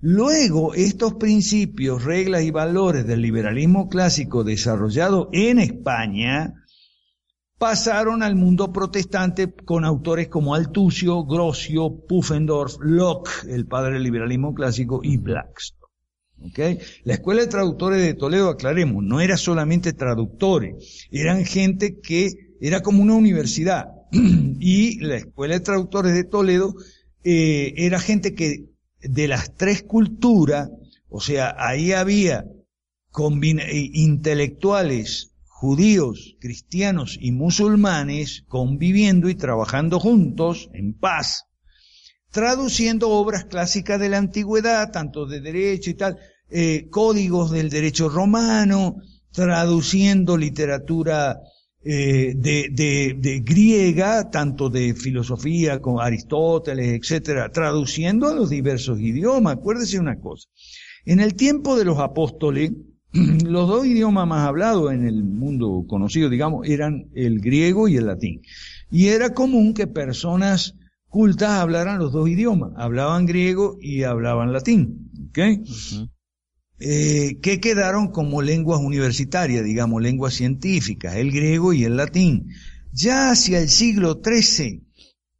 Luego, 0.00 0.74
estos 0.74 1.14
principios, 1.14 2.04
reglas 2.04 2.42
y 2.42 2.50
valores 2.50 3.06
del 3.06 3.22
liberalismo 3.22 3.88
clásico 3.88 4.44
desarrollado 4.44 5.28
en 5.32 5.58
España 5.58 6.54
pasaron 7.58 8.22
al 8.22 8.36
mundo 8.36 8.72
protestante 8.72 9.52
con 9.52 9.84
autores 9.84 10.28
como 10.28 10.54
Altucio, 10.54 11.24
Grocio, 11.24 12.04
Pufendorf, 12.06 12.76
Locke, 12.80 13.30
el 13.48 13.66
padre 13.66 13.94
del 13.94 14.02
liberalismo 14.02 14.52
clásico, 14.54 15.00
y 15.02 15.16
Blackstone. 15.16 15.83
¿Okay? 16.50 16.78
La 17.04 17.14
escuela 17.14 17.42
de 17.42 17.48
traductores 17.48 18.02
de 18.02 18.14
Toledo, 18.14 18.50
aclaremos, 18.50 19.02
no 19.02 19.20
era 19.20 19.36
solamente 19.36 19.92
traductores, 19.92 21.06
eran 21.10 21.44
gente 21.44 22.00
que 22.00 22.32
era 22.60 22.82
como 22.82 23.02
una 23.02 23.14
universidad. 23.14 23.86
y 24.12 25.00
la 25.00 25.16
Escuela 25.16 25.54
de 25.54 25.60
Traductores 25.60 26.14
de 26.14 26.24
Toledo 26.24 26.74
eh, 27.24 27.74
era 27.76 27.98
gente 27.98 28.34
que 28.34 28.66
de 29.00 29.28
las 29.28 29.54
tres 29.56 29.82
culturas, 29.82 30.70
o 31.08 31.20
sea, 31.20 31.54
ahí 31.58 31.92
había 31.92 32.44
eh, 33.16 33.90
intelectuales 33.92 35.32
judíos, 35.44 36.36
cristianos 36.40 37.16
y 37.20 37.32
musulmanes 37.32 38.44
conviviendo 38.48 39.28
y 39.28 39.34
trabajando 39.34 40.00
juntos 40.00 40.68
en 40.72 40.94
paz, 40.94 41.44
traduciendo 42.30 43.10
obras 43.10 43.44
clásicas 43.44 44.00
de 44.00 44.08
la 44.08 44.18
antigüedad, 44.18 44.90
tanto 44.90 45.26
de 45.26 45.40
derecho 45.40 45.90
y 45.90 45.94
tal, 45.94 46.18
eh, 46.50 46.88
códigos 46.90 47.50
del 47.50 47.70
derecho 47.70 48.08
romano, 48.08 48.96
traduciendo 49.32 50.36
literatura 50.36 51.40
eh, 51.86 52.32
de, 52.36 53.14
de, 53.18 53.40
griega, 53.40 54.30
tanto 54.30 54.70
de 54.70 54.94
filosofía 54.94 55.80
como 55.80 56.00
Aristóteles, 56.00 56.98
etcétera, 56.98 57.50
traduciendo 57.50 58.28
a 58.28 58.34
los 58.34 58.48
diversos 58.48 59.00
idiomas. 59.00 59.56
Acuérdese 59.56 59.98
una 59.98 60.18
cosa. 60.18 60.48
En 61.04 61.20
el 61.20 61.34
tiempo 61.34 61.76
de 61.76 61.84
los 61.84 61.98
apóstoles, 61.98 62.72
los 63.12 63.68
dos 63.68 63.84
idiomas 63.84 64.26
más 64.26 64.46
hablados 64.46 64.92
en 64.92 65.06
el 65.06 65.24
mundo 65.24 65.84
conocido, 65.86 66.30
digamos, 66.30 66.66
eran 66.66 67.10
el 67.14 67.40
griego 67.40 67.86
y 67.86 67.96
el 67.96 68.06
latín. 68.06 68.40
Y 68.90 69.08
era 69.08 69.34
común 69.34 69.74
que 69.74 69.86
personas 69.86 70.76
cultas 71.08 71.50
hablaran 71.50 71.98
los 71.98 72.12
dos 72.12 72.28
idiomas, 72.28 72.72
hablaban 72.76 73.26
griego 73.26 73.76
y 73.80 74.04
hablaban 74.04 74.52
latín. 74.52 75.10
¿okay? 75.28 75.62
Eh, 76.80 77.38
que 77.40 77.60
quedaron 77.60 78.08
como 78.08 78.42
lenguas 78.42 78.80
universitarias, 78.80 79.64
digamos, 79.64 80.02
lenguas 80.02 80.34
científicas, 80.34 81.14
el 81.16 81.30
griego 81.30 81.72
y 81.72 81.84
el 81.84 81.96
latín. 81.96 82.48
Ya 82.92 83.30
hacia 83.30 83.60
el 83.60 83.68
siglo 83.68 84.20
XIII, 84.24 84.82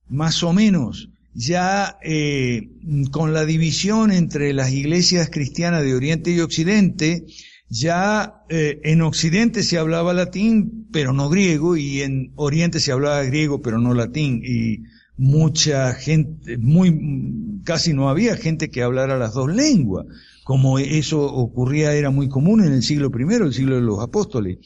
más 0.08 0.42
o 0.42 0.52
menos, 0.52 1.10
ya 1.34 1.98
eh, 2.02 2.68
con 3.10 3.32
la 3.32 3.44
división 3.44 4.12
entre 4.12 4.52
las 4.52 4.70
iglesias 4.70 5.28
cristianas 5.30 5.82
de 5.82 5.94
Oriente 5.94 6.30
y 6.30 6.40
Occidente, 6.40 7.24
ya 7.68 8.44
eh, 8.48 8.80
en 8.84 9.02
Occidente 9.02 9.64
se 9.64 9.78
hablaba 9.78 10.14
latín, 10.14 10.86
pero 10.92 11.12
no 11.12 11.28
griego, 11.28 11.76
y 11.76 12.02
en 12.02 12.32
Oriente 12.36 12.78
se 12.78 12.92
hablaba 12.92 13.24
griego, 13.24 13.60
pero 13.60 13.78
no 13.78 13.92
latín, 13.94 14.40
y 14.44 14.84
mucha 15.16 15.94
gente, 15.94 16.58
muy, 16.58 17.60
casi 17.64 17.92
no 17.92 18.08
había 18.08 18.36
gente 18.36 18.70
que 18.70 18.82
hablara 18.82 19.18
las 19.18 19.34
dos 19.34 19.52
lenguas 19.52 20.06
como 20.44 20.78
eso 20.78 21.22
ocurría, 21.22 21.94
era 21.94 22.10
muy 22.10 22.28
común 22.28 22.62
en 22.62 22.72
el 22.72 22.82
siglo 22.82 23.10
I, 23.10 23.34
el 23.34 23.54
siglo 23.54 23.76
de 23.76 23.82
los 23.82 24.00
apóstoles. 24.00 24.58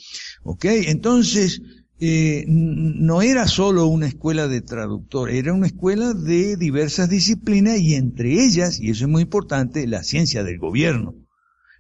¿Ok? 0.43 0.65
Entonces, 0.65 1.63
eh, 2.01 2.45
no 2.47 3.23
era 3.23 3.47
solo 3.49 3.87
una 3.87 4.07
escuela 4.07 4.47
de 4.47 4.61
traductores, 4.61 5.37
era 5.37 5.53
una 5.53 5.67
escuela 5.67 6.15
de 6.15 6.57
diversas 6.57 7.09
disciplinas 7.09 7.79
y 7.81 7.95
entre 7.95 8.33
ellas, 8.45 8.81
y 8.81 8.91
eso 8.91 9.05
es 9.05 9.11
muy 9.11 9.23
importante, 9.23 9.87
la 9.87 10.03
ciencia 10.03 10.45
del 10.45 10.59
gobierno. 10.59 11.15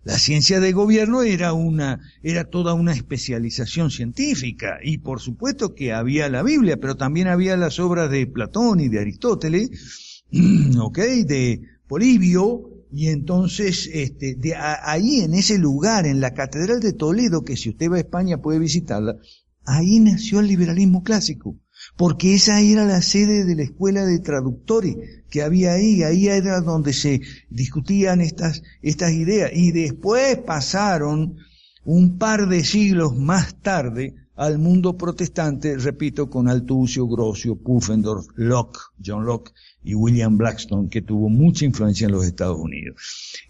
La 0.04 0.18
ciencia 0.18 0.58
del 0.58 0.74
gobierno 0.74 1.22
era 1.22 1.52
una, 1.52 2.00
era 2.22 2.44
toda 2.44 2.72
una 2.74 2.92
especialización 2.92 3.90
científica 3.90 4.78
y 4.82 4.98
por 4.98 5.20
supuesto 5.20 5.74
que 5.74 5.92
había 5.92 6.28
la 6.28 6.42
Biblia, 6.42 6.78
pero 6.78 6.96
también 6.96 7.28
había 7.28 7.56
las 7.56 7.78
obras 7.78 8.10
de 8.10 8.26
Platón 8.26 8.80
y 8.80 8.88
de 8.88 9.00
Aristóteles, 9.00 10.24
ok, 10.80 10.98
de 10.98 11.62
Polibio, 11.86 12.77
y 12.92 13.08
entonces, 13.08 13.88
este, 13.92 14.34
de 14.34 14.54
ahí 14.54 15.20
en 15.20 15.34
ese 15.34 15.58
lugar, 15.58 16.06
en 16.06 16.20
la 16.20 16.32
Catedral 16.32 16.80
de 16.80 16.92
Toledo, 16.92 17.44
que 17.44 17.56
si 17.56 17.70
usted 17.70 17.90
va 17.90 17.96
a 17.96 18.00
España 18.00 18.38
puede 18.38 18.58
visitarla, 18.58 19.16
ahí 19.64 20.00
nació 20.00 20.40
el 20.40 20.46
liberalismo 20.46 21.02
clásico, 21.02 21.56
porque 21.96 22.34
esa 22.34 22.60
era 22.60 22.84
la 22.84 23.02
sede 23.02 23.44
de 23.44 23.54
la 23.54 23.62
escuela 23.62 24.04
de 24.04 24.18
traductores 24.18 24.96
que 25.30 25.42
había 25.42 25.72
ahí, 25.72 26.02
ahí 26.02 26.28
era 26.28 26.60
donde 26.60 26.92
se 26.94 27.20
discutían 27.50 28.20
estas, 28.20 28.62
estas 28.80 29.12
ideas, 29.12 29.50
y 29.52 29.72
después 29.72 30.38
pasaron 30.38 31.36
un 31.84 32.18
par 32.18 32.48
de 32.48 32.64
siglos 32.64 33.16
más 33.16 33.60
tarde 33.60 34.14
al 34.38 34.58
mundo 34.58 34.96
protestante, 34.96 35.76
repito, 35.76 36.30
con 36.30 36.48
Altucio, 36.48 37.08
Grocio, 37.08 37.56
Pufendorf, 37.56 38.28
Locke, 38.36 38.78
John 39.04 39.26
Locke, 39.26 39.52
y 39.82 39.94
William 39.94 40.36
Blackstone, 40.36 40.88
que 40.88 41.02
tuvo 41.02 41.28
mucha 41.28 41.64
influencia 41.64 42.06
en 42.06 42.12
los 42.12 42.24
Estados 42.24 42.58
Unidos. 42.58 42.96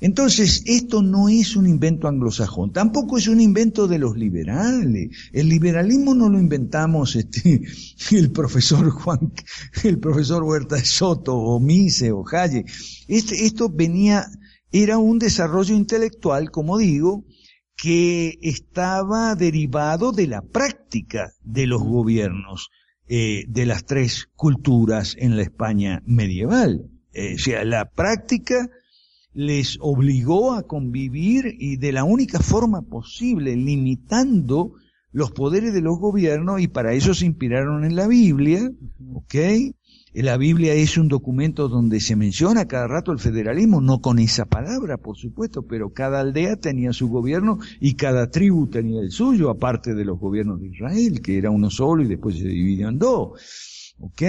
Entonces, 0.00 0.62
esto 0.64 1.02
no 1.02 1.28
es 1.28 1.56
un 1.56 1.66
invento 1.66 2.08
anglosajón, 2.08 2.72
tampoco 2.72 3.18
es 3.18 3.28
un 3.28 3.40
invento 3.40 3.86
de 3.86 3.98
los 3.98 4.16
liberales. 4.16 5.10
El 5.32 5.48
liberalismo 5.48 6.14
no 6.14 6.30
lo 6.30 6.38
inventamos 6.38 7.16
este, 7.16 7.62
el 8.12 8.30
profesor 8.30 8.88
Juan, 8.88 9.32
el 9.84 9.98
profesor 9.98 10.42
Huerta 10.42 10.76
de 10.76 10.86
Soto, 10.86 11.36
o 11.36 11.60
Mise, 11.60 12.12
o 12.12 12.24
Halle. 12.24 12.64
Este, 13.08 13.44
esto 13.44 13.68
venía, 13.68 14.26
era 14.72 14.96
un 14.96 15.18
desarrollo 15.18 15.74
intelectual, 15.74 16.50
como 16.50 16.78
digo, 16.78 17.26
que 17.80 18.38
estaba 18.42 19.34
derivado 19.34 20.12
de 20.12 20.26
la 20.26 20.42
práctica 20.42 21.32
de 21.42 21.66
los 21.66 21.82
gobiernos. 21.82 22.70
Eh, 23.10 23.46
de 23.48 23.64
las 23.64 23.86
tres 23.86 24.28
culturas 24.36 25.16
en 25.18 25.36
la 25.36 25.42
España 25.42 26.02
medieval. 26.04 26.90
Eh, 27.14 27.36
o 27.36 27.38
sea, 27.38 27.64
la 27.64 27.86
práctica 27.86 28.68
les 29.32 29.78
obligó 29.80 30.52
a 30.52 30.64
convivir 30.64 31.56
y 31.58 31.78
de 31.78 31.92
la 31.92 32.04
única 32.04 32.38
forma 32.40 32.82
posible, 32.82 33.56
limitando 33.56 34.74
los 35.10 35.30
poderes 35.30 35.72
de 35.72 35.80
los 35.80 35.98
gobiernos 35.98 36.60
y 36.60 36.68
para 36.68 36.92
eso 36.92 37.14
se 37.14 37.24
inspiraron 37.24 37.86
en 37.86 37.96
la 37.96 38.08
Biblia, 38.08 38.70
¿ok? 39.14 39.34
La 40.14 40.36
Biblia 40.38 40.72
es 40.72 40.96
un 40.96 41.08
documento 41.08 41.68
donde 41.68 42.00
se 42.00 42.16
menciona 42.16 42.66
cada 42.66 42.86
rato 42.86 43.12
el 43.12 43.18
federalismo, 43.18 43.80
no 43.80 44.00
con 44.00 44.18
esa 44.18 44.46
palabra, 44.46 44.96
por 44.96 45.16
supuesto, 45.16 45.62
pero 45.62 45.92
cada 45.92 46.20
aldea 46.20 46.56
tenía 46.56 46.92
su 46.92 47.08
gobierno 47.08 47.58
y 47.78 47.94
cada 47.94 48.30
tribu 48.30 48.68
tenía 48.68 49.00
el 49.00 49.10
suyo, 49.10 49.50
aparte 49.50 49.94
de 49.94 50.04
los 50.04 50.18
gobiernos 50.18 50.60
de 50.60 50.68
Israel, 50.68 51.20
que 51.20 51.36
era 51.36 51.50
uno 51.50 51.70
solo 51.70 52.02
y 52.02 52.08
después 52.08 52.36
se 52.36 52.48
dividió 52.48 52.88
en 52.88 52.98
dos. 52.98 53.94
¿Ok? 54.00 54.22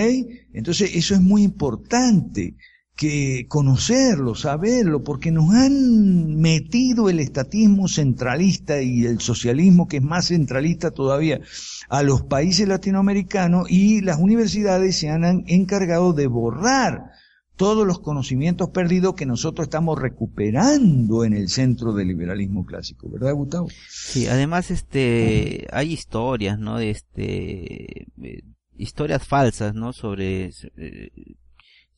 Entonces 0.54 0.96
eso 0.96 1.14
es 1.14 1.22
muy 1.22 1.44
importante 1.44 2.56
que 3.00 3.46
conocerlo, 3.48 4.36
saberlo, 4.36 5.06
porque 5.06 5.32
nos 5.32 5.54
han 5.54 6.36
metido 6.36 7.10
el 7.10 7.22
estatismo 7.22 7.88
centralista 7.88 8.82
y 8.82 9.06
el 9.06 9.22
socialismo 9.22 9.88
que 9.88 9.98
es 9.98 10.04
más 10.04 10.28
centralista 10.28 10.92
todavía 10.92 11.40
a 11.88 12.04
los 12.04 12.24
países 12.24 12.68
latinoamericanos 12.68 13.72
y 13.72 14.02
las 14.02 14.20
universidades 14.20 14.98
se 14.98 15.10
han 15.10 15.46
encargado 15.48 16.12
de 16.12 16.28
borrar 16.28 17.12
todos 17.56 17.88
los 17.88 18.00
conocimientos 18.00 18.70
perdidos 18.72 19.16
que 19.16 19.26
nosotros 19.26 19.68
estamos 19.68 19.98
recuperando 19.98 21.24
en 21.24 21.32
el 21.32 21.48
centro 21.48 21.94
del 21.94 22.10
liberalismo 22.10 22.66
clásico, 22.66 23.10
¿verdad, 23.10 23.34
Gustavo? 23.34 23.70
Sí, 23.88 24.28
además 24.28 24.72
este 24.72 25.68
hay 25.72 25.94
historias, 25.94 26.60
¿no? 26.60 26.80
Este 26.80 28.08
eh, 28.22 28.44
historias 28.76 29.26
falsas, 29.26 29.74
¿no? 29.74 29.94
Sobre 29.94 30.52
eh, 30.76 31.12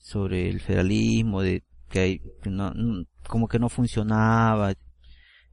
sobre 0.01 0.49
el 0.49 0.59
federalismo, 0.59 1.41
de 1.41 1.63
que 1.89 1.99
hay, 1.99 2.21
no, 2.45 2.73
como 3.27 3.47
que 3.47 3.59
no 3.59 3.69
funcionaba, 3.69 4.73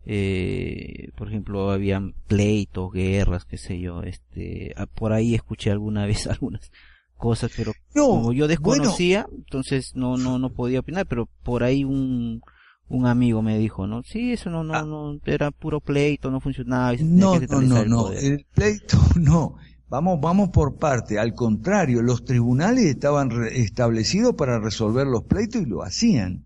eh, 0.04 1.10
por 1.16 1.28
ejemplo, 1.28 1.70
habían 1.70 2.14
pleitos, 2.26 2.92
guerras, 2.92 3.44
qué 3.44 3.58
sé 3.58 3.78
yo, 3.78 4.02
este, 4.02 4.72
ah, 4.76 4.86
por 4.86 5.12
ahí 5.12 5.34
escuché 5.34 5.70
alguna 5.70 6.06
vez 6.06 6.26
algunas 6.26 6.70
cosas, 7.16 7.52
pero 7.56 7.72
como 7.92 8.32
yo 8.32 8.48
desconocía, 8.48 9.28
entonces 9.36 9.92
no, 9.94 10.16
no, 10.16 10.38
no 10.38 10.50
podía 10.50 10.80
opinar, 10.80 11.06
pero 11.06 11.28
por 11.42 11.64
ahí 11.64 11.84
un, 11.84 12.40
un 12.88 13.06
amigo 13.06 13.42
me 13.42 13.58
dijo, 13.58 13.86
¿no? 13.86 14.02
Sí, 14.04 14.32
eso 14.32 14.50
no, 14.50 14.62
no, 14.64 14.74
ah. 14.74 14.82
no, 14.82 15.18
era 15.26 15.50
puro 15.50 15.80
pleito, 15.80 16.30
no 16.30 16.40
funcionaba. 16.40 16.94
no, 17.00 17.38
no, 17.40 17.60
no, 17.60 17.84
no, 17.84 18.12
el 18.12 18.46
pleito 18.54 18.98
no. 19.16 19.56
Vamos, 19.88 20.20
vamos 20.20 20.50
por 20.50 20.76
parte. 20.76 21.18
Al 21.18 21.34
contrario, 21.34 22.02
los 22.02 22.24
tribunales 22.24 22.84
estaban 22.86 23.30
establecidos 23.50 24.34
para 24.34 24.58
resolver 24.58 25.06
los 25.06 25.24
pleitos 25.24 25.62
y 25.62 25.66
lo 25.66 25.82
hacían. 25.82 26.44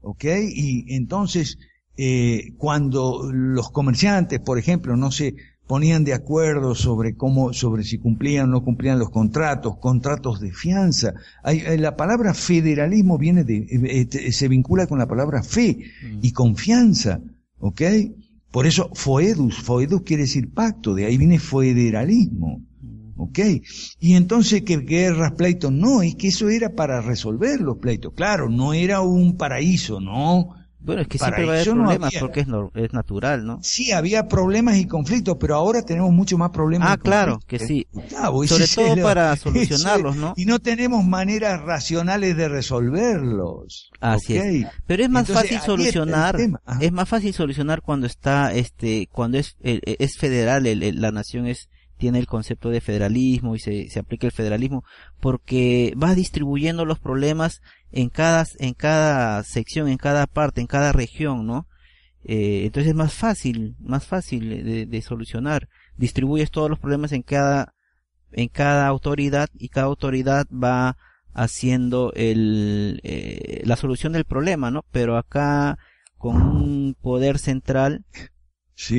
¿Ok? 0.00 0.24
Y 0.48 0.94
entonces, 0.94 1.58
eh, 1.96 2.52
cuando 2.56 3.30
los 3.32 3.70
comerciantes, 3.70 4.40
por 4.40 4.58
ejemplo, 4.58 4.96
no 4.96 5.10
se 5.10 5.34
ponían 5.66 6.04
de 6.04 6.12
acuerdo 6.12 6.74
sobre 6.74 7.16
cómo, 7.16 7.52
sobre 7.52 7.84
si 7.84 7.98
cumplían 7.98 8.48
o 8.48 8.52
no 8.52 8.64
cumplían 8.64 8.98
los 8.98 9.10
contratos, 9.10 9.78
contratos 9.78 10.40
de 10.40 10.52
fianza. 10.52 11.14
Hay, 11.42 11.60
eh, 11.60 11.78
la 11.78 11.96
palabra 11.96 12.34
federalismo 12.34 13.18
viene 13.18 13.44
de, 13.44 13.58
eh, 13.58 14.08
eh, 14.12 14.32
se 14.32 14.48
vincula 14.48 14.86
con 14.86 14.98
la 14.98 15.06
palabra 15.06 15.42
fe 15.42 15.78
y 16.20 16.32
confianza, 16.32 17.20
¿ok? 17.58 17.82
Por 18.50 18.66
eso 18.66 18.90
foedus, 18.94 19.56
foedus 19.62 20.02
quiere 20.02 20.24
decir 20.24 20.52
pacto, 20.52 20.94
de 20.94 21.06
ahí 21.06 21.16
viene 21.16 21.38
federalismo. 21.38 22.62
¿Ok? 23.16 23.38
Y 24.00 24.14
entonces, 24.14 24.62
¿qué 24.62 24.78
guerras, 24.78 25.32
pleitos? 25.32 25.72
No, 25.72 26.02
es 26.02 26.16
que 26.16 26.28
eso 26.28 26.48
era 26.48 26.70
para 26.70 27.00
resolver 27.00 27.60
los 27.60 27.78
pleitos. 27.78 28.12
Claro, 28.14 28.48
no 28.48 28.74
era 28.74 29.00
un 29.00 29.36
paraíso, 29.36 30.00
no. 30.00 30.54
Bueno, 30.84 31.00
es 31.00 31.08
que 31.08 31.16
siempre 31.16 31.46
va 31.46 31.52
a 31.52 31.54
haber 31.54 31.70
problemas 31.70 32.12
porque 32.20 32.40
es, 32.40 32.46
es 32.74 32.92
natural, 32.92 33.46
¿no? 33.46 33.58
Sí, 33.62 33.92
había 33.92 34.28
problemas 34.28 34.76
y 34.76 34.86
conflictos, 34.86 35.38
pero 35.40 35.54
ahora 35.54 35.80
tenemos 35.80 36.12
mucho 36.12 36.36
más 36.36 36.50
problemas. 36.50 36.90
Ah, 36.90 36.98
claro, 36.98 37.40
que 37.46 37.58
sí. 37.58 37.86
Sobre 38.46 38.68
todo 38.68 39.02
para 39.02 39.34
solucionarlos, 39.36 40.16
¿no? 40.16 40.34
Y 40.36 40.44
no 40.44 40.58
tenemos 40.58 41.02
maneras 41.02 41.62
racionales 41.62 42.36
de 42.36 42.48
resolverlos. 42.50 43.90
Así 43.98 44.36
es. 44.36 44.66
Pero 44.86 45.02
es 45.02 45.08
más 45.08 45.26
fácil 45.26 45.58
solucionar, 45.60 46.36
es 46.80 46.92
más 46.92 47.08
fácil 47.08 47.32
solucionar 47.32 47.80
cuando 47.80 48.06
está, 48.06 48.52
este, 48.52 49.08
cuando 49.10 49.38
es, 49.38 49.56
es 49.62 50.18
federal, 50.18 50.64
la 51.00 51.12
nación 51.12 51.46
es 51.46 51.70
tiene 51.96 52.18
el 52.18 52.26
concepto 52.26 52.70
de 52.70 52.80
federalismo 52.80 53.54
y 53.54 53.58
se, 53.58 53.88
se 53.88 54.00
aplica 54.00 54.26
el 54.26 54.32
federalismo 54.32 54.84
porque 55.20 55.94
va 56.02 56.14
distribuyendo 56.14 56.84
los 56.84 56.98
problemas 56.98 57.62
en 57.92 58.08
cada, 58.08 58.46
en 58.58 58.74
cada 58.74 59.42
sección, 59.44 59.88
en 59.88 59.98
cada 59.98 60.26
parte, 60.26 60.60
en 60.60 60.66
cada 60.66 60.92
región, 60.92 61.46
¿no? 61.46 61.66
Eh, 62.24 62.62
entonces 62.64 62.90
es 62.90 62.96
más 62.96 63.12
fácil, 63.12 63.76
más 63.80 64.06
fácil 64.06 64.48
de, 64.64 64.86
de, 64.86 65.02
solucionar. 65.02 65.68
Distribuyes 65.96 66.50
todos 66.50 66.70
los 66.70 66.78
problemas 66.78 67.12
en 67.12 67.22
cada, 67.22 67.74
en 68.32 68.48
cada 68.48 68.86
autoridad 68.86 69.48
y 69.58 69.68
cada 69.68 69.86
autoridad 69.86 70.46
va 70.50 70.96
haciendo 71.34 72.12
el, 72.14 73.00
eh, 73.02 73.62
la 73.64 73.76
solución 73.76 74.12
del 74.12 74.24
problema, 74.24 74.70
¿no? 74.70 74.84
Pero 74.90 75.18
acá 75.18 75.78
con 76.16 76.40
un 76.40 76.96
poder 77.00 77.38
central 77.38 78.04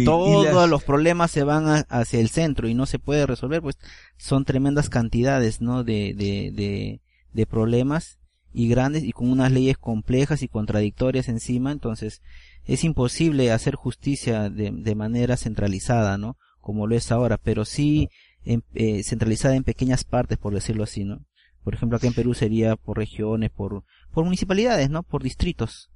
todos 0.05 0.69
los 0.69 0.83
problemas 0.83 1.31
se 1.31 1.43
van 1.43 1.85
hacia 1.89 2.19
el 2.19 2.29
centro 2.29 2.67
y 2.67 2.73
no 2.73 2.85
se 2.85 2.99
puede 2.99 3.25
resolver, 3.25 3.61
pues 3.61 3.77
son 4.17 4.45
tremendas 4.45 4.89
cantidades, 4.89 5.61
¿no? 5.61 5.83
De, 5.83 6.13
de, 6.13 6.51
de, 6.53 7.01
de 7.33 7.45
problemas 7.45 8.19
y 8.53 8.69
grandes 8.69 9.03
y 9.03 9.11
con 9.11 9.29
unas 9.29 9.51
leyes 9.51 9.77
complejas 9.77 10.41
y 10.41 10.47
contradictorias 10.47 11.27
encima, 11.27 11.71
entonces 11.71 12.21
es 12.63 12.83
imposible 12.83 13.51
hacer 13.51 13.75
justicia 13.75 14.49
de, 14.49 14.71
de 14.71 14.95
manera 14.95 15.35
centralizada, 15.35 16.17
¿no? 16.17 16.37
Como 16.61 16.87
lo 16.87 16.95
es 16.95 17.11
ahora, 17.11 17.37
pero 17.37 17.65
sí 17.65 18.09
eh, 18.45 19.03
centralizada 19.03 19.55
en 19.55 19.63
pequeñas 19.63 20.03
partes, 20.03 20.37
por 20.37 20.53
decirlo 20.53 20.83
así, 20.83 21.03
¿no? 21.03 21.25
Por 21.63 21.73
ejemplo, 21.73 21.97
acá 21.97 22.07
en 22.07 22.13
Perú 22.13 22.35
sería 22.35 22.75
por 22.75 22.97
regiones, 22.97 23.49
por, 23.49 23.83
por 24.13 24.23
municipalidades, 24.23 24.89
¿no? 24.89 25.01
Por 25.01 25.23
distritos. 25.23 25.89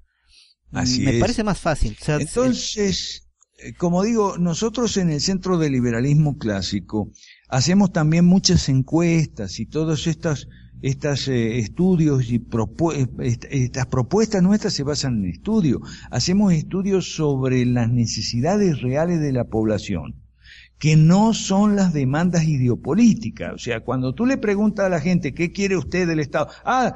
Así 0.72 1.02
Me 1.02 1.20
parece 1.20 1.44
más 1.44 1.60
fácil. 1.60 1.96
Entonces, 2.08 2.78
eh, 2.78 3.29
como 3.78 4.04
digo, 4.04 4.38
nosotros 4.38 4.98
en 4.98 5.10
el 5.10 5.22
Centro 5.22 5.58
de 5.58 5.69
Liberalismo 5.69 6.38
Clásico 6.38 7.12
hacemos 7.50 7.91
también 7.91 8.26
muchas 8.26 8.69
encuestas 8.69 9.60
y 9.60 9.65
todos 9.65 10.08
estos 10.08 10.48
estas 10.82 11.28
eh, 11.28 11.60
estudios 11.60 12.30
y 12.30 12.36
eh, 12.36 13.39
estas 13.50 13.86
propuestas 13.88 14.41
nuestras 14.41 14.74
se 14.74 14.84
basan 14.84 15.24
en 15.24 15.32
estudios. 15.32 15.82
Hacemos 16.10 16.54
estudios 16.54 17.15
sobre 17.15 17.65
las 17.65 17.89
necesidades 17.89 18.82
reales 18.82 19.19
de 19.19 19.34
la 19.34 19.45
población, 19.45 20.15
que 20.78 20.95
no 20.95 21.34
son 21.34 21.76
las 21.76 21.93
demandas 21.93 22.45
ideopolíticas. 22.45 23.54
O 23.54 23.58
sea, 23.58 23.82
cuando 23.82 24.13
tú 24.13 24.26
le 24.26 24.38
preguntas 24.38 24.86
a 24.86 24.89
la 24.89 25.02
gente 25.02 25.34
qué 25.34 25.52
quiere 25.52 25.76
usted 25.76 26.08
del 26.08 26.22
Estado, 26.22 26.48
ah, 26.63 26.95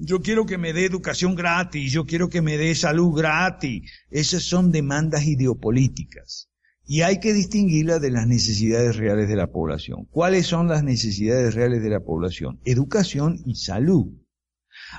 yo 0.00 0.22
quiero 0.22 0.46
que 0.46 0.58
me 0.58 0.72
dé 0.72 0.86
educación 0.86 1.34
gratis, 1.34 1.92
yo 1.92 2.06
quiero 2.06 2.28
que 2.28 2.40
me 2.40 2.56
dé 2.56 2.74
salud 2.74 3.14
gratis. 3.14 3.90
Esas 4.10 4.42
son 4.42 4.72
demandas 4.72 5.26
ideopolíticas. 5.26 6.48
Y 6.86 7.02
hay 7.02 7.20
que 7.20 7.34
distinguirlas 7.34 8.00
de 8.00 8.10
las 8.10 8.26
necesidades 8.26 8.96
reales 8.96 9.28
de 9.28 9.36
la 9.36 9.52
población. 9.52 10.06
¿Cuáles 10.10 10.46
son 10.46 10.68
las 10.68 10.82
necesidades 10.82 11.54
reales 11.54 11.82
de 11.82 11.90
la 11.90 12.00
población? 12.00 12.58
Educación 12.64 13.40
y 13.44 13.54
salud. 13.56 14.06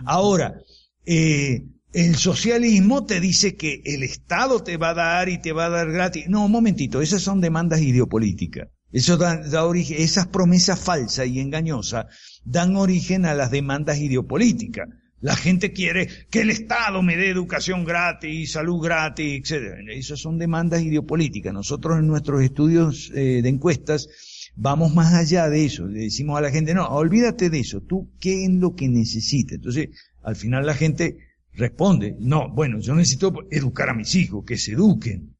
Ahora, 0.06 0.62
eh, 1.06 1.66
el 1.94 2.16
socialismo 2.16 3.06
te 3.06 3.20
dice 3.20 3.56
que 3.56 3.82
el 3.84 4.04
Estado 4.04 4.64
te 4.64 4.78
va 4.78 4.92
a 4.92 4.94
dar 4.94 5.30
y 5.30 5.42
te 5.42 5.52
va 5.52 5.66
a 5.66 5.70
dar 5.70 5.92
gratis. 5.92 6.30
No, 6.30 6.46
un 6.46 6.52
momentito, 6.52 7.02
esas 7.02 7.24
son 7.24 7.42
demandas 7.42 7.82
ideopolíticas. 7.82 8.70
Eso 8.92 9.18
da, 9.18 9.66
origen, 9.66 10.02
esas 10.02 10.28
promesas 10.28 10.80
falsas 10.80 11.28
y 11.28 11.40
engañosas 11.40 12.06
dan 12.44 12.76
origen 12.76 13.26
a 13.26 13.34
las 13.34 13.52
demandas 13.52 14.00
ideopolíticas. 14.00 14.90
La 15.22 15.36
gente 15.36 15.72
quiere 15.72 16.10
que 16.30 16.42
el 16.42 16.50
Estado 16.50 17.02
me 17.04 17.16
dé 17.16 17.30
educación 17.30 17.86
gratis, 17.86 18.54
salud 18.54 18.82
gratis, 18.84 19.52
etc. 19.52 19.78
Esas 19.90 20.20
son 20.20 20.40
demandas 20.40 20.82
ideopolíticas. 20.82 21.54
Nosotros 21.54 22.00
en 22.00 22.08
nuestros 22.08 22.42
estudios 22.42 23.12
eh, 23.14 23.42
de 23.44 23.50
encuestas 23.50 24.10
vamos 24.56 24.94
más 24.94 25.14
allá 25.14 25.48
de 25.50 25.66
eso. 25.66 25.86
Le 25.86 26.02
decimos 26.02 26.38
a 26.38 26.42
la 26.42 26.52
gente, 26.52 26.74
no, 26.74 26.88
olvídate 26.88 27.50
de 27.50 27.60
eso. 27.60 27.82
Tú, 27.82 28.12
¿qué 28.20 28.46
es 28.46 28.52
lo 28.52 28.76
que 28.76 28.90
necesitas? 28.90 29.56
Entonces, 29.56 29.90
al 30.24 30.36
final 30.36 30.66
la 30.66 30.74
gente 30.74 31.18
responde, 31.54 32.16
no, 32.20 32.50
bueno, 32.50 32.80
yo 32.80 32.96
necesito 32.96 33.34
educar 33.52 33.90
a 33.90 33.94
mis 33.94 34.16
hijos, 34.16 34.44
que 34.46 34.58
se 34.58 34.74
eduquen. 34.74 35.36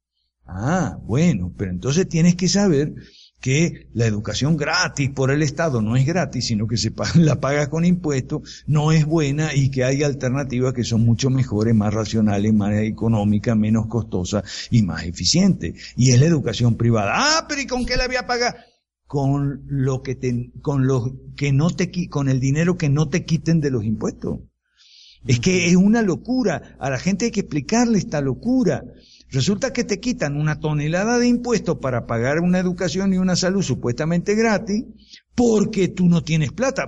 Ah, 0.46 0.98
bueno, 1.02 1.52
pero 1.56 1.70
entonces 1.70 2.08
tienes 2.08 2.34
que 2.34 2.48
saber 2.48 2.94
que 3.42 3.88
la 3.92 4.06
educación 4.06 4.56
gratis 4.56 5.10
por 5.10 5.32
el 5.32 5.42
Estado 5.42 5.82
no 5.82 5.96
es 5.96 6.06
gratis, 6.06 6.46
sino 6.46 6.68
que 6.68 6.76
se 6.76 6.92
la 7.16 7.40
paga 7.40 7.68
con 7.68 7.84
impuestos, 7.84 8.62
no 8.66 8.92
es 8.92 9.04
buena 9.04 9.52
y 9.52 9.70
que 9.70 9.84
hay 9.84 10.04
alternativas 10.04 10.72
que 10.72 10.84
son 10.84 11.04
mucho 11.04 11.28
mejores, 11.28 11.74
más 11.74 11.92
racionales, 11.92 12.54
más 12.54 12.72
económicas, 12.78 13.56
menos 13.56 13.88
costosas 13.88 14.44
y 14.70 14.82
más 14.82 15.04
eficientes. 15.04 15.92
Y 15.96 16.12
es 16.12 16.20
la 16.20 16.26
educación 16.26 16.76
privada. 16.76 17.12
Ah, 17.14 17.46
pero 17.48 17.60
¿y 17.60 17.66
con 17.66 17.84
qué 17.84 17.96
la 17.96 18.06
voy 18.06 18.16
a 18.16 18.26
pagar? 18.28 18.56
Con 19.06 19.64
lo 19.66 20.02
que 20.02 20.14
te, 20.14 20.52
con 20.62 20.86
lo 20.86 21.12
que 21.36 21.52
no 21.52 21.68
te, 21.70 21.90
con 22.08 22.28
el 22.28 22.38
dinero 22.38 22.78
que 22.78 22.88
no 22.88 23.08
te 23.08 23.24
quiten 23.24 23.60
de 23.60 23.72
los 23.72 23.84
impuestos. 23.84 24.38
Es 25.26 25.40
que 25.40 25.68
es 25.68 25.76
una 25.76 26.02
locura. 26.02 26.76
A 26.78 26.90
la 26.90 26.98
gente 26.98 27.26
hay 27.26 27.30
que 27.30 27.40
explicarle 27.40 27.98
esta 27.98 28.20
locura. 28.20 28.84
Resulta 29.32 29.72
que 29.72 29.84
te 29.84 29.98
quitan 29.98 30.36
una 30.36 30.60
tonelada 30.60 31.18
de 31.18 31.26
impuestos 31.26 31.78
para 31.78 32.06
pagar 32.06 32.40
una 32.40 32.58
educación 32.58 33.14
y 33.14 33.16
una 33.16 33.34
salud 33.34 33.62
supuestamente 33.62 34.34
gratis 34.34 34.84
porque 35.34 35.88
tú 35.88 36.08
no 36.08 36.22
tienes 36.22 36.52
plata. 36.52 36.86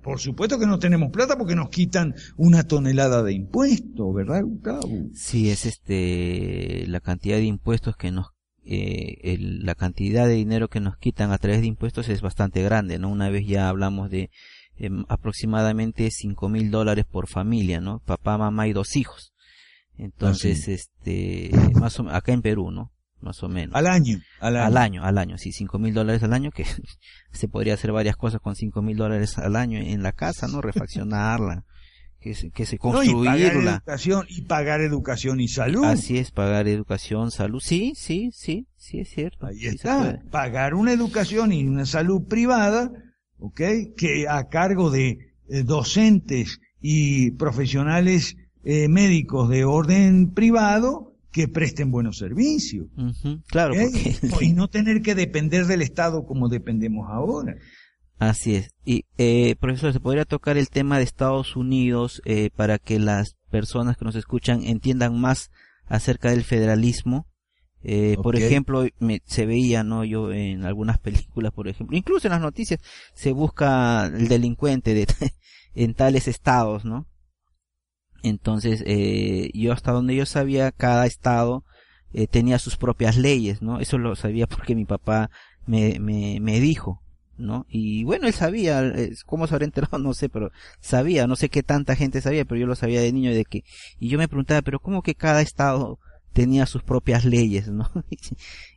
Por 0.00 0.20
supuesto 0.20 0.60
que 0.60 0.66
no 0.66 0.78
tenemos 0.78 1.10
plata 1.10 1.36
porque 1.36 1.56
nos 1.56 1.68
quitan 1.68 2.14
una 2.36 2.62
tonelada 2.62 3.24
de 3.24 3.32
impuestos, 3.32 4.14
¿verdad, 4.14 4.42
Gustavo? 4.44 4.88
Sí, 5.14 5.50
es 5.50 5.66
este 5.66 6.84
la 6.86 7.00
cantidad 7.00 7.38
de 7.38 7.44
impuestos 7.44 7.96
que 7.96 8.12
nos 8.12 8.28
eh, 8.64 9.36
la 9.40 9.74
cantidad 9.74 10.28
de 10.28 10.34
dinero 10.34 10.68
que 10.68 10.78
nos 10.78 10.96
quitan 10.96 11.32
a 11.32 11.38
través 11.38 11.60
de 11.60 11.66
impuestos 11.66 12.08
es 12.08 12.20
bastante 12.20 12.62
grande, 12.62 13.00
¿no? 13.00 13.08
Una 13.08 13.30
vez 13.30 13.48
ya 13.48 13.68
hablamos 13.68 14.10
de 14.10 14.30
em, 14.76 15.04
aproximadamente 15.08 16.08
cinco 16.12 16.48
mil 16.48 16.70
dólares 16.70 17.04
por 17.04 17.26
familia, 17.26 17.80
¿no? 17.80 18.00
Papá, 18.04 18.38
mamá 18.38 18.68
y 18.68 18.72
dos 18.72 18.94
hijos. 18.94 19.32
Entonces, 20.00 20.66
este, 20.68 21.50
más 21.74 22.00
o, 22.00 22.08
acá 22.08 22.32
en 22.32 22.40
Perú, 22.40 22.70
¿no? 22.70 22.90
Más 23.20 23.42
o 23.42 23.50
menos. 23.50 23.76
Al 23.76 23.86
año. 23.86 24.18
Al 24.40 24.56
año, 24.56 24.66
al 24.66 24.76
año, 24.78 25.04
al 25.04 25.18
año 25.18 25.36
sí, 25.36 25.52
cinco 25.52 25.78
mil 25.78 25.92
dólares 25.92 26.22
al 26.22 26.32
año, 26.32 26.50
que 26.50 26.64
se 27.32 27.48
podría 27.48 27.74
hacer 27.74 27.92
varias 27.92 28.16
cosas 28.16 28.40
con 28.40 28.56
cinco 28.56 28.80
mil 28.80 28.96
dólares 28.96 29.36
al 29.36 29.56
año 29.56 29.78
en 29.78 30.02
la 30.02 30.12
casa, 30.12 30.48
¿no? 30.48 30.62
Refaccionarla, 30.62 31.66
que 32.20 32.34
se, 32.34 32.50
que 32.50 32.64
se 32.64 32.78
construirla. 32.78 33.36
y, 33.36 33.42
pagar 33.42 33.66
educación, 33.66 34.26
y 34.30 34.42
pagar 34.42 34.80
educación 34.80 35.40
y 35.40 35.48
salud. 35.48 35.84
Así 35.84 36.16
es, 36.16 36.30
pagar 36.30 36.66
educación, 36.66 37.30
salud. 37.30 37.60
Sí, 37.62 37.92
sí, 37.94 38.30
sí, 38.32 38.68
sí 38.76 39.00
es 39.00 39.10
cierto. 39.10 39.44
Ahí 39.44 39.66
está. 39.66 40.18
Pagar 40.30 40.72
una 40.72 40.92
educación 40.92 41.52
y 41.52 41.68
una 41.68 41.84
salud 41.84 42.26
privada, 42.26 42.90
¿ok? 43.36 43.60
Que 43.98 44.26
a 44.30 44.48
cargo 44.48 44.90
de 44.90 45.34
eh, 45.50 45.62
docentes 45.62 46.58
y 46.80 47.32
profesionales 47.32 48.34
eh, 48.64 48.88
médicos 48.88 49.48
de 49.48 49.64
orden 49.64 50.32
privado 50.32 51.14
que 51.32 51.48
presten 51.48 51.90
buenos 51.90 52.18
servicios. 52.18 52.86
Claro. 53.46 53.74
Y 54.40 54.52
no 54.52 54.68
tener 54.68 55.02
que 55.02 55.14
depender 55.14 55.66
del 55.66 55.82
Estado 55.82 56.26
como 56.26 56.48
dependemos 56.48 57.08
ahora. 57.08 57.56
Así 58.18 58.54
es. 58.54 58.74
Y, 58.84 59.06
eh, 59.16 59.56
profesor, 59.58 59.92
¿se 59.92 60.00
podría 60.00 60.24
tocar 60.26 60.58
el 60.58 60.68
tema 60.68 60.98
de 60.98 61.04
Estados 61.04 61.56
Unidos 61.56 62.20
eh, 62.26 62.50
para 62.54 62.78
que 62.78 62.98
las 62.98 63.36
personas 63.50 63.96
que 63.96 64.04
nos 64.04 64.14
escuchan 64.14 64.62
entiendan 64.62 65.18
más 65.18 65.50
acerca 65.86 66.30
del 66.30 66.44
federalismo? 66.44 67.26
Eh, 67.82 68.16
Por 68.22 68.36
ejemplo, 68.36 68.86
me, 68.98 69.22
se 69.24 69.46
veía, 69.46 69.82
¿no? 69.84 70.04
Yo 70.04 70.32
en 70.32 70.64
algunas 70.64 70.98
películas, 70.98 71.50
por 71.52 71.66
ejemplo, 71.66 71.96
incluso 71.96 72.28
en 72.28 72.32
las 72.32 72.42
noticias, 72.42 72.80
se 73.14 73.32
busca 73.32 74.04
el 74.06 74.28
delincuente 74.28 74.92
de, 74.92 75.06
en 75.74 75.94
tales 75.94 76.28
estados, 76.28 76.84
¿no? 76.84 77.06
Entonces, 78.22 78.82
eh, 78.86 79.50
yo 79.54 79.72
hasta 79.72 79.92
donde 79.92 80.14
yo 80.14 80.26
sabía, 80.26 80.72
cada 80.72 81.06
estado 81.06 81.64
eh, 82.12 82.26
tenía 82.26 82.58
sus 82.58 82.76
propias 82.76 83.16
leyes, 83.16 83.62
¿no? 83.62 83.80
Eso 83.80 83.98
lo 83.98 84.14
sabía 84.16 84.46
porque 84.46 84.74
mi 84.74 84.84
papá 84.84 85.30
me, 85.66 85.98
me, 86.00 86.38
me 86.40 86.60
dijo, 86.60 87.00
¿no? 87.38 87.66
Y 87.68 88.04
bueno, 88.04 88.26
él 88.26 88.34
sabía, 88.34 88.82
cómo 89.26 89.46
se 89.46 89.54
habrá 89.54 89.64
enterado, 89.64 89.98
no 89.98 90.14
sé, 90.14 90.28
pero 90.28 90.50
sabía, 90.80 91.26
no 91.26 91.36
sé 91.36 91.48
qué 91.48 91.62
tanta 91.62 91.96
gente 91.96 92.20
sabía, 92.20 92.44
pero 92.44 92.60
yo 92.60 92.66
lo 92.66 92.76
sabía 92.76 93.00
de 93.00 93.12
niño 93.12 93.32
de 93.32 93.44
que, 93.44 93.64
y 93.98 94.08
yo 94.08 94.18
me 94.18 94.28
preguntaba, 94.28 94.62
pero 94.62 94.80
¿cómo 94.80 95.02
que 95.02 95.14
cada 95.14 95.40
estado 95.40 95.98
tenía 96.32 96.66
sus 96.66 96.82
propias 96.82 97.24
leyes, 97.24 97.68
¿no? 97.68 97.90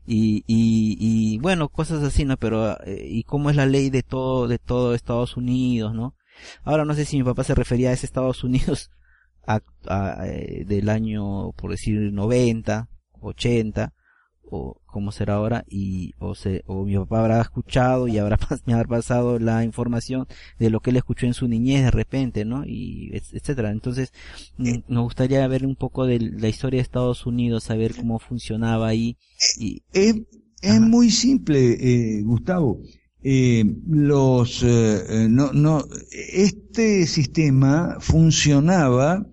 y, 0.07 0.43
y, 0.47 0.97
y 0.99 1.37
bueno, 1.39 1.69
cosas 1.69 2.03
así, 2.03 2.25
¿no? 2.25 2.37
Pero, 2.37 2.79
eh, 2.83 3.07
¿y 3.09 3.23
cómo 3.23 3.49
es 3.49 3.55
la 3.55 3.65
ley 3.65 3.89
de 3.89 4.03
todo, 4.03 4.47
de 4.47 4.59
todo 4.59 4.95
Estados 4.95 5.37
Unidos, 5.37 5.93
¿no? 5.93 6.15
Ahora 6.63 6.83
no 6.85 6.95
sé 6.95 7.05
si 7.05 7.17
mi 7.17 7.23
papá 7.23 7.43
se 7.43 7.55
refería 7.55 7.89
a 7.89 7.93
ese 7.93 8.05
Estados 8.05 8.43
Unidos 8.43 8.89
a, 9.45 9.61
eh, 10.27 10.63
del 10.65 10.89
año, 10.89 11.51
por 11.53 11.71
decir, 11.71 12.11
90, 12.11 12.89
80, 13.21 13.93
o 14.53 14.79
cómo 14.85 15.11
será 15.11 15.35
ahora 15.35 15.65
y 15.67 16.13
o 16.19 16.35
se 16.35 16.63
o 16.67 16.85
mi 16.85 16.95
papá 16.95 17.21
habrá 17.21 17.41
escuchado 17.41 18.07
y 18.07 18.19
habrá 18.19 18.37
me 18.65 18.73
habrá 18.73 18.87
pasado 18.87 19.39
la 19.39 19.63
información 19.63 20.27
de 20.59 20.69
lo 20.69 20.79
que 20.79 20.91
él 20.91 20.97
escuchó 20.97 21.25
en 21.25 21.33
su 21.33 21.47
niñez 21.47 21.83
de 21.83 21.91
repente 21.91 22.45
no 22.45 22.63
y 22.65 23.09
etcétera. 23.13 23.71
Entonces 23.71 24.13
me 24.57 24.83
mm, 24.87 24.99
gustaría 25.01 25.47
ver 25.47 25.65
un 25.65 25.75
poco 25.75 26.05
de 26.05 26.19
la 26.19 26.47
historia 26.47 26.77
de 26.77 26.83
Estados 26.83 27.25
Unidos 27.25 27.63
saber 27.63 27.95
cómo 27.95 28.19
funcionaba 28.19 28.87
ahí 28.87 29.17
y 29.57 29.81
es, 29.91 30.15
es 30.61 30.79
muy 30.79 31.09
simple 31.09 31.77
eh, 31.79 32.21
Gustavo. 32.21 32.79
Eh, 33.25 33.63
los 33.87 34.63
eh, 34.63 35.27
no 35.29 35.53
no 35.53 35.85
este 36.11 37.07
sistema 37.07 37.95
funcionaba 38.01 39.25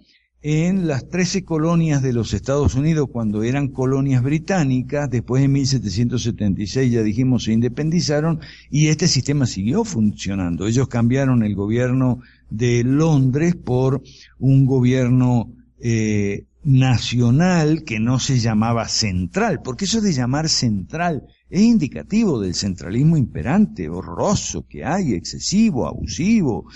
en 0.43 0.89
las 0.89 1.09
13 1.09 1.45
colonias 1.45 2.03
de 2.03 2.15
los 2.15 2.33
Estados 2.33 2.75
Unidos 2.75 3.09
cuando 3.13 3.43
eran 3.43 3.69
colonias 3.69 4.23
británicas, 4.23 5.11
después 5.11 5.45
en 5.45 5.53
1776 5.53 6.91
ya 6.91 7.03
dijimos 7.03 7.45
se 7.45 7.53
independizaron 7.53 8.41
y 8.71 8.89
este 8.89 9.07
sistema 9.07 9.47
siguió 9.47 9.85
funcionando. 9.85 10.67
Ellos 10.67 10.89
cambiaron 10.89 11.43
el 11.43 11.55
gobierno 11.55 12.21
de 12.49 12.83
Londres 12.85 13.55
por 13.55 14.03
un 14.39 14.65
gobierno 14.65 15.53
eh, 15.79 16.47
nacional 16.65 17.85
que 17.85 18.01
no 18.01 18.19
se 18.19 18.39
llamaba 18.39 18.89
central, 18.89 19.61
porque 19.63 19.85
eso 19.85 20.01
de 20.01 20.13
llamar 20.13 20.49
central 20.49 21.27
es 21.51 21.61
indicativo 21.61 22.41
del 22.41 22.55
centralismo 22.55 23.17
imperante, 23.17 23.89
horroroso 23.89 24.67
que 24.69 24.85
hay, 24.85 25.15
excesivo, 25.15 25.87
abusivo. 25.87 26.67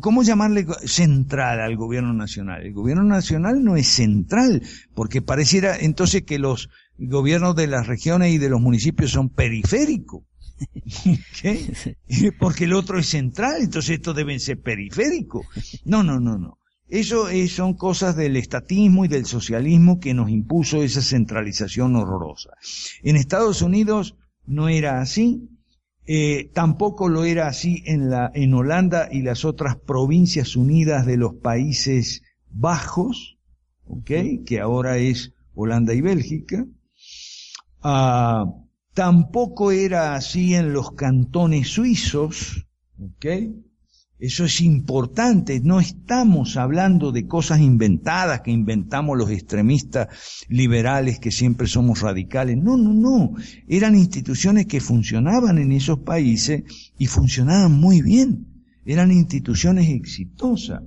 ¿Cómo 0.00 0.22
llamarle 0.22 0.66
central 0.84 1.60
al 1.60 1.76
gobierno 1.76 2.12
nacional? 2.12 2.66
El 2.66 2.72
gobierno 2.72 3.04
nacional 3.04 3.62
no 3.62 3.76
es 3.76 3.86
central, 3.86 4.62
porque 4.94 5.22
pareciera 5.22 5.76
entonces 5.78 6.22
que 6.22 6.38
los 6.38 6.68
gobiernos 6.98 7.54
de 7.56 7.68
las 7.68 7.86
regiones 7.86 8.32
y 8.32 8.38
de 8.38 8.50
los 8.50 8.60
municipios 8.60 9.12
son 9.12 9.30
periféricos. 9.30 10.24
¿Qué? 11.40 11.96
Porque 12.38 12.64
el 12.64 12.74
otro 12.74 12.98
es 12.98 13.06
central, 13.06 13.62
entonces 13.62 13.92
estos 13.92 14.14
deben 14.14 14.40
ser 14.40 14.60
periféricos. 14.60 15.46
No, 15.84 16.02
no, 16.02 16.20
no, 16.20 16.36
no. 16.36 16.59
Eso 16.90 17.28
son 17.48 17.74
cosas 17.74 18.16
del 18.16 18.36
estatismo 18.36 19.04
y 19.04 19.08
del 19.08 19.24
socialismo 19.24 20.00
que 20.00 20.12
nos 20.12 20.28
impuso 20.28 20.82
esa 20.82 21.02
centralización 21.02 21.94
horrorosa. 21.94 22.50
En 23.02 23.16
Estados 23.16 23.62
Unidos 23.62 24.16
no 24.44 24.68
era 24.68 25.00
así, 25.00 25.48
eh, 26.06 26.50
tampoco 26.52 27.08
lo 27.08 27.22
era 27.22 27.46
así 27.46 27.84
en, 27.86 28.10
la, 28.10 28.32
en 28.34 28.52
Holanda 28.54 29.08
y 29.12 29.22
las 29.22 29.44
otras 29.44 29.76
provincias 29.76 30.56
unidas 30.56 31.06
de 31.06 31.16
los 31.16 31.34
Países 31.34 32.22
Bajos, 32.50 33.38
¿okay? 33.86 34.42
que 34.42 34.58
ahora 34.58 34.98
es 34.98 35.32
Holanda 35.54 35.94
y 35.94 36.00
Bélgica. 36.00 36.66
Ah, 37.82 38.46
tampoco 38.92 39.70
era 39.70 40.16
así 40.16 40.54
en 40.54 40.72
los 40.72 40.90
cantones 40.92 41.68
suizos, 41.68 42.66
¿okay? 42.98 43.54
Eso 44.20 44.44
es 44.44 44.60
importante. 44.60 45.60
No 45.60 45.80
estamos 45.80 46.58
hablando 46.58 47.10
de 47.10 47.26
cosas 47.26 47.60
inventadas 47.60 48.42
que 48.42 48.50
inventamos 48.50 49.16
los 49.16 49.30
extremistas 49.30 50.08
liberales 50.48 51.18
que 51.18 51.30
siempre 51.30 51.66
somos 51.66 52.02
radicales. 52.02 52.58
No, 52.58 52.76
no, 52.76 52.92
no. 52.92 53.32
Eran 53.66 53.96
instituciones 53.96 54.66
que 54.66 54.80
funcionaban 54.80 55.56
en 55.56 55.72
esos 55.72 56.00
países 56.00 56.64
y 56.98 57.06
funcionaban 57.06 57.72
muy 57.72 58.02
bien. 58.02 58.46
Eran 58.84 59.10
instituciones 59.10 59.88
exitosas. 59.88 60.82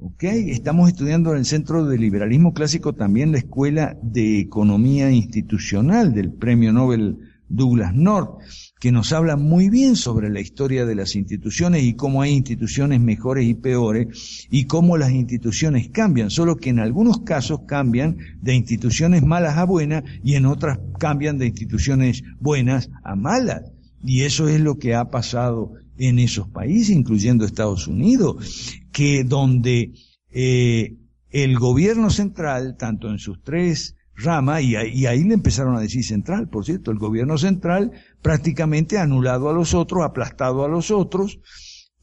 ¿Ok? 0.00 0.22
Estamos 0.22 0.88
estudiando 0.88 1.32
en 1.32 1.38
el 1.38 1.44
Centro 1.44 1.84
de 1.84 1.98
Liberalismo 1.98 2.54
Clásico 2.54 2.94
también 2.94 3.32
la 3.32 3.38
Escuela 3.38 3.98
de 4.00 4.38
Economía 4.38 5.10
Institucional 5.10 6.14
del 6.14 6.32
Premio 6.32 6.72
Nobel 6.72 7.18
Douglas 7.48 7.94
North 7.94 8.40
que 8.80 8.92
nos 8.92 9.12
habla 9.12 9.36
muy 9.36 9.70
bien 9.70 9.96
sobre 9.96 10.30
la 10.30 10.40
historia 10.40 10.86
de 10.86 10.94
las 10.94 11.16
instituciones 11.16 11.82
y 11.82 11.94
cómo 11.94 12.22
hay 12.22 12.32
instituciones 12.32 13.00
mejores 13.00 13.46
y 13.46 13.54
peores 13.54 14.46
y 14.50 14.64
cómo 14.64 14.96
las 14.96 15.10
instituciones 15.10 15.88
cambian, 15.90 16.30
solo 16.30 16.56
que 16.56 16.70
en 16.70 16.78
algunos 16.78 17.20
casos 17.20 17.60
cambian 17.66 18.18
de 18.40 18.54
instituciones 18.54 19.22
malas 19.24 19.56
a 19.56 19.64
buenas 19.64 20.04
y 20.22 20.34
en 20.34 20.46
otras 20.46 20.78
cambian 20.98 21.38
de 21.38 21.46
instituciones 21.46 22.22
buenas 22.40 22.90
a 23.02 23.16
malas. 23.16 23.62
Y 24.02 24.22
eso 24.22 24.48
es 24.48 24.60
lo 24.60 24.78
que 24.78 24.94
ha 24.94 25.10
pasado 25.10 25.72
en 25.98 26.20
esos 26.20 26.48
países, 26.48 26.90
incluyendo 26.90 27.44
Estados 27.44 27.88
Unidos, 27.88 28.76
que 28.92 29.24
donde 29.24 29.92
eh, 30.30 30.94
el 31.30 31.58
gobierno 31.58 32.10
central, 32.10 32.76
tanto 32.78 33.10
en 33.10 33.18
sus 33.18 33.42
tres 33.42 33.96
rama, 34.18 34.60
y, 34.60 34.76
y 34.76 35.06
ahí 35.06 35.24
le 35.24 35.34
empezaron 35.34 35.76
a 35.76 35.80
decir 35.80 36.04
central, 36.04 36.48
por 36.48 36.64
cierto, 36.64 36.90
el 36.90 36.98
gobierno 36.98 37.38
central 37.38 37.92
prácticamente 38.20 38.98
anulado 38.98 39.48
a 39.48 39.52
los 39.52 39.74
otros, 39.74 40.04
aplastado 40.04 40.64
a 40.64 40.68
los 40.68 40.90
otros, 40.90 41.40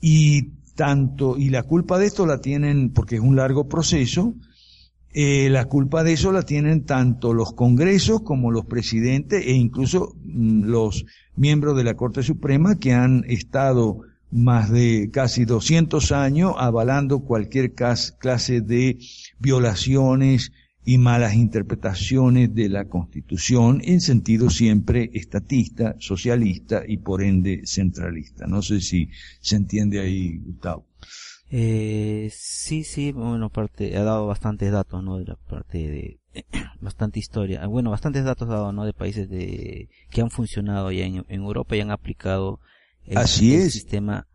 y 0.02 0.54
tanto, 0.76 1.38
y 1.38 1.50
la 1.50 1.64
culpa 1.64 1.98
de 1.98 2.08
esto 2.08 2.26
la 2.26 2.40
tienen, 2.40 2.92
porque 2.92 3.16
es 3.16 3.22
un 3.22 3.36
largo 3.36 3.68
proceso, 3.68 4.36
eh, 5.18 5.50
la 5.50 5.66
culpa 5.66 6.04
de 6.04 6.12
eso 6.12 6.34
la 6.34 6.42
tienen 6.42 6.84
tanto 6.84 7.34
los 7.34 7.54
congresos 7.54 8.22
como 8.22 8.52
los 8.52 8.66
presidentes 8.66 9.46
e 9.46 9.54
incluso 9.54 10.14
mm, 10.26 10.66
los 10.66 11.06
miembros 11.38 11.78
de 11.78 11.86
la 11.86 11.96
Corte 11.96 12.22
Suprema 12.22 12.76
que 12.76 12.92
han 12.92 13.24
estado 13.30 14.02
más 14.30 14.70
de 14.70 15.10
casi 15.14 15.46
200 15.46 16.12
años 16.12 16.56
avalando 16.58 17.20
cualquier 17.20 17.74
clase 17.74 18.60
de 18.60 18.98
violaciones, 19.40 20.52
y 20.86 21.00
malas 21.00 21.34
interpretaciones 21.34 22.54
de 22.54 22.70
la 22.70 22.86
Constitución 22.86 23.82
en 23.84 24.02
sentido 24.02 24.52
siempre 24.52 25.10
estatista, 25.14 25.96
socialista 26.00 26.84
y 26.88 26.98
por 26.98 27.24
ende 27.24 27.64
centralista. 27.66 28.46
No 28.46 28.62
sé 28.62 28.80
si 28.82 29.10
se 29.40 29.56
entiende 29.56 30.00
ahí, 30.00 30.38
Gustavo. 30.38 30.86
Eh, 31.50 32.30
sí, 32.34 32.84
sí, 32.84 33.12
bueno, 33.12 33.50
parte, 33.50 33.98
ha 33.98 34.04
dado 34.04 34.28
bastantes 34.28 34.72
datos, 34.72 35.04
¿no? 35.04 35.18
De 35.18 35.26
la 35.26 35.36
parte 35.36 35.78
de, 35.78 36.20
bastante 36.82 37.20
historia, 37.20 37.66
bueno, 37.68 37.90
bastantes 37.90 38.24
datos 38.24 38.48
dado, 38.48 38.72
¿no? 38.72 38.86
De 38.86 38.94
países 38.94 39.30
de, 39.30 39.90
que 40.12 40.22
han 40.22 40.30
funcionado 40.30 40.92
ya 40.92 41.06
en, 41.06 41.26
Europa 41.30 41.76
y 41.76 41.82
han 41.82 41.92
aplicado 41.92 42.60
el, 43.06 43.18
Así 43.18 43.56
el 43.56 43.72
sistema 43.72 44.28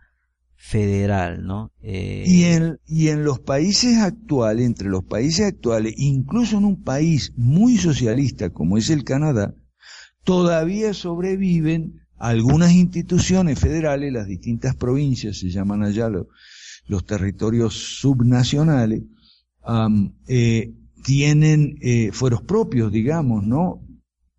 federal, 0.63 1.43
¿no? 1.47 1.73
Eh... 1.83 2.23
Y, 2.27 2.45
en, 2.45 2.79
y 2.87 3.09
en 3.09 3.25
los 3.25 3.41
países 3.41 3.97
actuales, 3.97 4.67
entre 4.67 4.91
los 4.91 5.03
países 5.03 5.47
actuales, 5.47 5.95
incluso 5.97 6.59
en 6.59 6.67
un 6.67 6.85
país 6.85 7.33
muy 7.35 7.79
socialista 7.79 8.51
como 8.51 8.77
es 8.77 8.91
el 8.91 9.03
Canadá, 9.03 9.55
todavía 10.23 10.93
sobreviven 10.93 12.03
algunas 12.19 12.73
instituciones 12.73 13.59
federales, 13.59 14.13
las 14.13 14.27
distintas 14.27 14.77
provincias, 14.77 15.39
se 15.39 15.49
llaman 15.49 15.83
allá 15.83 16.11
los, 16.11 16.27
los 16.87 17.07
territorios 17.07 17.73
subnacionales, 17.99 19.03
eh, 20.29 20.75
tienen 21.03 21.79
eh, 21.81 22.11
fueros 22.13 22.43
propios, 22.43 22.93
digamos, 22.93 23.47
¿no? 23.47 23.83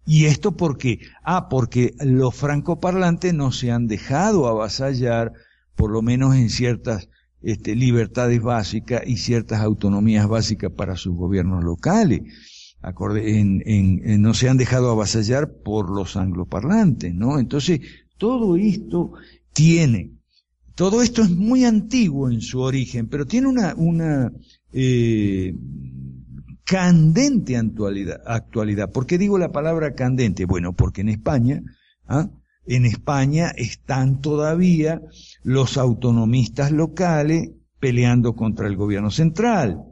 ¿Y 0.05 0.25
esto 0.25 0.55
por 0.55 0.77
qué? 0.77 0.99
Ah, 1.23 1.49
porque 1.49 1.95
los 1.99 2.35
francoparlantes 2.35 3.33
no 3.33 3.51
se 3.51 3.71
han 3.71 3.87
dejado 3.87 4.47
avasallar 4.47 5.33
por 5.81 5.89
lo 5.89 6.03
menos 6.03 6.35
en 6.35 6.51
ciertas 6.51 7.09
este, 7.41 7.75
libertades 7.75 8.39
básicas 8.39 9.01
y 9.03 9.17
ciertas 9.17 9.61
autonomías 9.61 10.27
básicas 10.27 10.71
para 10.71 10.95
sus 10.95 11.15
gobiernos 11.15 11.63
locales. 11.63 12.21
Acorde, 12.83 13.39
en, 13.39 13.63
en, 13.65 14.21
no 14.21 14.35
se 14.35 14.47
han 14.47 14.57
dejado 14.57 14.91
avasallar 14.91 15.51
por 15.63 15.89
los 15.89 16.17
angloparlantes, 16.17 17.15
¿no? 17.15 17.39
Entonces, 17.39 17.79
todo 18.19 18.57
esto 18.57 19.13
tiene, 19.53 20.11
todo 20.75 21.01
esto 21.01 21.23
es 21.23 21.31
muy 21.31 21.65
antiguo 21.65 22.29
en 22.29 22.41
su 22.41 22.59
origen, 22.59 23.07
pero 23.07 23.25
tiene 23.25 23.47
una, 23.47 23.73
una 23.73 24.31
eh, 24.73 25.55
candente 26.63 27.57
actualidad, 27.57 28.21
actualidad. 28.27 28.91
¿Por 28.91 29.07
qué 29.07 29.17
digo 29.17 29.39
la 29.39 29.51
palabra 29.51 29.95
candente? 29.95 30.45
Bueno, 30.45 30.73
porque 30.73 31.01
en 31.01 31.09
España, 31.09 31.63
¿ah? 32.07 32.29
En 32.65 32.85
España 32.85 33.51
están 33.55 34.21
todavía 34.21 35.01
los 35.43 35.77
autonomistas 35.77 36.71
locales 36.71 37.49
peleando 37.79 38.35
contra 38.35 38.67
el 38.67 38.75
gobierno 38.75 39.11
central. 39.11 39.83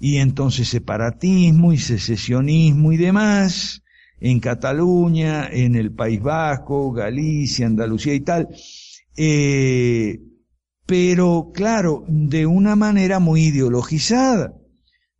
y 0.00 0.18
entonces 0.18 0.68
separatismo 0.68 1.72
y 1.72 1.78
secesionismo 1.78 2.92
y 2.92 2.96
demás, 2.96 3.82
en 4.20 4.38
Cataluña, 4.38 5.48
en 5.50 5.74
el 5.74 5.92
País 5.92 6.22
Vasco, 6.22 6.92
Galicia, 6.92 7.66
Andalucía 7.66 8.14
y 8.14 8.20
tal, 8.20 8.48
eh, 9.16 10.20
pero 10.86 11.50
claro, 11.52 12.04
de 12.06 12.46
una 12.46 12.76
manera 12.76 13.18
muy 13.18 13.46
ideologizada. 13.46 14.54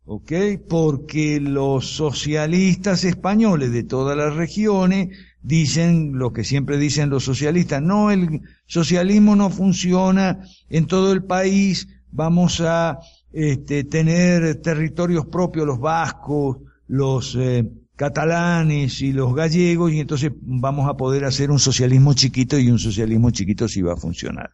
¿ok? 0.05 0.31
Porque 0.67 1.39
los 1.39 1.85
socialistas 1.85 3.03
españoles 3.03 3.71
de 3.71 3.83
todas 3.83 4.17
las 4.17 4.35
regiones 4.35 5.09
dicen 5.41 6.17
lo 6.17 6.33
que 6.33 6.43
siempre 6.43 6.77
dicen 6.77 7.09
los 7.09 7.23
socialistas, 7.23 7.81
no, 7.81 8.11
el 8.11 8.41
socialismo 8.65 9.35
no 9.35 9.49
funciona 9.49 10.39
en 10.69 10.85
todo 10.85 11.13
el 11.13 11.23
país, 11.23 11.87
vamos 12.11 12.61
a 12.61 12.99
este, 13.31 13.83
tener 13.83 14.55
territorios 14.61 15.25
propios, 15.27 15.65
los 15.65 15.79
vascos, 15.79 16.57
los 16.87 17.35
eh, 17.39 17.69
catalanes 17.95 19.01
y 19.01 19.11
los 19.11 19.33
gallegos, 19.35 19.91
y 19.91 19.99
entonces 19.99 20.31
vamos 20.41 20.89
a 20.89 20.95
poder 20.95 21.25
hacer 21.25 21.51
un 21.51 21.59
socialismo 21.59 22.13
chiquito 22.13 22.57
y 22.57 22.71
un 22.71 22.79
socialismo 22.79 23.31
chiquito 23.31 23.67
sí 23.67 23.81
va 23.81 23.93
a 23.93 23.97
funcionar. 23.97 24.51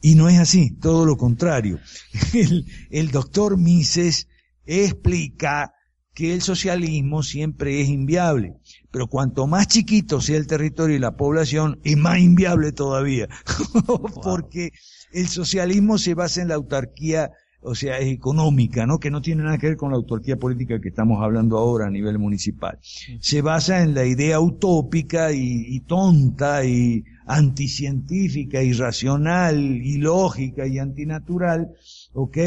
Y 0.00 0.16
no 0.16 0.28
es 0.28 0.38
así, 0.38 0.70
todo 0.80 1.06
lo 1.06 1.16
contrario. 1.16 1.78
El, 2.34 2.66
el 2.90 3.10
doctor 3.10 3.56
Mises 3.56 4.28
explica 4.66 5.72
que 6.14 6.32
el 6.32 6.42
socialismo 6.42 7.22
siempre 7.22 7.80
es 7.80 7.88
inviable, 7.88 8.54
pero 8.94 9.08
cuanto 9.08 9.48
más 9.48 9.66
chiquito 9.66 10.20
sea 10.20 10.36
el 10.36 10.46
territorio 10.46 10.94
y 10.94 11.00
la 11.00 11.16
población, 11.16 11.80
es 11.82 11.96
más 11.96 12.20
inviable 12.20 12.70
todavía, 12.70 13.28
porque 14.22 14.70
el 15.12 15.26
socialismo 15.26 15.98
se 15.98 16.14
basa 16.14 16.42
en 16.42 16.46
la 16.46 16.54
autarquía, 16.54 17.32
o 17.60 17.74
sea, 17.74 17.98
económica, 17.98 18.86
¿no? 18.86 19.00
Que 19.00 19.10
no 19.10 19.20
tiene 19.20 19.42
nada 19.42 19.58
que 19.58 19.66
ver 19.66 19.76
con 19.76 19.90
la 19.90 19.96
autarquía 19.96 20.36
política 20.36 20.80
que 20.80 20.90
estamos 20.90 21.20
hablando 21.24 21.58
ahora 21.58 21.88
a 21.88 21.90
nivel 21.90 22.20
municipal. 22.20 22.78
Se 23.18 23.42
basa 23.42 23.82
en 23.82 23.94
la 23.94 24.04
idea 24.04 24.38
utópica 24.38 25.32
y, 25.32 25.64
y 25.74 25.80
tonta 25.80 26.64
y 26.64 27.02
anticientífica, 27.26 28.62
irracional, 28.62 29.56
ilógica 29.58 30.68
y 30.68 30.78
antinatural 30.78 31.72
¿ok? 32.14 32.38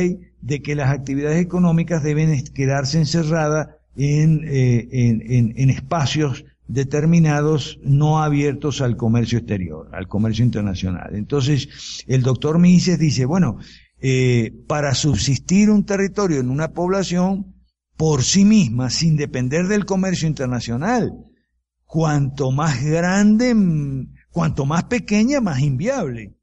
De 0.41 0.61
que 0.61 0.75
las 0.75 0.89
actividades 0.89 1.39
económicas 1.39 2.01
deben 2.01 2.43
quedarse 2.53 2.97
encerradas 2.97 3.67
en, 3.97 4.43
eh, 4.45 4.87
en, 4.91 5.21
en, 5.21 5.53
en, 5.57 5.69
espacios 5.69 6.45
determinados 6.67 7.79
no 7.83 8.21
abiertos 8.21 8.81
al 8.81 8.95
comercio 8.95 9.39
exterior, 9.39 9.89
al 9.93 10.07
comercio 10.07 10.45
internacional. 10.45 11.15
Entonces, 11.15 12.03
el 12.07 12.21
doctor 12.21 12.59
Mises 12.59 12.99
dice, 12.99 13.25
bueno, 13.25 13.57
eh, 13.99 14.53
para 14.67 14.93
subsistir 14.93 15.71
un 15.71 15.83
territorio 15.83 16.39
en 16.39 16.51
una 16.51 16.73
población 16.73 17.55
por 17.95 18.23
sí 18.23 18.45
misma, 18.45 18.91
sin 18.91 19.17
depender 19.17 19.67
del 19.67 19.85
comercio 19.85 20.27
internacional, 20.27 21.11
cuanto 21.85 22.51
más 22.51 22.83
grande, 22.83 23.55
cuanto 24.29 24.65
más 24.67 24.83
pequeña, 24.83 25.41
más 25.41 25.61
inviable. 25.61 26.35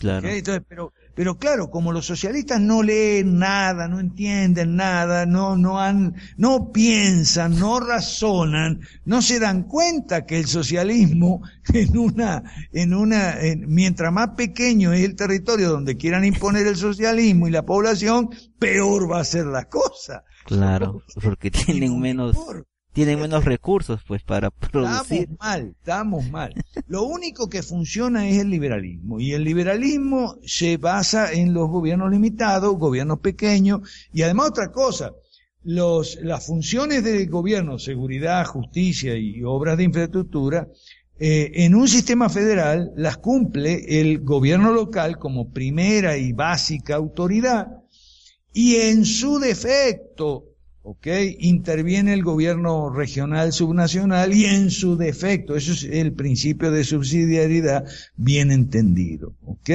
claro. 0.00 0.28
Entonces, 0.28 0.64
pero 0.68 0.92
pero 1.16 1.38
claro, 1.38 1.70
como 1.70 1.92
los 1.92 2.04
socialistas 2.04 2.60
no 2.60 2.82
leen 2.82 3.38
nada, 3.38 3.88
no 3.88 4.00
entienden 4.00 4.76
nada, 4.76 5.24
no, 5.24 5.56
no 5.56 5.80
han, 5.80 6.14
no 6.36 6.72
piensan, 6.72 7.58
no 7.58 7.80
razonan, 7.80 8.82
no 9.06 9.22
se 9.22 9.40
dan 9.40 9.62
cuenta 9.62 10.26
que 10.26 10.38
el 10.38 10.46
socialismo 10.46 11.40
en 11.72 11.96
una, 11.96 12.42
en 12.70 12.92
una, 12.92 13.36
mientras 13.66 14.12
más 14.12 14.32
pequeño 14.36 14.92
es 14.92 15.04
el 15.04 15.16
territorio 15.16 15.70
donde 15.70 15.96
quieran 15.96 16.26
imponer 16.26 16.66
el 16.66 16.76
socialismo 16.76 17.48
y 17.48 17.50
la 17.50 17.64
población, 17.64 18.28
peor 18.58 19.10
va 19.10 19.20
a 19.20 19.24
ser 19.24 19.46
la 19.46 19.70
cosa. 19.70 20.22
Claro, 20.44 21.02
porque 21.22 21.50
tienen 21.50 21.98
menos, 21.98 22.36
tienen 22.96 23.20
menos 23.20 23.44
recursos 23.44 24.00
pues 24.08 24.22
para 24.22 24.50
producir. 24.72 25.28
Estamos 25.28 25.38
mal, 25.38 25.74
estamos 25.78 26.30
mal. 26.30 26.54
Lo 26.88 27.02
único 27.02 27.50
que 27.50 27.62
funciona 27.62 28.26
es 28.26 28.38
el 28.38 28.48
liberalismo 28.48 29.20
y 29.20 29.34
el 29.34 29.44
liberalismo 29.44 30.38
se 30.46 30.78
basa 30.78 31.30
en 31.30 31.52
los 31.52 31.68
gobiernos 31.68 32.10
limitados, 32.10 32.78
gobiernos 32.78 33.20
pequeños 33.20 33.86
y 34.14 34.22
además 34.22 34.48
otra 34.48 34.72
cosa, 34.72 35.12
los, 35.62 36.18
las 36.22 36.46
funciones 36.46 37.04
del 37.04 37.28
gobierno, 37.28 37.78
seguridad, 37.78 38.46
justicia 38.46 39.14
y 39.14 39.42
obras 39.44 39.76
de 39.76 39.84
infraestructura, 39.84 40.66
eh, 41.18 41.50
en 41.52 41.74
un 41.74 41.88
sistema 41.88 42.30
federal 42.30 42.92
las 42.96 43.18
cumple 43.18 44.00
el 44.00 44.20
gobierno 44.20 44.72
local 44.72 45.18
como 45.18 45.50
primera 45.50 46.16
y 46.16 46.32
básica 46.32 46.94
autoridad 46.94 47.66
y 48.54 48.76
en 48.76 49.04
su 49.04 49.38
defecto 49.38 50.55
¿ok? 50.86 51.08
Interviene 51.40 52.14
el 52.14 52.22
gobierno 52.22 52.90
regional 52.90 53.52
subnacional 53.52 54.32
y 54.32 54.44
en 54.44 54.70
su 54.70 54.96
defecto, 54.96 55.56
eso 55.56 55.72
es 55.72 55.82
el 55.82 56.12
principio 56.12 56.70
de 56.70 56.84
subsidiariedad 56.84 57.84
bien 58.16 58.52
entendido, 58.52 59.34
¿ok? 59.44 59.70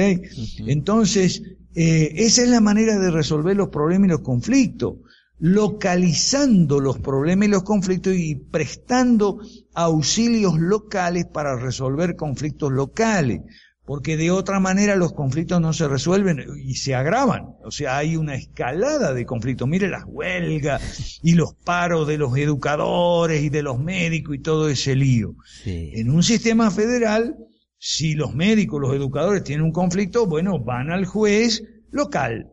Entonces, 0.66 1.42
eh, 1.74 2.14
esa 2.16 2.42
es 2.42 2.48
la 2.48 2.62
manera 2.62 2.98
de 2.98 3.10
resolver 3.10 3.54
los 3.54 3.68
problemas 3.68 4.08
y 4.08 4.12
los 4.12 4.22
conflictos, 4.22 4.94
localizando 5.38 6.80
los 6.80 6.98
problemas 6.98 7.46
y 7.46 7.50
los 7.50 7.62
conflictos 7.62 8.14
y 8.16 8.36
prestando 8.36 9.38
auxilios 9.74 10.58
locales 10.58 11.26
para 11.26 11.56
resolver 11.56 12.16
conflictos 12.16 12.72
locales 12.72 13.42
porque 13.84 14.16
de 14.16 14.30
otra 14.30 14.60
manera 14.60 14.94
los 14.94 15.12
conflictos 15.12 15.60
no 15.60 15.72
se 15.72 15.88
resuelven 15.88 16.44
y 16.56 16.76
se 16.76 16.94
agravan. 16.94 17.56
O 17.64 17.70
sea, 17.70 17.96
hay 17.96 18.16
una 18.16 18.36
escalada 18.36 19.12
de 19.12 19.26
conflictos. 19.26 19.68
Mire 19.68 19.88
las 19.88 20.04
huelgas 20.06 21.20
y 21.22 21.34
los 21.34 21.54
paros 21.54 22.06
de 22.06 22.18
los 22.18 22.36
educadores 22.36 23.42
y 23.42 23.48
de 23.48 23.62
los 23.62 23.80
médicos 23.80 24.36
y 24.36 24.38
todo 24.38 24.68
ese 24.68 24.94
lío. 24.94 25.34
En 25.64 26.10
un 26.10 26.22
sistema 26.22 26.70
federal, 26.70 27.36
si 27.78 28.14
los 28.14 28.34
médicos, 28.34 28.80
los 28.80 28.94
educadores 28.94 29.42
tienen 29.42 29.64
un 29.64 29.72
conflicto, 29.72 30.26
bueno, 30.26 30.60
van 30.60 30.90
al 30.92 31.04
juez 31.04 31.64
local 31.90 32.52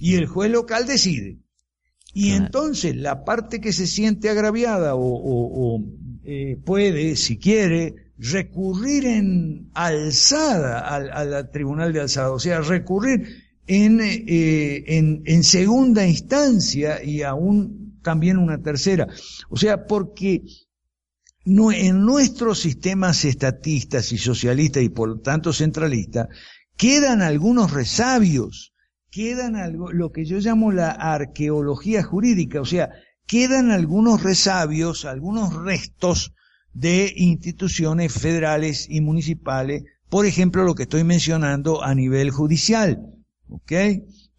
y 0.00 0.14
el 0.14 0.26
juez 0.26 0.50
local 0.50 0.86
decide. 0.86 1.38
Y 2.14 2.32
entonces 2.32 2.96
la 2.96 3.24
parte 3.24 3.60
que 3.60 3.72
se 3.72 3.86
siente 3.86 4.28
agraviada 4.28 4.94
o, 4.94 5.82
eh, 6.24 6.58
puede, 6.64 7.16
si 7.16 7.38
quiere, 7.38 7.94
recurrir 8.22 9.04
en 9.04 9.70
alzada 9.74 10.78
al, 10.78 11.50
tribunal 11.50 11.92
de 11.92 12.02
alzada, 12.02 12.30
o 12.30 12.38
sea, 12.38 12.60
recurrir 12.60 13.26
en, 13.66 14.00
eh, 14.00 14.84
en, 14.86 15.22
en, 15.26 15.42
segunda 15.42 16.06
instancia 16.06 17.02
y 17.02 17.22
aún 17.22 17.98
también 18.02 18.38
una 18.38 18.62
tercera. 18.62 19.08
O 19.50 19.56
sea, 19.56 19.86
porque 19.86 20.42
en 21.44 22.04
nuestros 22.04 22.60
sistemas 22.60 23.24
estatistas 23.24 24.12
y 24.12 24.18
socialistas 24.18 24.84
y 24.84 24.88
por 24.88 25.08
lo 25.08 25.20
tanto 25.20 25.52
centralistas, 25.52 26.28
quedan 26.76 27.22
algunos 27.22 27.72
resabios, 27.72 28.72
quedan 29.10 29.56
algo, 29.56 29.90
lo 29.92 30.12
que 30.12 30.24
yo 30.26 30.38
llamo 30.38 30.70
la 30.70 30.90
arqueología 30.90 32.04
jurídica, 32.04 32.60
o 32.60 32.66
sea, 32.66 32.90
quedan 33.26 33.72
algunos 33.72 34.22
resabios, 34.22 35.04
algunos 35.06 35.54
restos 35.54 36.34
de 36.74 37.12
instituciones 37.16 38.12
federales 38.12 38.86
y 38.88 39.00
municipales, 39.00 39.84
por 40.08 40.26
ejemplo, 40.26 40.64
lo 40.64 40.74
que 40.74 40.84
estoy 40.84 41.04
mencionando 41.04 41.82
a 41.82 41.94
nivel 41.94 42.30
judicial, 42.30 43.00
¿ok? 43.48 43.72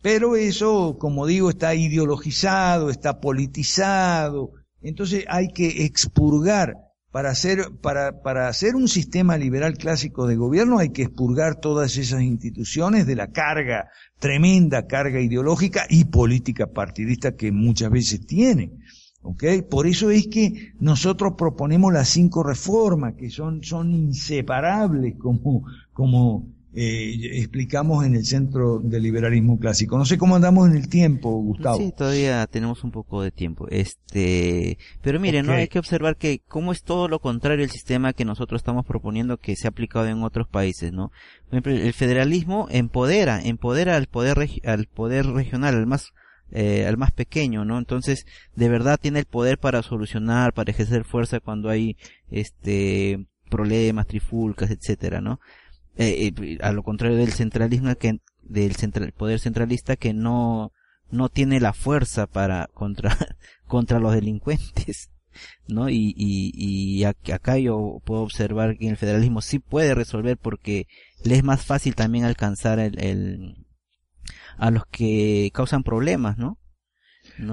Pero 0.01 0.35
eso, 0.35 0.97
como 0.99 1.25
digo, 1.25 1.49
está 1.49 1.73
ideologizado, 1.75 2.89
está 2.89 3.19
politizado, 3.19 4.51
entonces 4.81 5.25
hay 5.29 5.47
que 5.47 5.85
expurgar 5.85 6.75
para 7.13 7.29
hacer, 7.29 7.69
para, 7.79 8.23
para 8.23 8.47
hacer 8.47 8.75
un 8.75 8.87
sistema 8.87 9.37
liberal 9.37 9.77
clásico 9.77 10.25
de 10.25 10.35
gobierno 10.35 10.79
hay 10.79 10.89
que 10.89 11.03
expurgar 11.03 11.59
todas 11.59 11.95
esas 11.97 12.23
instituciones 12.23 13.05
de 13.05 13.15
la 13.15 13.31
carga, 13.31 13.89
tremenda 14.17 14.87
carga 14.87 15.21
ideológica 15.21 15.85
y 15.89 16.05
política 16.05 16.67
partidista 16.67 17.35
que 17.35 17.51
muchas 17.51 17.91
veces 17.91 18.25
tienen. 18.25 18.79
¿Ok? 19.23 19.43
Por 19.69 19.87
eso 19.87 20.11
es 20.11 20.27
que 20.27 20.73
nosotros 20.79 21.33
proponemos 21.37 21.91
las 21.93 22.09
cinco 22.09 22.43
reformas, 22.43 23.15
que 23.15 23.29
son, 23.29 23.63
son 23.63 23.91
inseparables, 23.91 25.15
como, 25.17 25.65
como 25.93 26.45
eh, 26.75 27.39
explicamos 27.39 28.03
en 28.03 28.15
el 28.15 28.25
Centro 28.25 28.79
del 28.79 29.03
Liberalismo 29.03 29.59
Clásico. 29.59 29.97
No 29.97 30.05
sé 30.05 30.17
cómo 30.17 30.35
andamos 30.35 30.69
en 30.69 30.75
el 30.75 30.89
tiempo, 30.89 31.29
Gustavo. 31.29 31.77
Sí, 31.77 31.93
todavía 31.95 32.47
tenemos 32.47 32.83
un 32.83 32.91
poco 32.91 33.21
de 33.21 33.31
tiempo. 33.31 33.67
Este, 33.69 34.77
pero 35.01 35.19
miren, 35.19 35.45
¿no? 35.45 35.53
Hay 35.53 35.67
que 35.67 35.79
observar 35.79 36.17
que 36.17 36.41
cómo 36.47 36.71
es 36.71 36.83
todo 36.83 37.07
lo 37.07 37.19
contrario 37.19 37.63
el 37.63 37.71
sistema 37.71 38.13
que 38.13 38.25
nosotros 38.25 38.59
estamos 38.59 38.85
proponiendo 38.85 39.37
que 39.37 39.55
se 39.55 39.67
ha 39.67 39.69
aplicado 39.69 40.07
en 40.07 40.23
otros 40.23 40.47
países, 40.47 40.91
¿no? 40.91 41.11
Por 41.49 41.59
ejemplo, 41.59 41.73
el 41.73 41.93
federalismo 41.93 42.67
empodera, 42.71 43.39
empodera 43.39 43.95
al 43.95 44.07
poder, 44.07 44.49
al 44.65 44.87
poder 44.87 45.27
regional, 45.27 45.75
al 45.75 45.85
más 45.85 46.11
eh, 46.55 46.85
al 46.87 46.97
más 46.97 47.11
pequeño, 47.11 47.65
¿no? 47.65 47.79
Entonces, 47.79 48.25
de 48.55 48.69
verdad 48.69 48.99
tiene 49.01 49.19
el 49.19 49.25
poder 49.25 49.57
para 49.57 49.81
solucionar, 49.81 50.53
para 50.53 50.71
ejercer 50.71 51.03
fuerza 51.03 51.39
cuando 51.39 51.69
hay, 51.69 51.97
este, 52.29 53.25
problemas, 53.49 54.07
trifulcas, 54.07 54.69
etcétera, 54.71 55.19
¿no? 55.19 55.39
Eh, 55.97 56.31
eh, 56.37 56.57
a 56.61 56.71
lo 56.71 56.83
contrario 56.83 57.17
del 57.17 57.33
centralismo 57.33 57.95
que, 57.95 58.19
del 58.43 58.75
central, 58.75 59.13
poder 59.13 59.39
centralista 59.39 59.95
que 59.95 60.13
no, 60.13 60.71
no 61.11 61.29
tiene 61.29 61.59
la 61.59 61.73
fuerza 61.73 62.27
para 62.27 62.67
contra 62.73 63.17
contra 63.67 63.99
los 63.99 64.13
delincuentes 64.13 65.09
no 65.67 65.89
y, 65.89 66.13
y, 66.15 66.51
y 66.55 67.03
acá 67.05 67.57
yo 67.57 68.01
puedo 68.05 68.21
observar 68.21 68.77
que 68.77 68.87
el 68.87 68.97
federalismo 68.97 69.41
sí 69.41 69.59
puede 69.59 69.95
resolver 69.95 70.37
porque 70.37 70.87
le 71.23 71.35
es 71.35 71.43
más 71.43 71.65
fácil 71.65 71.95
también 71.95 72.25
alcanzar 72.25 72.79
el, 72.79 72.99
el 72.99 73.62
a 74.57 74.71
los 74.71 74.85
que 74.87 75.51
causan 75.53 75.83
problemas 75.83 76.37
no 76.37 76.57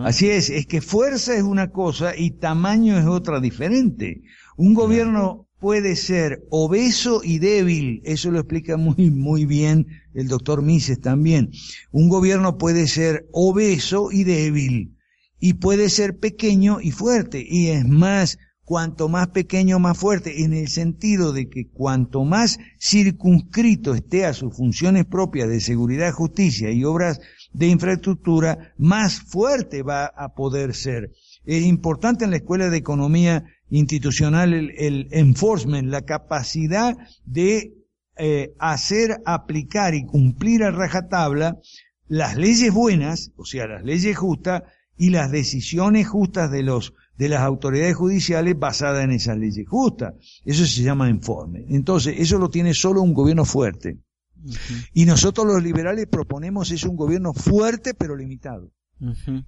Así 0.05 0.29
es, 0.29 0.51
es 0.51 0.67
que 0.67 0.81
fuerza 0.81 1.35
es 1.35 1.43
una 1.43 1.71
cosa 1.71 2.17
y 2.17 2.33
tamaño 2.33 2.99
es 2.99 3.07
otra 3.07 3.41
diferente. 3.41 4.23
Un 4.57 4.75
gobierno 4.75 5.49
puede 5.59 5.97
ser 5.97 6.43
obeso 6.51 7.23
y 7.23 7.39
débil, 7.39 8.03
eso 8.05 8.31
lo 8.31 8.41
explica 8.41 8.77
muy, 8.77 9.11
muy 9.11 9.47
bien 9.47 9.87
el 10.15 10.29
doctor 10.29 10.63
Mises 10.63 11.01
también. 11.01 11.51
Un 11.93 12.09
gobierno 12.09 12.59
puede 12.59 12.89
ser 12.89 13.27
obeso 13.33 14.11
y 14.11 14.25
débil, 14.25 14.97
y 15.39 15.55
puede 15.55 15.89
ser 15.89 16.19
pequeño 16.19 16.81
y 16.81 16.91
fuerte, 16.91 17.45
y 17.47 17.69
es 17.69 17.87
más, 17.87 18.39
cuanto 18.71 19.09
más 19.09 19.27
pequeño, 19.31 19.81
más 19.81 19.99
fuerte, 19.99 20.45
en 20.45 20.53
el 20.53 20.69
sentido 20.69 21.33
de 21.33 21.49
que 21.49 21.67
cuanto 21.67 22.25
más 22.25 22.61
circunscrito 22.79 23.97
esté 23.97 24.25
a 24.25 24.33
sus 24.33 24.55
funciones 24.57 25.07
propias 25.07 25.49
de 25.49 25.61
seguridad, 25.61 26.13
justicia 26.13 26.71
y 26.71 26.85
obras 26.85 27.21
de 27.53 27.67
infraestructura, 27.67 28.73
más 28.79 29.23
fuerte 29.23 29.83
va 29.83 30.05
a 30.05 30.37
poder 30.37 30.73
ser. 30.77 31.11
Es 31.45 31.65
importante 31.65 32.25
en 32.25 32.31
la 32.31 32.37
escuela 32.37 32.71
de 32.71 32.77
economía 32.77 33.45
institucional 33.71 34.55
el, 34.55 35.09
enforcement, 35.11 35.89
la 35.89 36.03
capacidad 36.03 36.97
de 37.25 37.75
eh, 38.19 38.55
hacer, 38.61 39.21
aplicar 39.27 39.97
y 39.97 40.07
cumplir 40.07 40.63
a 40.63 40.71
rajatabla 40.71 41.59
las 42.07 42.37
leyes 42.37 42.73
buenas, 42.73 43.33
o 43.35 43.45
sea, 43.45 43.67
las 43.67 43.83
leyes 43.83 44.17
justas 44.17 44.63
y 44.97 45.11
las 45.11 45.33
decisiones 45.33 46.07
justas 46.07 46.53
de 46.53 46.63
los 46.63 46.95
de 47.21 47.29
las 47.29 47.43
autoridades 47.43 47.95
judiciales 47.97 48.59
basadas 48.59 49.05
en 49.05 49.11
esas 49.11 49.37
leyes 49.37 49.69
justas. 49.69 50.15
Eso 50.43 50.65
se 50.65 50.83
llama 50.83 51.11
enforcement. 51.11 51.71
Entonces, 51.71 52.15
eso 52.19 52.39
lo 52.39 52.49
tiene 52.49 52.73
solo 52.73 53.03
un 53.03 53.13
gobierno 53.13 53.45
fuerte. 53.45 53.99
Y 54.95 55.05
nosotros 55.05 55.47
los 55.47 55.63
liberales 55.63 56.07
proponemos 56.07 56.71
es 56.71 56.85
un 56.85 56.97
gobierno 56.97 57.35
fuerte 57.35 57.93
pero 57.93 58.17
limitado. 58.17 58.71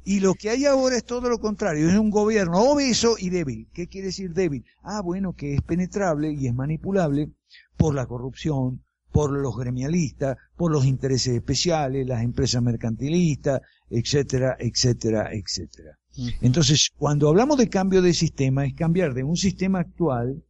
Y 0.05 0.21
lo 0.21 0.35
que 0.35 0.51
hay 0.51 0.67
ahora 0.67 0.99
es 0.99 1.05
todo 1.05 1.31
lo 1.31 1.39
contrario, 1.39 1.89
es 1.89 1.97
un 1.97 2.11
gobierno 2.11 2.59
obeso 2.61 3.17
y 3.19 3.31
débil. 3.31 3.69
¿Qué 3.73 3.87
quiere 3.87 4.09
decir 4.09 4.35
débil? 4.35 4.67
Ah, 4.83 5.01
bueno, 5.01 5.33
que 5.33 5.55
es 5.55 5.63
penetrable 5.63 6.31
y 6.31 6.49
es 6.49 6.55
manipulable 6.55 7.31
por 7.79 7.95
la 7.95 8.05
corrupción, 8.05 8.83
por 9.13 9.31
los 9.31 9.57
gremialistas, 9.57 10.39
por 10.57 10.73
los 10.73 10.87
intereses 10.87 11.35
especiales, 11.35 12.07
las 12.07 12.23
empresas 12.23 12.63
mercantilistas, 12.63 13.61
etcétera, 13.91 14.57
etcétera, 14.59 15.31
etcétera. 15.33 15.99
Entonces, 16.41 16.91
cuando 16.97 17.29
hablamos 17.29 17.59
de 17.59 17.69
cambio 17.69 18.03
de 18.03 18.15
sistema, 18.15 18.67
es 18.67 18.75
cambiar 18.75 19.15
de 19.15 19.23
un 19.23 19.37
sistema 19.37 19.81
actual, 19.81 20.43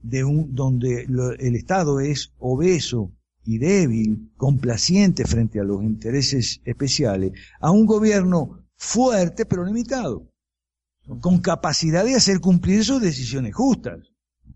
de 0.00 0.24
un, 0.24 0.54
donde 0.54 1.06
el 1.38 1.56
Estado 1.56 2.00
es 2.00 2.32
obeso 2.38 3.12
y 3.44 3.58
débil, 3.58 4.30
complaciente 4.36 5.24
frente 5.24 5.60
a 5.60 5.64
los 5.64 5.82
intereses 5.82 6.60
especiales, 6.64 7.32
a 7.60 7.70
un 7.70 7.86
gobierno 7.86 8.66
fuerte 8.76 9.46
pero 9.46 9.64
limitado, 9.64 10.30
con 11.20 11.38
capacidad 11.38 12.04
de 12.04 12.14
hacer 12.14 12.40
cumplir 12.40 12.84
sus 12.84 13.00
decisiones 13.00 13.54
justas. 13.54 14.00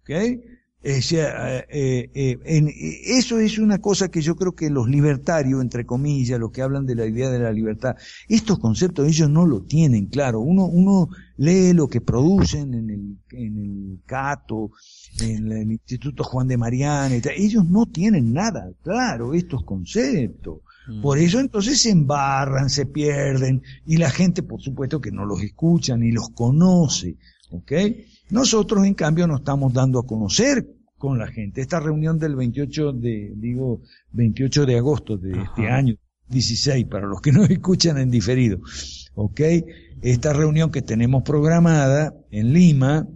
¿okay? 0.01 0.43
Eh, 0.85 1.01
eh, 1.69 2.41
eh, 2.45 3.01
eso 3.07 3.39
es 3.39 3.59
una 3.59 3.81
cosa 3.81 4.11
que 4.11 4.21
yo 4.21 4.35
creo 4.35 4.57
que 4.57 4.69
los 4.69 4.89
libertarios, 4.89 5.63
entre 5.63 5.87
comillas, 5.87 6.41
los 6.41 6.51
que 6.51 6.63
hablan 6.63 6.87
de 6.87 6.97
la 6.97 7.07
idea 7.07 7.31
de 7.31 7.39
la 7.39 7.53
libertad, 7.53 7.95
estos 8.29 8.59
conceptos 8.59 9.07
ellos 9.07 9.31
no 9.31 9.47
lo 9.47 9.63
tienen 9.63 10.07
claro. 10.07 10.41
Uno, 10.41 10.67
uno 10.67 11.09
lee 11.37 11.73
lo 11.73 11.89
que 11.89 12.01
producen 12.01 12.75
en 12.75 12.91
el, 12.91 13.17
en 13.31 13.59
el 13.59 14.01
Cato, 14.07 14.73
en 15.21 15.53
el 15.53 15.71
Instituto 15.71 16.25
Juan 16.25 16.49
de 16.49 16.57
Mariana, 16.57 17.15
ellos 17.37 17.65
no 17.65 17.87
tienen 17.87 18.33
nada 18.33 18.73
claro 18.83 19.35
estos 19.35 19.65
conceptos. 19.65 20.59
Mm. 20.89 21.01
Por 21.01 21.19
eso 21.19 21.39
entonces 21.39 21.81
se 21.81 21.91
embarran, 21.91 22.69
se 22.69 22.87
pierden, 22.87 23.63
y 23.87 23.99
la 23.99 24.11
gente 24.11 24.43
por 24.43 24.61
supuesto 24.61 25.01
que 25.01 25.13
no 25.13 25.25
los 25.25 25.43
escucha 25.43 25.97
ni 25.97 26.11
los 26.11 26.31
conoce. 26.31 27.17
¿Ok? 27.53 27.73
Nosotros, 28.31 28.85
en 28.87 28.95
cambio, 28.95 29.27
nos 29.27 29.41
estamos 29.41 29.73
dando 29.73 29.99
a 29.99 30.07
conocer 30.07 30.67
con 30.97 31.19
la 31.19 31.27
gente. 31.27 31.61
Esta 31.61 31.81
reunión 31.81 32.19
del 32.19 32.37
28 32.37 32.93
de, 32.93 33.33
digo, 33.37 33.83
28 34.13 34.67
de 34.67 34.77
agosto 34.77 35.17
de 35.17 35.33
este 35.33 35.69
año, 35.69 35.97
16, 36.29 36.87
para 36.87 37.07
los 37.07 37.21
que 37.21 37.33
no 37.33 37.45
escuchan 37.51 37.99
en 37.99 38.11
diferido, 38.11 38.61
¿ok? 39.15 39.41
Esta 40.01 40.33
reunión 40.33 40.71
que 40.71 40.83
tenemos 40.83 41.23
programada 41.23 42.15
en 42.31 42.53
Lima, 42.53 43.07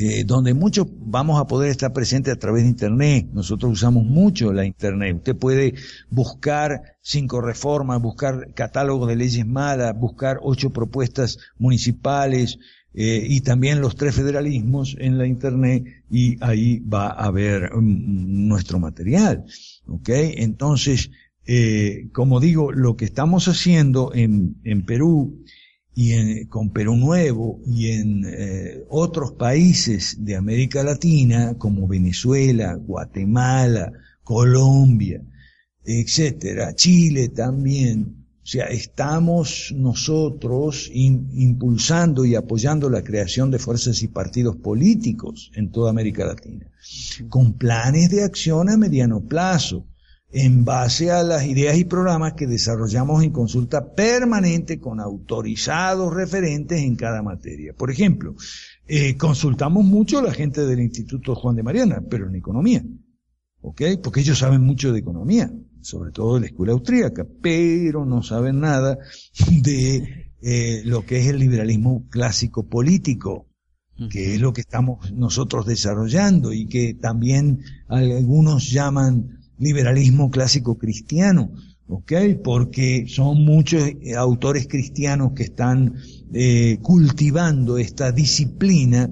eh, 0.00 0.22
donde 0.24 0.54
muchos 0.54 0.86
vamos 0.88 1.40
a 1.40 1.48
poder 1.48 1.70
estar 1.72 1.92
presentes 1.92 2.32
a 2.32 2.38
través 2.38 2.62
de 2.62 2.68
Internet. 2.68 3.26
Nosotros 3.32 3.72
usamos 3.72 4.04
mucho 4.04 4.52
la 4.52 4.64
Internet. 4.64 5.16
Usted 5.16 5.36
puede 5.36 5.74
buscar 6.08 6.82
cinco 7.00 7.40
reformas, 7.40 8.00
buscar 8.00 8.54
catálogo 8.54 9.06
de 9.06 9.16
leyes 9.16 9.44
malas, 9.44 9.98
buscar 9.98 10.38
ocho 10.42 10.70
propuestas 10.70 11.38
municipales, 11.58 12.60
eh, 12.94 13.24
y 13.28 13.42
también 13.42 13.80
los 13.80 13.96
tres 13.96 14.14
federalismos 14.14 14.96
en 14.98 15.18
la 15.18 15.26
internet 15.26 15.84
y 16.10 16.36
ahí 16.42 16.80
va 16.80 17.08
a 17.08 17.26
haber 17.26 17.74
mm, 17.74 18.48
nuestro 18.48 18.78
material. 18.78 19.44
¿Ok? 19.86 20.08
Entonces, 20.08 21.10
eh, 21.46 22.08
como 22.12 22.40
digo, 22.40 22.72
lo 22.72 22.96
que 22.96 23.04
estamos 23.04 23.48
haciendo 23.48 24.12
en, 24.14 24.56
en 24.64 24.84
Perú 24.84 25.44
y 26.00 26.46
con 26.46 26.70
Perú 26.70 26.96
Nuevo 26.96 27.60
y 27.66 27.88
en 27.88 28.24
eh, 28.24 28.84
otros 28.88 29.32
países 29.32 30.24
de 30.24 30.36
América 30.36 30.84
Latina 30.84 31.56
como 31.58 31.88
Venezuela, 31.88 32.74
Guatemala, 32.74 33.92
Colombia, 34.22 35.20
etcétera, 35.84 36.74
Chile 36.74 37.30
también, 37.30 38.17
o 38.48 38.50
sea, 38.50 38.64
estamos 38.68 39.74
nosotros 39.76 40.90
impulsando 40.90 42.24
y 42.24 42.34
apoyando 42.34 42.88
la 42.88 43.04
creación 43.04 43.50
de 43.50 43.58
fuerzas 43.58 44.02
y 44.02 44.08
partidos 44.08 44.56
políticos 44.56 45.52
en 45.54 45.70
toda 45.70 45.90
América 45.90 46.24
Latina, 46.24 46.66
con 47.28 47.58
planes 47.58 48.08
de 48.08 48.24
acción 48.24 48.70
a 48.70 48.78
mediano 48.78 49.20
plazo, 49.20 49.86
en 50.32 50.64
base 50.64 51.10
a 51.10 51.22
las 51.22 51.44
ideas 51.44 51.76
y 51.76 51.84
programas 51.84 52.32
que 52.32 52.46
desarrollamos 52.46 53.22
en 53.22 53.32
consulta 53.32 53.92
permanente 53.94 54.80
con 54.80 54.98
autorizados 54.98 56.14
referentes 56.14 56.80
en 56.80 56.96
cada 56.96 57.22
materia. 57.22 57.74
Por 57.74 57.90
ejemplo, 57.90 58.34
eh, 58.86 59.18
consultamos 59.18 59.84
mucho 59.84 60.20
a 60.20 60.22
la 60.22 60.32
gente 60.32 60.64
del 60.64 60.80
Instituto 60.80 61.34
Juan 61.34 61.54
de 61.54 61.64
Mariana, 61.64 62.02
pero 62.08 62.26
en 62.26 62.36
economía. 62.36 62.82
¿Ok? 63.60 63.82
Porque 64.02 64.20
ellos 64.20 64.38
saben 64.38 64.62
mucho 64.62 64.90
de 64.90 65.00
economía 65.00 65.52
sobre 65.80 66.10
todo 66.12 66.34
de 66.34 66.40
la 66.40 66.46
escuela 66.46 66.72
austríaca, 66.72 67.26
pero 67.42 68.04
no 68.04 68.22
saben 68.22 68.60
nada 68.60 68.98
de 69.62 70.32
eh, 70.40 70.82
lo 70.84 71.04
que 71.04 71.18
es 71.18 71.26
el 71.26 71.38
liberalismo 71.38 72.06
clásico 72.08 72.66
político, 72.68 73.46
que 74.10 74.34
es 74.34 74.40
lo 74.40 74.52
que 74.52 74.60
estamos 74.60 75.12
nosotros 75.12 75.66
desarrollando 75.66 76.52
y 76.52 76.66
que 76.66 76.94
también 76.94 77.62
algunos 77.88 78.70
llaman 78.70 79.40
liberalismo 79.58 80.30
clásico 80.30 80.78
cristiano, 80.78 81.50
¿ok? 81.88 82.12
Porque 82.44 83.06
son 83.08 83.44
muchos 83.44 83.82
eh, 83.82 84.14
autores 84.14 84.68
cristianos 84.68 85.32
que 85.32 85.42
están 85.42 85.96
eh, 86.32 86.78
cultivando 86.80 87.76
esta 87.76 88.12
disciplina 88.12 89.10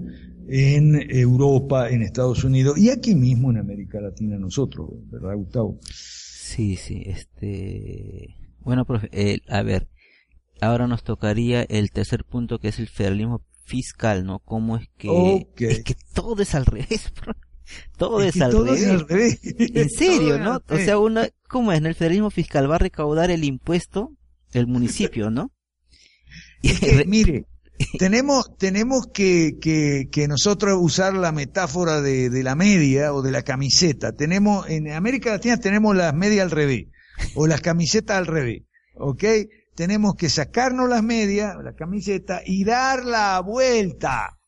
en 0.48 1.10
Europa, 1.10 1.90
en 1.90 2.02
Estados 2.02 2.44
Unidos 2.44 2.78
y 2.78 2.90
aquí 2.90 3.16
mismo 3.16 3.50
en 3.50 3.58
América 3.58 4.00
Latina 4.00 4.38
nosotros, 4.38 4.90
¿verdad, 5.10 5.34
Gustavo? 5.34 5.80
Sí, 6.46 6.76
sí, 6.76 7.02
este... 7.06 8.36
Bueno, 8.60 8.84
profe, 8.84 9.08
eh, 9.10 9.40
a 9.48 9.62
ver, 9.62 9.88
ahora 10.60 10.86
nos 10.86 11.02
tocaría 11.02 11.62
el 11.64 11.90
tercer 11.90 12.24
punto 12.24 12.60
que 12.60 12.68
es 12.68 12.78
el 12.78 12.88
federalismo 12.88 13.42
fiscal, 13.64 14.24
¿no? 14.24 14.38
¿Cómo 14.38 14.76
es 14.76 14.88
que... 14.96 15.48
Es 15.58 15.82
que 15.82 15.96
todo 16.14 16.40
es 16.40 16.54
al 16.54 16.64
revés, 16.64 17.12
Todo 17.98 18.22
es, 18.22 18.40
al, 18.40 18.52
revés. 19.08 19.40
En 19.42 19.90
serio, 19.90 20.38
¿no? 20.38 20.62
O 20.68 20.76
sea, 20.76 20.98
una, 20.98 21.28
¿cómo 21.48 21.72
es? 21.72 21.78
En 21.78 21.86
el 21.86 21.96
federalismo 21.96 22.30
fiscal 22.30 22.70
va 22.70 22.76
a 22.76 22.78
recaudar 22.78 23.32
el 23.32 23.42
impuesto 23.42 24.12
el 24.52 24.68
municipio, 24.68 25.30
¿no? 25.30 25.50
mire, 27.06 27.46
tenemos, 27.98 28.56
tenemos 28.56 29.06
que, 29.12 29.58
que, 29.60 30.08
que, 30.10 30.28
nosotros 30.28 30.78
usar 30.80 31.14
la 31.14 31.32
metáfora 31.32 32.00
de, 32.00 32.30
de, 32.30 32.42
la 32.42 32.54
media 32.54 33.12
o 33.12 33.22
de 33.22 33.30
la 33.30 33.42
camiseta. 33.42 34.12
Tenemos, 34.12 34.68
en 34.68 34.90
América 34.92 35.30
Latina 35.30 35.58
tenemos 35.58 35.94
las 35.96 36.14
medias 36.14 36.44
al 36.44 36.50
revés, 36.50 36.86
o 37.34 37.46
las 37.46 37.60
camisetas 37.60 38.16
al 38.16 38.26
revés, 38.26 38.62
¿ok? 38.94 39.24
Tenemos 39.74 40.14
que 40.14 40.30
sacarnos 40.30 40.88
las 40.88 41.02
medias, 41.02 41.54
la 41.62 41.74
camiseta, 41.74 42.40
y 42.44 42.64
dar 42.64 43.04
la 43.04 43.40
vuelta 43.40 44.38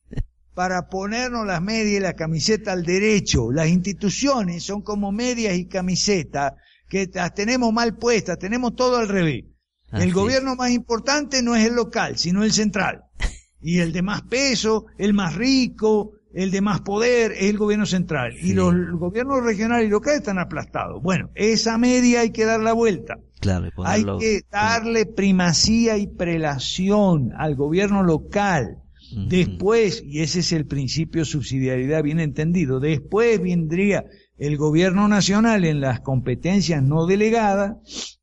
para 0.55 0.89
ponernos 0.89 1.47
las 1.47 1.62
medias 1.62 1.99
y 1.99 2.01
la 2.01 2.14
camiseta 2.14 2.72
al 2.72 2.85
derecho. 2.85 3.53
Las 3.53 3.68
instituciones 3.68 4.64
son 4.64 4.83
como 4.83 5.12
medias 5.12 5.55
y 5.57 5.68
camisetas 5.68 6.55
que 6.89 7.09
las 7.12 7.35
tenemos 7.35 7.72
mal 7.72 7.97
puestas, 7.97 8.39
tenemos 8.39 8.74
todo 8.74 8.97
al 8.97 9.09
revés. 9.09 9.45
el 9.93 10.12
gobierno 10.12 10.57
más 10.57 10.70
importante 10.70 11.43
no 11.43 11.55
es 11.55 11.66
el 11.66 11.74
local, 11.74 12.18
sino 12.18 12.43
el 12.43 12.53
central. 12.53 13.05
Y 13.61 13.80
el 13.80 13.92
de 13.92 14.02
más 14.02 14.22
peso, 14.22 14.86
el 14.98 15.14
más 15.14 15.34
rico, 15.34 16.12
el 16.32 16.50
de 16.50 16.61
más 16.61 16.82
poder 16.82 17.32
es 17.32 17.44
el 17.44 17.59
gobierno 17.59 17.86
central. 17.86 18.34
Y 18.40 18.52
los 18.52 18.74
gobiernos 18.92 19.42
regionales 19.42 19.88
y 19.88 19.90
locales 19.90 20.20
están 20.20 20.38
aplastados. 20.38 21.02
Bueno, 21.02 21.30
esa 21.34 21.78
media 21.78 22.20
hay 22.20 22.30
que 22.30 22.44
dar 22.44 22.61
la 22.61 22.72
vuelta. 22.72 23.18
Claro, 23.40 23.70
hay 23.84 24.04
que 24.18 24.42
darle 24.50 25.06
primacía 25.06 25.96
y 25.96 26.06
prelación 26.06 27.32
al 27.36 27.54
gobierno 27.54 28.02
local. 28.02 28.82
Después, 29.28 30.02
y 30.04 30.20
ese 30.20 30.40
es 30.40 30.52
el 30.52 30.66
principio 30.66 31.22
de 31.22 31.24
subsidiariedad 31.24 32.02
bien 32.02 32.20
entendido, 32.20 32.78
después 32.78 33.40
vendría 33.40 34.04
el 34.36 34.59
gobierno 34.59 35.09
nacional 35.09 35.64
en 35.64 35.80
las 35.80 36.00
competencias 36.00 36.82
no 36.82 37.06
delegadas, 37.06 38.20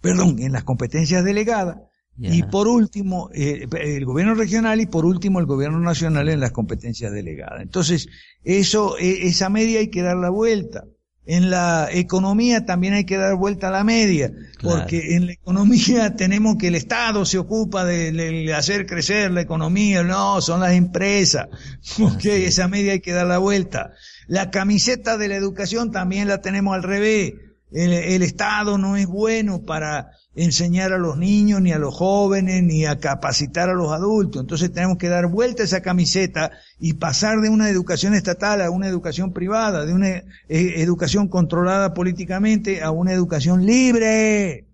perdón, 0.00 0.40
en 0.40 0.50
las 0.50 0.64
competencias 0.64 1.24
delegadas, 1.24 1.76
y 2.22 2.42
por 2.42 2.68
último, 2.68 3.30
eh, 3.32 3.66
el 3.80 4.04
gobierno 4.04 4.34
regional 4.34 4.80
y 4.80 4.86
por 4.86 5.06
último 5.06 5.40
el 5.40 5.46
gobierno 5.46 5.80
nacional 5.80 6.28
en 6.28 6.40
las 6.40 6.52
competencias 6.52 7.12
delegadas. 7.12 7.62
Entonces, 7.62 8.08
eso, 8.44 8.98
e, 8.98 9.26
esa 9.26 9.48
media 9.48 9.80
hay 9.80 9.88
que 9.88 10.02
dar 10.02 10.16
la 10.16 10.30
vuelta. 10.30 10.84
En 11.26 11.50
la 11.50 11.88
economía 11.92 12.66
también 12.66 12.94
hay 12.94 13.04
que 13.04 13.16
dar 13.16 13.36
vuelta 13.36 13.68
a 13.68 13.70
la 13.70 13.84
media, 13.84 14.32
porque 14.62 15.14
en 15.14 15.26
la 15.26 15.32
economía 15.32 16.14
tenemos 16.16 16.56
que 16.56 16.68
el 16.68 16.74
Estado 16.74 17.24
se 17.24 17.38
ocupa 17.38 17.84
de, 17.84 18.52
hacer 18.54 18.86
crecer 18.86 19.30
la 19.30 19.42
economía, 19.42 20.02
no, 20.02 20.40
son 20.40 20.60
las 20.60 20.72
empresas. 20.72 21.48
Ok, 22.00 22.24
esa 22.24 22.68
media 22.68 22.92
hay 22.92 23.00
que 23.00 23.12
dar 23.12 23.26
la 23.26 23.38
vuelta. 23.38 23.92
La 24.26 24.50
camiseta 24.50 25.16
de 25.16 25.28
la 25.28 25.36
educación 25.36 25.90
también 25.90 26.28
la 26.28 26.40
tenemos 26.40 26.74
al 26.74 26.82
revés. 26.82 27.34
El 27.72 28.22
Estado 28.22 28.78
no 28.78 28.96
es 28.96 29.06
bueno 29.06 29.62
para 29.62 30.10
enseñar 30.34 30.92
a 30.92 30.98
los 30.98 31.16
niños, 31.16 31.60
ni 31.60 31.72
a 31.72 31.78
los 31.78 31.94
jóvenes, 31.94 32.62
ni 32.62 32.86
a 32.86 32.98
capacitar 32.98 33.68
a 33.68 33.74
los 33.74 33.92
adultos. 33.92 34.40
Entonces 34.40 34.72
tenemos 34.72 34.98
que 34.98 35.08
dar 35.08 35.26
vuelta 35.26 35.62
a 35.62 35.66
esa 35.66 35.82
camiseta 35.82 36.52
y 36.78 36.94
pasar 36.94 37.40
de 37.40 37.48
una 37.48 37.68
educación 37.68 38.14
estatal 38.14 38.62
a 38.62 38.70
una 38.70 38.88
educación 38.88 39.32
privada, 39.32 39.84
de 39.84 39.92
una 39.92 40.08
eh, 40.08 40.24
educación 40.48 41.28
controlada 41.28 41.94
políticamente 41.94 42.82
a 42.82 42.90
una 42.90 43.12
educación 43.12 43.66
libre. 43.66 44.69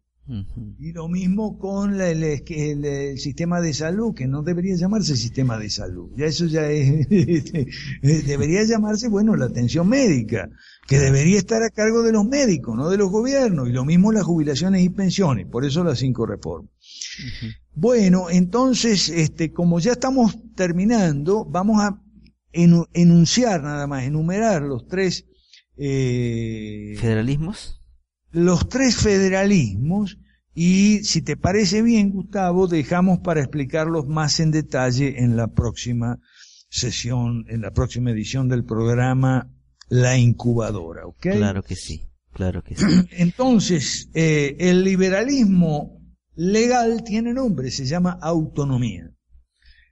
Y 0.79 0.93
lo 0.93 1.09
mismo 1.09 1.57
con 1.57 2.01
el, 2.01 2.23
el, 2.25 3.19
sistema 3.19 3.61
de 3.61 3.73
salud, 3.73 4.13
que 4.13 4.27
no 4.27 4.43
debería 4.43 4.75
llamarse 4.75 5.17
sistema 5.17 5.57
de 5.57 5.71
salud. 5.71 6.11
Ya 6.17 6.27
eso 6.27 6.47
ya 6.47 6.69
es, 6.69 7.09
debería 8.03 8.65
llamarse, 8.65 9.09
bueno, 9.09 9.37
la 9.37 9.45
atención 9.45 9.89
médica 9.89 10.51
que 10.89 10.99
debería 10.99 11.39
estar 11.39 11.63
a 11.63 11.71
cargo 11.71 12.03
de 12.03 12.13
los 12.13 12.25
médicos, 12.25 12.77
no 12.77 12.91
de 12.91 12.97
los 12.97 13.11
gobiernos, 13.11 13.69
y 13.69 13.73
lo 13.73 13.85
mismo 13.85 14.11
las 14.11 14.25
jubilaciones 14.25 14.83
y 14.83 14.89
pensiones, 14.89 15.47
por 15.47 15.65
eso 15.65 15.85
las 15.85 15.99
cinco 15.99 16.27
reformas. 16.27 16.71
Bueno, 17.75 18.29
entonces, 18.29 19.09
este, 19.09 19.53
como 19.53 19.79
ya 19.79 19.93
estamos 19.93 20.37
terminando, 20.57 21.45
vamos 21.45 21.81
a 21.81 22.03
enunciar 22.53 23.63
nada 23.63 23.87
más, 23.87 24.05
enumerar 24.05 24.63
los 24.63 24.89
tres 24.89 25.27
eh, 25.77 26.97
federalismos. 26.99 27.81
Los 28.37 28.69
tres 28.69 28.97
federalismos, 28.97 30.19
y 30.55 31.03
si 31.05 31.23
te 31.23 31.39
parece 31.39 31.81
bien, 31.81 32.11
Gustavo, 32.11 32.67
dejamos 32.69 33.21
para 33.21 33.41
explicarlos 33.41 34.09
más 34.09 34.41
en 34.41 34.51
detalle 34.51 35.23
en 35.23 35.39
la 35.39 35.47
próxima 35.47 36.21
sesión, 36.69 37.47
en 37.49 37.63
la 37.63 37.71
próxima 37.71 38.11
edición 38.11 38.51
del 38.51 38.63
programa 38.63 39.51
la 39.89 40.19
incubadora, 40.19 41.07
¿ok? 41.07 41.29
Claro 41.33 41.63
que 41.63 41.77
sí, 41.77 42.11
claro 42.35 42.63
que 42.63 42.77
sí. 42.77 42.85
Entonces, 43.13 44.11
eh, 44.13 44.55
el 44.59 44.85
liberalismo 44.85 45.99
legal 46.35 47.05
tiene 47.05 47.33
nombre, 47.33 47.71
se 47.71 47.87
llama 47.87 48.19
autonomía. 48.21 49.11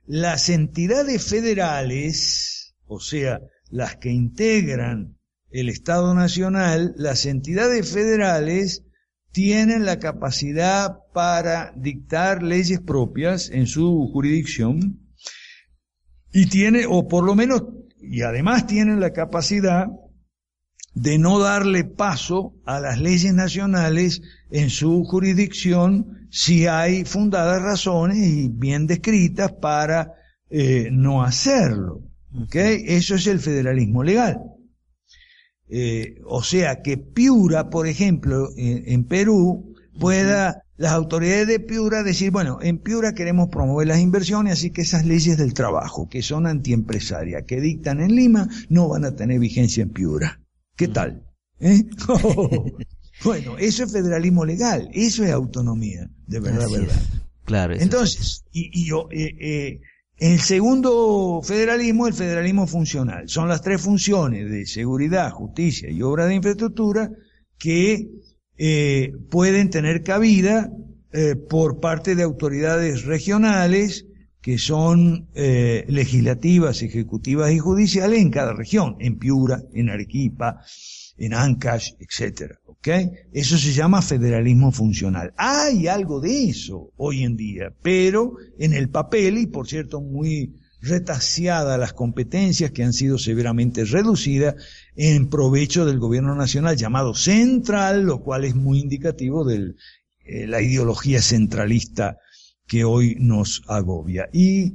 Las 0.05 0.51
entidades 0.51 1.25
federales, 1.25 2.75
o 2.85 3.01
sea, 3.01 3.41
las 3.71 3.97
que 3.97 4.11
integran 4.11 5.17
el 5.55 5.69
Estado 5.69 6.15
Nacional, 6.15 6.95
las 6.97 7.27
entidades 7.27 7.89
federales 7.93 8.83
tienen 9.31 9.85
la 9.85 10.01
capacidad 10.01 10.99
para 11.13 11.73
dictar 11.77 12.43
leyes 12.43 12.81
propias 12.81 13.51
en 13.51 13.69
su 13.69 14.11
jurisdicción 14.13 14.99
y 16.33 16.47
tiene, 16.47 16.87
o 16.89 17.07
por 17.07 17.23
lo 17.23 17.37
menos 17.37 17.63
y 18.01 18.23
además 18.23 18.67
tienen 18.67 18.99
la 18.99 19.13
capacidad 19.13 19.87
de 20.93 21.19
no 21.19 21.39
darle 21.39 21.85
paso 21.85 22.55
a 22.67 22.81
las 22.81 23.01
leyes 23.01 23.33
nacionales 23.33 24.23
en 24.51 24.71
su 24.71 25.05
jurisdicción 25.05 26.27
si 26.31 26.67
hay 26.67 27.05
fundadas 27.05 27.63
razones 27.63 28.19
y 28.19 28.49
bien 28.49 28.89
descritas 28.89 29.53
para 29.53 30.15
eh, 30.51 30.89
no 30.91 31.23
hacerlo. 31.23 32.01
¿okay? 32.45 32.83
Eso 32.89 33.15
es 33.15 33.29
el 33.29 33.39
federalismo 33.39 34.03
legal. 34.03 34.54
Eh, 35.77 36.21
o 36.25 36.45
sea 36.45 36.83
que 36.83 36.99
Piura, 36.99 37.69
por 37.69 37.89
ejemplo, 37.89 38.51
en 38.57 39.03
Perú, 39.05 39.75
pueda 39.99 40.65
las 40.77 40.93
autoridades 40.93 41.47
de 41.47 41.61
Piura 41.61 42.03
decir, 42.03 42.31
bueno, 42.31 42.59
en 42.61 42.79
Piura 42.79 43.15
queremos 43.15 43.49
promover 43.49 43.87
las 43.87 44.01
inversiones, 44.01 44.55
así 44.55 44.71
que 44.71 44.83
esas 44.83 45.07
leyes 45.07 45.37
del 45.37 45.55
trabajo, 45.55 46.09
que 46.09 46.23
son 46.23 46.47
antiempresarias, 46.47 47.45
que 47.47 47.61
dictan 47.61 48.01
en 48.01 48.17
Lima, 48.17 48.49
no 48.69 48.89
van 48.89 49.05
a 49.05 49.15
tener 49.15 49.39
vigencia 49.39 49.83
en 49.83 49.91
Piura. 49.91 50.41
¿Qué 50.77 50.89
tal? 50.89 51.23
¿Eh? 51.61 51.85
bueno, 53.25 53.57
eso 53.59 53.85
es 53.85 53.93
federalismo 53.93 54.45
legal, 54.45 54.91
eso 54.93 55.23
es 55.23 55.31
autonomía, 55.31 56.11
de 56.27 56.41
verdad, 56.41 56.69
verdad. 56.71 57.03
Claro. 57.45 57.75
Entonces, 57.75 58.45
y, 58.51 58.71
y 58.81 58.87
yo, 58.87 59.09
eh, 59.13 59.37
eh, 59.41 59.81
el 60.17 60.41
segundo 60.41 61.41
federalismo, 61.43 62.07
el 62.07 62.15
federalismo 62.15 62.67
funcional, 62.67 63.29
son 63.29 63.49
las 63.49 63.63
tres 63.63 63.81
funciones 63.81 64.49
de 64.51 64.67
seguridad, 64.67 65.31
justicia 65.31 65.91
y 65.91 66.03
obra 66.03 66.27
de 66.27 66.37
infraestructura 66.37 67.11
que 67.59 68.09
eh, 68.57 69.13
pueden 69.31 69.71
tener 69.71 70.03
cabida 70.03 70.71
eh, 71.13 71.35
por 71.35 71.81
parte 71.81 72.15
de 72.15 72.23
autoridades 72.23 73.05
regionales 73.05 74.07
que 74.41 74.59
son 74.59 75.29
eh, 75.35 75.85
legislativas, 75.89 76.83
ejecutivas 76.83 77.51
y 77.51 77.59
judiciales 77.59 78.21
en 78.21 78.31
cada 78.31 78.53
región, 78.53 78.97
en 79.01 79.19
Piura, 79.19 79.63
en 79.73 79.89
Arequipa, 79.89 80.61
en 81.17 81.33
Ancash, 81.33 81.93
etcétera. 81.99 82.61
¿Ok? 82.85 83.13
Eso 83.33 83.57
se 83.57 83.73
llama 83.73 84.03
federalismo 84.03 84.71
funcional. 84.71 85.33
Hay 85.39 85.89
algo 85.89 86.21
de 86.21 86.51
eso 86.51 86.93
hoy 86.97 87.23
en 87.23 87.35
día, 87.35 87.73
pero 87.83 88.35
en 88.59 88.75
el 88.75 88.91
papel, 88.91 89.39
y 89.39 89.47
por 89.47 89.67
cierto 89.67 90.03
muy 90.03 90.61
retaseadas 90.83 91.81
las 91.81 91.95
competencias 91.95 92.73
que 92.73 92.85
han 92.85 92.93
sido 92.93 93.17
severamente 93.17 93.87
reducidas 93.87 94.57
en 94.97 95.31
provecho 95.31 95.87
del 95.87 95.99
gobierno 95.99 96.35
nacional 96.35 96.77
llamado 96.77 97.15
central, 97.15 98.03
lo 98.03 98.21
cual 98.21 98.45
es 98.45 98.55
muy 98.55 98.81
indicativo 98.81 99.47
de 99.47 99.75
eh, 100.27 100.47
la 100.47 100.61
ideología 100.61 101.23
centralista 101.23 102.19
que 102.67 102.85
hoy 102.85 103.17
nos 103.19 103.63
agobia. 103.67 104.29
Y 104.31 104.75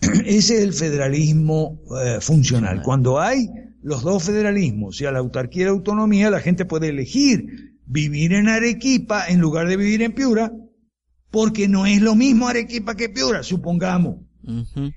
ese 0.00 0.56
es 0.56 0.62
el 0.62 0.72
federalismo 0.72 1.82
eh, 2.02 2.22
funcional. 2.22 2.80
Cuando 2.82 3.20
hay 3.20 3.50
los 3.82 4.02
dos 4.02 4.24
federalismos, 4.24 4.96
o 4.96 4.98
sea, 4.98 5.12
la 5.12 5.20
autarquía 5.20 5.62
y 5.62 5.64
la 5.66 5.70
autonomía, 5.70 6.30
la 6.30 6.40
gente 6.40 6.64
puede 6.64 6.88
elegir 6.88 7.78
vivir 7.86 8.32
en 8.34 8.48
Arequipa 8.48 9.26
en 9.28 9.40
lugar 9.40 9.68
de 9.68 9.76
vivir 9.76 10.02
en 10.02 10.12
Piura, 10.12 10.52
porque 11.30 11.68
no 11.68 11.86
es 11.86 12.00
lo 12.00 12.14
mismo 12.14 12.48
Arequipa 12.48 12.94
que 12.94 13.08
Piura, 13.08 13.42
supongamos. 13.42 14.16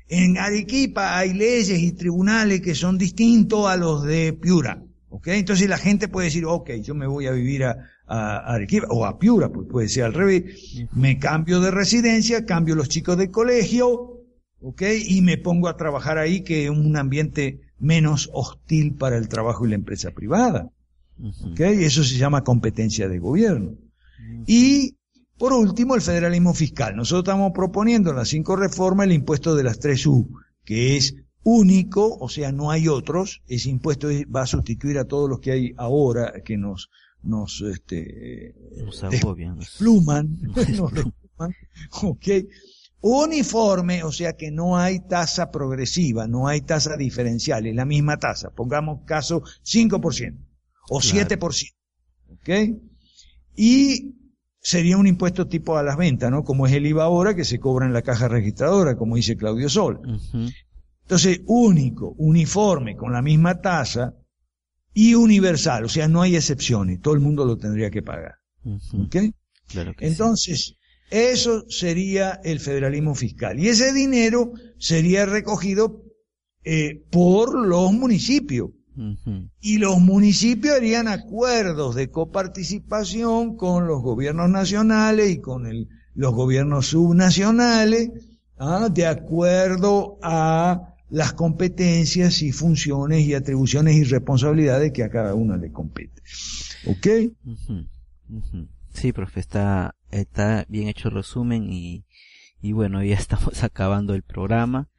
En 0.08 0.38
Arequipa 0.38 1.18
hay 1.18 1.34
leyes 1.34 1.80
y 1.80 1.92
tribunales 1.92 2.62
que 2.62 2.76
son 2.76 2.98
distintos 2.98 3.68
a 3.68 3.76
los 3.76 4.04
de 4.04 4.34
Piura. 4.34 4.84
¿ok? 5.10 5.28
Entonces 5.28 5.70
la 5.70 5.78
gente 5.78 6.08
puede 6.08 6.26
decir, 6.28 6.46
ok, 6.46 6.72
yo 6.82 6.96
me 6.96 7.08
voy 7.08 7.28
a 7.28 7.32
vivir 7.32 7.66
a, 7.66 7.78
Arequipa 8.06 8.88
o 8.90 9.06
a 9.06 9.18
Piura, 9.18 9.50
pues 9.50 9.68
puede 9.70 9.88
ser 9.88 10.04
al 10.04 10.14
revés. 10.14 10.86
Me 10.94 11.18
cambio 11.18 11.62
de 11.62 11.72
residencia, 11.72 12.46
cambio 12.46 12.76
los 12.76 12.90
chicos 12.90 13.18
de 13.18 13.32
colegio, 13.32 14.22
¿ok? 14.60 14.82
Y 15.08 15.22
me 15.22 15.38
pongo 15.38 15.68
a 15.68 15.78
trabajar 15.78 16.18
ahí, 16.18 16.42
que 16.42 16.66
es 16.66 16.70
un 16.70 16.96
ambiente 16.96 17.62
menos 17.84 18.30
hostil 18.34 18.96
para 18.96 19.18
el 19.18 19.28
trabajo 19.28 19.66
y 19.66 19.70
la 19.70 19.76
empresa 19.76 20.12
privada. 20.12 20.72
¿ok? 21.52 21.60
Eso 21.60 22.04
se 22.04 22.18
llama 22.18 22.44
competencia 22.44 23.08
de 23.08 23.20
gobierno. 23.20 23.78
Y 24.48 24.96
por 25.38 25.54
último, 25.54 25.96
el 25.96 26.02
federalismo 26.02 26.54
fiscal. 26.54 26.96
Nosotros 26.96 27.24
estamos 27.24 27.52
proponiendo 27.54 28.12
en 28.12 28.16
las 28.16 28.30
cinco 28.30 28.56
reformas 28.56 29.08
el 29.08 29.14
impuesto 29.14 29.56
de 29.56 29.64
las 29.64 29.80
tres 29.80 30.06
U, 30.08 30.30
que 30.64 30.96
es 30.96 31.16
único, 31.44 32.18
o 32.18 32.30
sea, 32.30 32.52
no 32.52 32.72
hay 32.72 32.88
otros. 32.88 33.42
Ese 33.48 33.70
impuesto 33.70 34.08
va 34.34 34.44
a 34.44 34.48
sustituir 34.48 34.98
a 34.98 35.06
todos 35.06 35.30
los 35.30 35.40
que 35.40 35.52
hay 35.52 35.74
ahora 35.78 36.42
que 36.44 36.58
nos 36.58 36.90
nos 37.24 37.62
este 37.62 38.54
nos 38.86 39.02
pluman, 39.78 40.38
okay. 42.02 42.48
Uniforme, 43.06 44.02
o 44.06 44.14
sea 44.14 44.32
que 44.32 44.50
no 44.50 44.78
hay 44.78 45.02
tasa 45.02 45.52
progresiva, 45.52 46.26
no 46.26 46.48
hay 46.48 46.62
tasa 46.62 46.96
diferencial, 46.96 47.66
es 47.66 47.76
la 47.76 47.84
misma 47.84 48.16
tasa. 48.16 48.52
Pongamos 48.52 49.02
caso 49.06 49.44
5% 49.66 50.38
o 50.90 51.02
7%. 51.02 51.74
¿Ok? 52.30 52.50
Y 53.58 54.16
sería 54.58 54.96
un 54.96 55.06
impuesto 55.06 55.50
tipo 55.50 55.78
a 55.78 55.84
las 55.84 55.98
ventas, 55.98 56.32
¿no? 56.32 56.46
Como 56.46 56.66
es 56.66 56.72
el 56.72 56.86
IVA 56.86 57.04
ahora 57.04 57.36
que 57.36 57.44
se 57.44 57.60
cobra 57.60 57.86
en 57.86 57.92
la 57.92 58.04
caja 58.04 58.30
registradora, 58.30 58.96
como 58.96 59.18
dice 59.18 59.36
Claudio 59.36 59.68
Sol. 59.68 60.00
Entonces, 61.02 61.42
único, 61.46 62.16
uniforme, 62.18 62.96
con 62.96 63.12
la 63.12 63.22
misma 63.22 63.60
tasa 63.60 64.14
y 64.94 65.16
universal, 65.16 65.84
o 65.84 65.90
sea, 65.90 66.08
no 66.08 66.22
hay 66.22 66.38
excepciones, 66.38 67.02
todo 67.02 67.16
el 67.16 67.20
mundo 67.20 67.44
lo 67.44 67.58
tendría 67.58 67.92
que 67.92 68.02
pagar. 68.02 68.36
¿Ok? 68.66 69.18
Entonces, 70.00 70.78
eso 71.10 71.66
sería 71.70 72.40
el 72.44 72.60
federalismo 72.60 73.16
fiscal. 73.16 73.60
Y 73.60 73.68
ese 73.68 73.94
dinero 73.94 74.54
sería 74.78 75.26
recogido 75.26 76.04
eh, 76.64 77.04
por 77.12 77.56
los 77.56 77.92
municipios. 77.94 78.70
Y 79.60 79.80
los 79.80 80.00
municipios 80.00 80.76
harían 80.76 81.08
acuerdos 81.08 81.96
de 81.96 82.12
coparticipación 82.12 83.58
con 83.58 83.88
los 83.88 84.04
gobiernos 84.04 84.52
nacionales 84.52 85.32
y 85.32 85.42
con 85.42 85.68
los 86.14 86.34
gobiernos 86.34 86.88
subnacionales, 86.88 88.12
¿ah? 88.60 88.90
de 88.94 89.08
acuerdo 89.08 90.20
a 90.22 90.94
las 91.10 91.34
competencias 91.34 92.42
y 92.44 92.52
funciones 92.52 93.22
y 93.22 93.34
atribuciones 93.34 93.96
y 93.96 94.04
responsabilidades 94.04 94.92
que 94.92 95.04
a 95.04 95.10
cada 95.10 95.34
uno 95.34 95.58
le 95.58 95.72
compete. 95.72 96.22
¿Ok? 96.88 97.08
Sí, 98.94 99.12
profe, 99.12 99.40
está, 99.40 99.96
está 100.20 100.66
bien 100.70 100.88
hecho 100.88 101.10
el 101.10 101.16
resumen 101.16 101.72
y, 101.72 102.06
y 102.62 102.72
bueno, 102.72 103.04
ya 103.04 103.16
estamos 103.18 103.64
acabando 103.64 104.14
el 104.14 104.24
programa. 104.24 104.90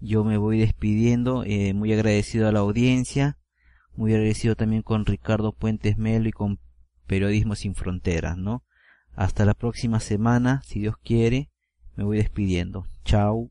Yo 0.00 0.24
me 0.24 0.36
voy 0.36 0.58
despidiendo, 0.58 1.44
eh, 1.46 1.72
muy 1.72 1.92
agradecido 1.92 2.48
a 2.48 2.52
la 2.52 2.60
audiencia, 2.60 3.38
muy 3.96 4.12
agradecido 4.12 4.54
también 4.54 4.82
con 4.82 5.06
Ricardo 5.06 5.52
Puentes 5.52 5.96
Melo 5.96 6.28
y 6.28 6.32
con 6.32 6.58
Periodismo 7.06 7.54
Sin 7.54 7.74
Fronteras, 7.74 8.36
¿no? 8.36 8.64
Hasta 9.14 9.44
la 9.44 9.54
próxima 9.54 10.00
semana, 10.00 10.62
si 10.66 10.80
Dios 10.80 10.96
quiere, 11.02 11.50
me 11.96 12.04
voy 12.04 12.18
despidiendo. 12.18 12.86
Chao. 13.04 13.50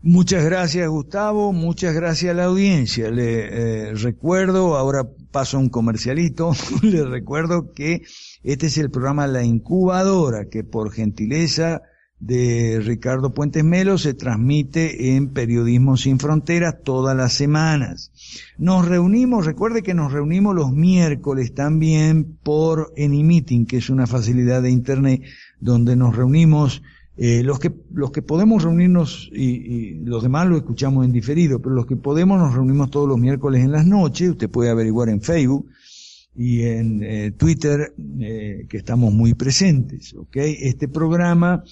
Muchas 0.00 0.44
gracias 0.44 0.86
Gustavo, 0.86 1.54
muchas 1.54 1.94
gracias 1.94 2.30
a 2.32 2.34
la 2.34 2.44
audiencia. 2.44 3.10
Le 3.10 3.88
eh, 3.88 3.94
recuerdo, 3.94 4.76
ahora 4.76 5.08
paso 5.30 5.58
un 5.58 5.70
comercialito, 5.70 6.52
le 6.82 7.04
recuerdo 7.04 7.72
que 7.72 8.02
este 8.44 8.66
es 8.66 8.76
el 8.76 8.90
programa 8.90 9.26
La 9.26 9.42
Incubadora, 9.42 10.50
que 10.50 10.64
por 10.64 10.92
gentileza 10.92 11.80
de 12.20 12.80
Ricardo 12.84 13.32
Puentes 13.32 13.64
Melo 13.64 13.96
se 13.96 14.12
transmite 14.12 15.16
en 15.16 15.28
Periodismo 15.30 15.96
Sin 15.96 16.18
Fronteras 16.18 16.76
todas 16.84 17.16
las 17.16 17.32
semanas. 17.32 18.12
Nos 18.58 18.86
reunimos, 18.86 19.46
recuerde 19.46 19.82
que 19.82 19.94
nos 19.94 20.12
reunimos 20.12 20.54
los 20.54 20.72
miércoles 20.72 21.54
también 21.54 22.38
por 22.42 22.92
Anymeeting, 22.98 23.64
que 23.66 23.78
es 23.78 23.88
una 23.88 24.06
facilidad 24.06 24.62
de 24.62 24.70
Internet 24.70 25.22
donde 25.58 25.96
nos 25.96 26.14
reunimos 26.14 26.82
eh, 27.16 27.42
los 27.44 27.60
que 27.60 27.72
los 27.92 28.10
que 28.10 28.22
podemos 28.22 28.64
reunirnos 28.64 29.30
y, 29.32 29.44
y, 29.44 29.94
los 30.00 30.22
demás 30.22 30.48
lo 30.48 30.56
escuchamos 30.56 31.04
en 31.04 31.12
diferido, 31.12 31.60
pero 31.60 31.74
los 31.74 31.86
que 31.86 31.96
podemos 31.96 32.38
nos 32.38 32.54
reunimos 32.54 32.90
todos 32.90 33.08
los 33.08 33.18
miércoles 33.18 33.64
en 33.64 33.72
las 33.72 33.86
noches. 33.86 34.30
Usted 34.30 34.50
puede 34.50 34.70
averiguar 34.70 35.08
en 35.08 35.20
Facebook 35.20 35.66
y 36.36 36.62
en 36.62 37.02
eh, 37.02 37.30
Twitter 37.32 37.94
eh, 38.20 38.66
que 38.68 38.76
estamos 38.76 39.12
muy 39.12 39.34
presentes. 39.34 40.14
¿ok? 40.14 40.36
Este 40.36 40.88
programa 40.88 41.62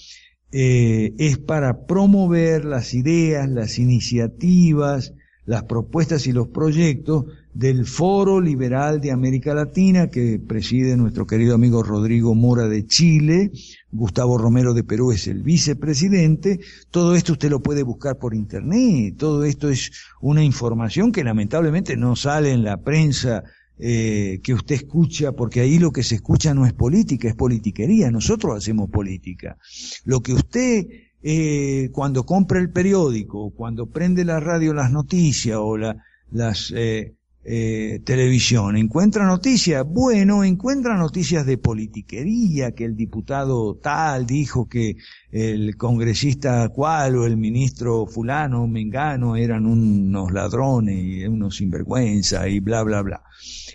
eh, 0.51 1.13
es 1.17 1.37
para 1.37 1.85
promover 1.85 2.65
las 2.65 2.93
ideas, 2.93 3.49
las 3.49 3.79
iniciativas, 3.79 5.13
las 5.45 5.63
propuestas 5.63 6.25
y 6.27 6.31
los 6.31 6.47
proyectos 6.47 7.25
del 7.53 7.85
Foro 7.85 8.39
Liberal 8.39 9.01
de 9.01 9.11
América 9.11 9.53
Latina 9.53 10.07
que 10.09 10.39
preside 10.39 10.95
nuestro 10.95 11.27
querido 11.27 11.53
amigo 11.53 11.83
Rodrigo 11.83 12.33
Mora 12.33 12.67
de 12.67 12.85
Chile, 12.85 13.51
Gustavo 13.91 14.37
Romero 14.37 14.73
de 14.73 14.83
Perú 14.83 15.11
es 15.11 15.27
el 15.27 15.43
vicepresidente, 15.43 16.59
todo 16.89 17.15
esto 17.15 17.33
usted 17.33 17.49
lo 17.49 17.61
puede 17.61 17.83
buscar 17.83 18.17
por 18.17 18.33
internet, 18.33 19.15
todo 19.17 19.43
esto 19.43 19.69
es 19.69 19.91
una 20.21 20.43
información 20.43 21.11
que 21.11 21.23
lamentablemente 21.23 21.97
no 21.97 22.15
sale 22.15 22.51
en 22.51 22.63
la 22.63 22.77
prensa 22.77 23.43
eh, 23.79 24.39
que 24.43 24.53
usted 24.53 24.75
escucha, 24.75 25.31
porque 25.31 25.61
ahí 25.61 25.79
lo 25.79 25.91
que 25.91 26.03
se 26.03 26.15
escucha 26.15 26.53
no 26.53 26.65
es 26.65 26.73
política, 26.73 27.27
es 27.27 27.35
politiquería, 27.35 28.11
nosotros 28.11 28.57
hacemos 28.57 28.89
política. 28.89 29.57
Lo 30.05 30.21
que 30.21 30.33
usted 30.33 30.85
eh, 31.25 31.89
cuando 31.93 32.25
compra 32.25 32.59
el 32.59 32.69
periódico, 32.69 33.51
cuando 33.51 33.85
prende 33.85 34.25
la 34.25 34.41
radio 34.41 34.73
las 34.73 34.91
noticias 34.91 35.57
o 35.57 35.77
la, 35.77 35.95
las 36.31 36.73
eh, 36.75 37.15
eh, 37.45 38.01
televisión, 38.03 38.75
encuentra 38.75 39.25
noticias, 39.25 39.85
bueno, 39.87 40.43
encuentra 40.43 40.97
noticias 40.97 41.45
de 41.45 41.57
politiquería, 41.57 42.73
que 42.73 42.83
el 42.83 42.97
diputado 42.97 43.75
tal 43.75 44.25
dijo 44.25 44.67
que 44.67 44.97
el 45.31 45.77
congresista 45.77 46.67
cual 46.67 47.15
o 47.15 47.25
el 47.25 47.37
ministro 47.37 48.05
fulano, 48.05 48.67
mengano, 48.67 49.37
eran 49.37 49.65
unos 49.65 50.29
ladrones 50.33 51.25
unos 51.29 51.55
sinvergüenza 51.55 52.49
y 52.49 52.59
bla, 52.59 52.83
bla, 52.83 53.01
bla. 53.01 53.23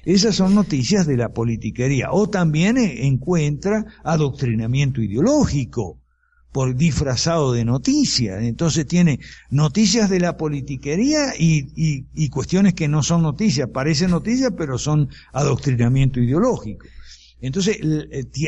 Esas 0.08 0.36
son 0.36 0.54
noticias 0.54 1.06
de 1.06 1.18
la 1.18 1.34
politiquería. 1.34 2.12
O 2.12 2.30
también 2.30 2.78
encuentra 2.78 3.84
adoctrinamiento 4.02 5.02
ideológico 5.02 6.00
por 6.50 6.74
disfrazado 6.74 7.52
de 7.52 7.66
noticias. 7.66 8.42
Entonces 8.42 8.86
tiene 8.86 9.20
noticias 9.50 10.08
de 10.08 10.18
la 10.18 10.38
politiquería 10.38 11.34
y, 11.38 12.06
y, 12.14 12.28
cuestiones 12.30 12.72
que 12.72 12.88
no 12.88 13.02
son 13.02 13.20
noticias, 13.20 13.68
parecen 13.68 14.10
noticias, 14.10 14.50
pero 14.56 14.78
son 14.78 15.10
adoctrinamiento 15.34 16.20
ideológico. 16.20 16.86
Entonces 17.42 17.78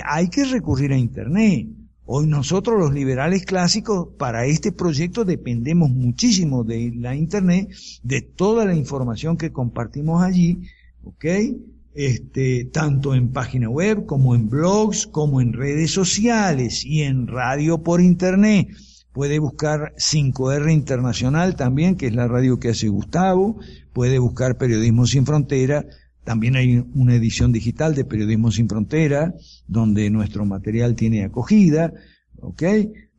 hay 0.07 0.31
que 0.31 0.45
recurrir 0.45 0.95
a 0.95 0.97
Internet. 0.97 1.69
Hoy 2.07 2.27
nosotros 2.27 2.81
los 2.81 2.95
liberales 2.95 3.45
clásicos 3.45 4.09
para 4.19 4.47
este 4.47 4.73
proyecto 4.73 5.27
dependemos 5.27 5.91
muchísimo 5.91 6.65
de 6.65 6.91
la 6.97 7.15
Internet, 7.15 7.69
de 8.03 8.23
toda 8.23 8.65
la 8.65 8.75
información 8.75 9.37
que 9.37 9.53
compartimos 9.53 10.23
allí, 10.23 10.63
¿ok? 11.05 11.25
este, 11.95 12.67
tanto 12.67 13.15
en 13.15 13.33
página 13.33 13.69
web 13.69 14.07
como 14.07 14.35
en 14.35 14.49
blogs, 14.49 15.07
como 15.07 15.41
en 15.41 15.53
redes 15.53 15.91
sociales 15.91 16.85
y 16.85 17.03
en 17.03 17.27
radio 17.27 17.83
por 17.83 18.01
internet. 18.01 18.69
Puede 19.13 19.41
buscar 19.41 19.93
5R 19.97 20.73
Internacional 20.73 21.57
también, 21.57 21.97
que 21.97 22.07
es 22.07 22.15
la 22.15 22.29
radio 22.29 22.61
que 22.61 22.71
hace 22.71 22.89
Gustavo. 22.89 23.59
Puede 23.93 24.19
buscar 24.19 24.57
Periodismo 24.57 25.07
Sin 25.07 25.27
Frontera. 25.27 25.85
También 26.23 26.55
hay 26.55 26.85
una 26.95 27.17
edición 27.17 27.51
digital 27.51 27.95
de 27.95 28.05
Periodismo 28.05 28.53
Sin 28.53 28.69
Frontera, 28.69 29.35
donde 29.67 30.11
nuestro 30.11 30.45
material 30.45 30.95
tiene 30.95 31.25
acogida. 31.25 31.93
¿Ok? 32.41 32.63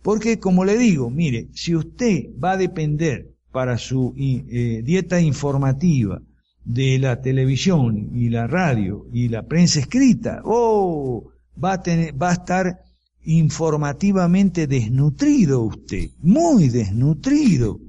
Porque, 0.01 0.39
como 0.39 0.63
le 0.63 0.77
digo, 0.77 1.09
mire, 1.09 1.49
si 1.53 1.75
usted 1.75 2.29
va 2.41 2.53
a 2.53 2.57
depender 2.57 3.29
para 3.51 3.77
su 3.77 4.13
eh, 4.17 4.82
dieta 4.84 5.19
informativa 5.19 6.21
de 6.64 6.99
la 6.99 7.22
televisión 7.22 8.12
y 8.14 8.30
la 8.30 8.47
radio 8.47 9.07
y 9.12 9.30
la 9.30 9.43
prensa 9.43 9.80
escrita, 9.80 10.41
oh, 10.45 11.32
va 11.62 11.74
a 11.74 11.82
tener, 11.82 12.22
va 12.22 12.30
a 12.30 12.34
estar 12.34 12.82
informativamente 13.24 14.68
desnutrido 14.68 15.62
usted, 15.62 16.09
muy 16.22 16.70
desnutrido 16.70 17.80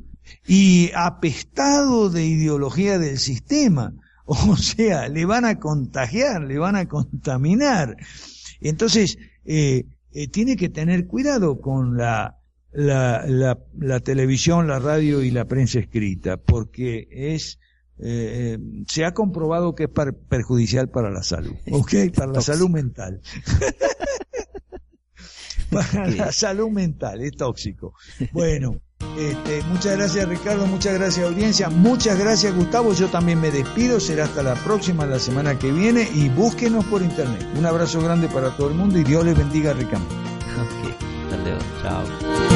y 0.47 0.91
apestado 0.95 2.11
de 2.11 2.27
ideología 2.27 2.99
del 2.99 3.19
sistema. 3.19 3.93
O 4.25 4.57
sea, 4.57 5.09
le 5.09 5.27
van 5.27 5.45
a 5.45 5.59
contagiar, 5.59 6.43
le 6.43 6.57
van 6.57 6.77
a 6.77 6.87
contaminar. 6.87 7.97
Entonces, 8.61 9.19
eh, 9.45 9.85
eh, 10.13 10.29
tiene 10.29 10.57
que 10.57 10.69
tener 10.69 11.07
cuidado 11.09 11.61
con 11.61 11.97
la, 11.97 12.39
la, 12.71 13.27
la, 13.27 13.59
la 13.77 14.01
televisión, 14.01 14.69
la 14.69 14.79
radio 14.79 15.23
y 15.23 15.33
la 15.33 15.45
prensa 15.47 15.81
escrita, 15.81 16.37
porque 16.37 17.09
es 17.11 17.59
eh, 17.99 18.59
se 18.89 19.05
ha 19.05 19.15
comprobado 19.15 19.75
que 19.75 19.85
es 19.85 19.91
perjudicial 20.29 20.89
para 20.89 21.11
la 21.11 21.23
salud, 21.23 21.55
¿ok? 21.71 21.95
Para 22.15 22.33
la 22.33 22.41
salud 22.41 22.69
mental. 22.69 23.21
para 25.71 26.09
la 26.09 26.33
salud 26.33 26.71
mental, 26.71 27.23
es 27.23 27.37
tóxico. 27.37 27.95
Bueno, 28.33 28.81
este, 29.19 29.63
muchas 29.65 29.97
gracias 29.97 30.29
Ricardo, 30.29 30.67
muchas 30.67 30.95
gracias 30.95 31.27
audiencia, 31.27 31.69
muchas 31.69 32.19
gracias 32.19 32.55
Gustavo, 32.55 32.95
yo 32.95 33.09
también 33.09 33.41
me 33.41 33.51
despido, 33.51 34.01
será 34.01 34.25
hasta 34.25 34.43
la 34.43 34.55
próxima, 34.55 35.05
la 35.05 35.19
semana 35.19 35.59
que 35.59 35.71
viene 35.71 36.09
y 36.15 36.31
búsquenos 36.31 36.85
por 36.87 37.03
internet. 37.03 37.47
Un 37.59 37.67
abrazo 37.67 38.01
grande 38.01 38.29
para 38.29 38.57
todo 38.57 38.69
el 38.69 38.75
mundo 38.75 38.99
y 38.99 39.05
Dios 39.05 39.25
les 39.25 39.37
bendiga 39.37 39.75
Ricardo. 39.75 40.07
Ok, 40.07 40.95
hasta 41.25 41.37
luego, 41.37 41.61
chao. 41.83 42.52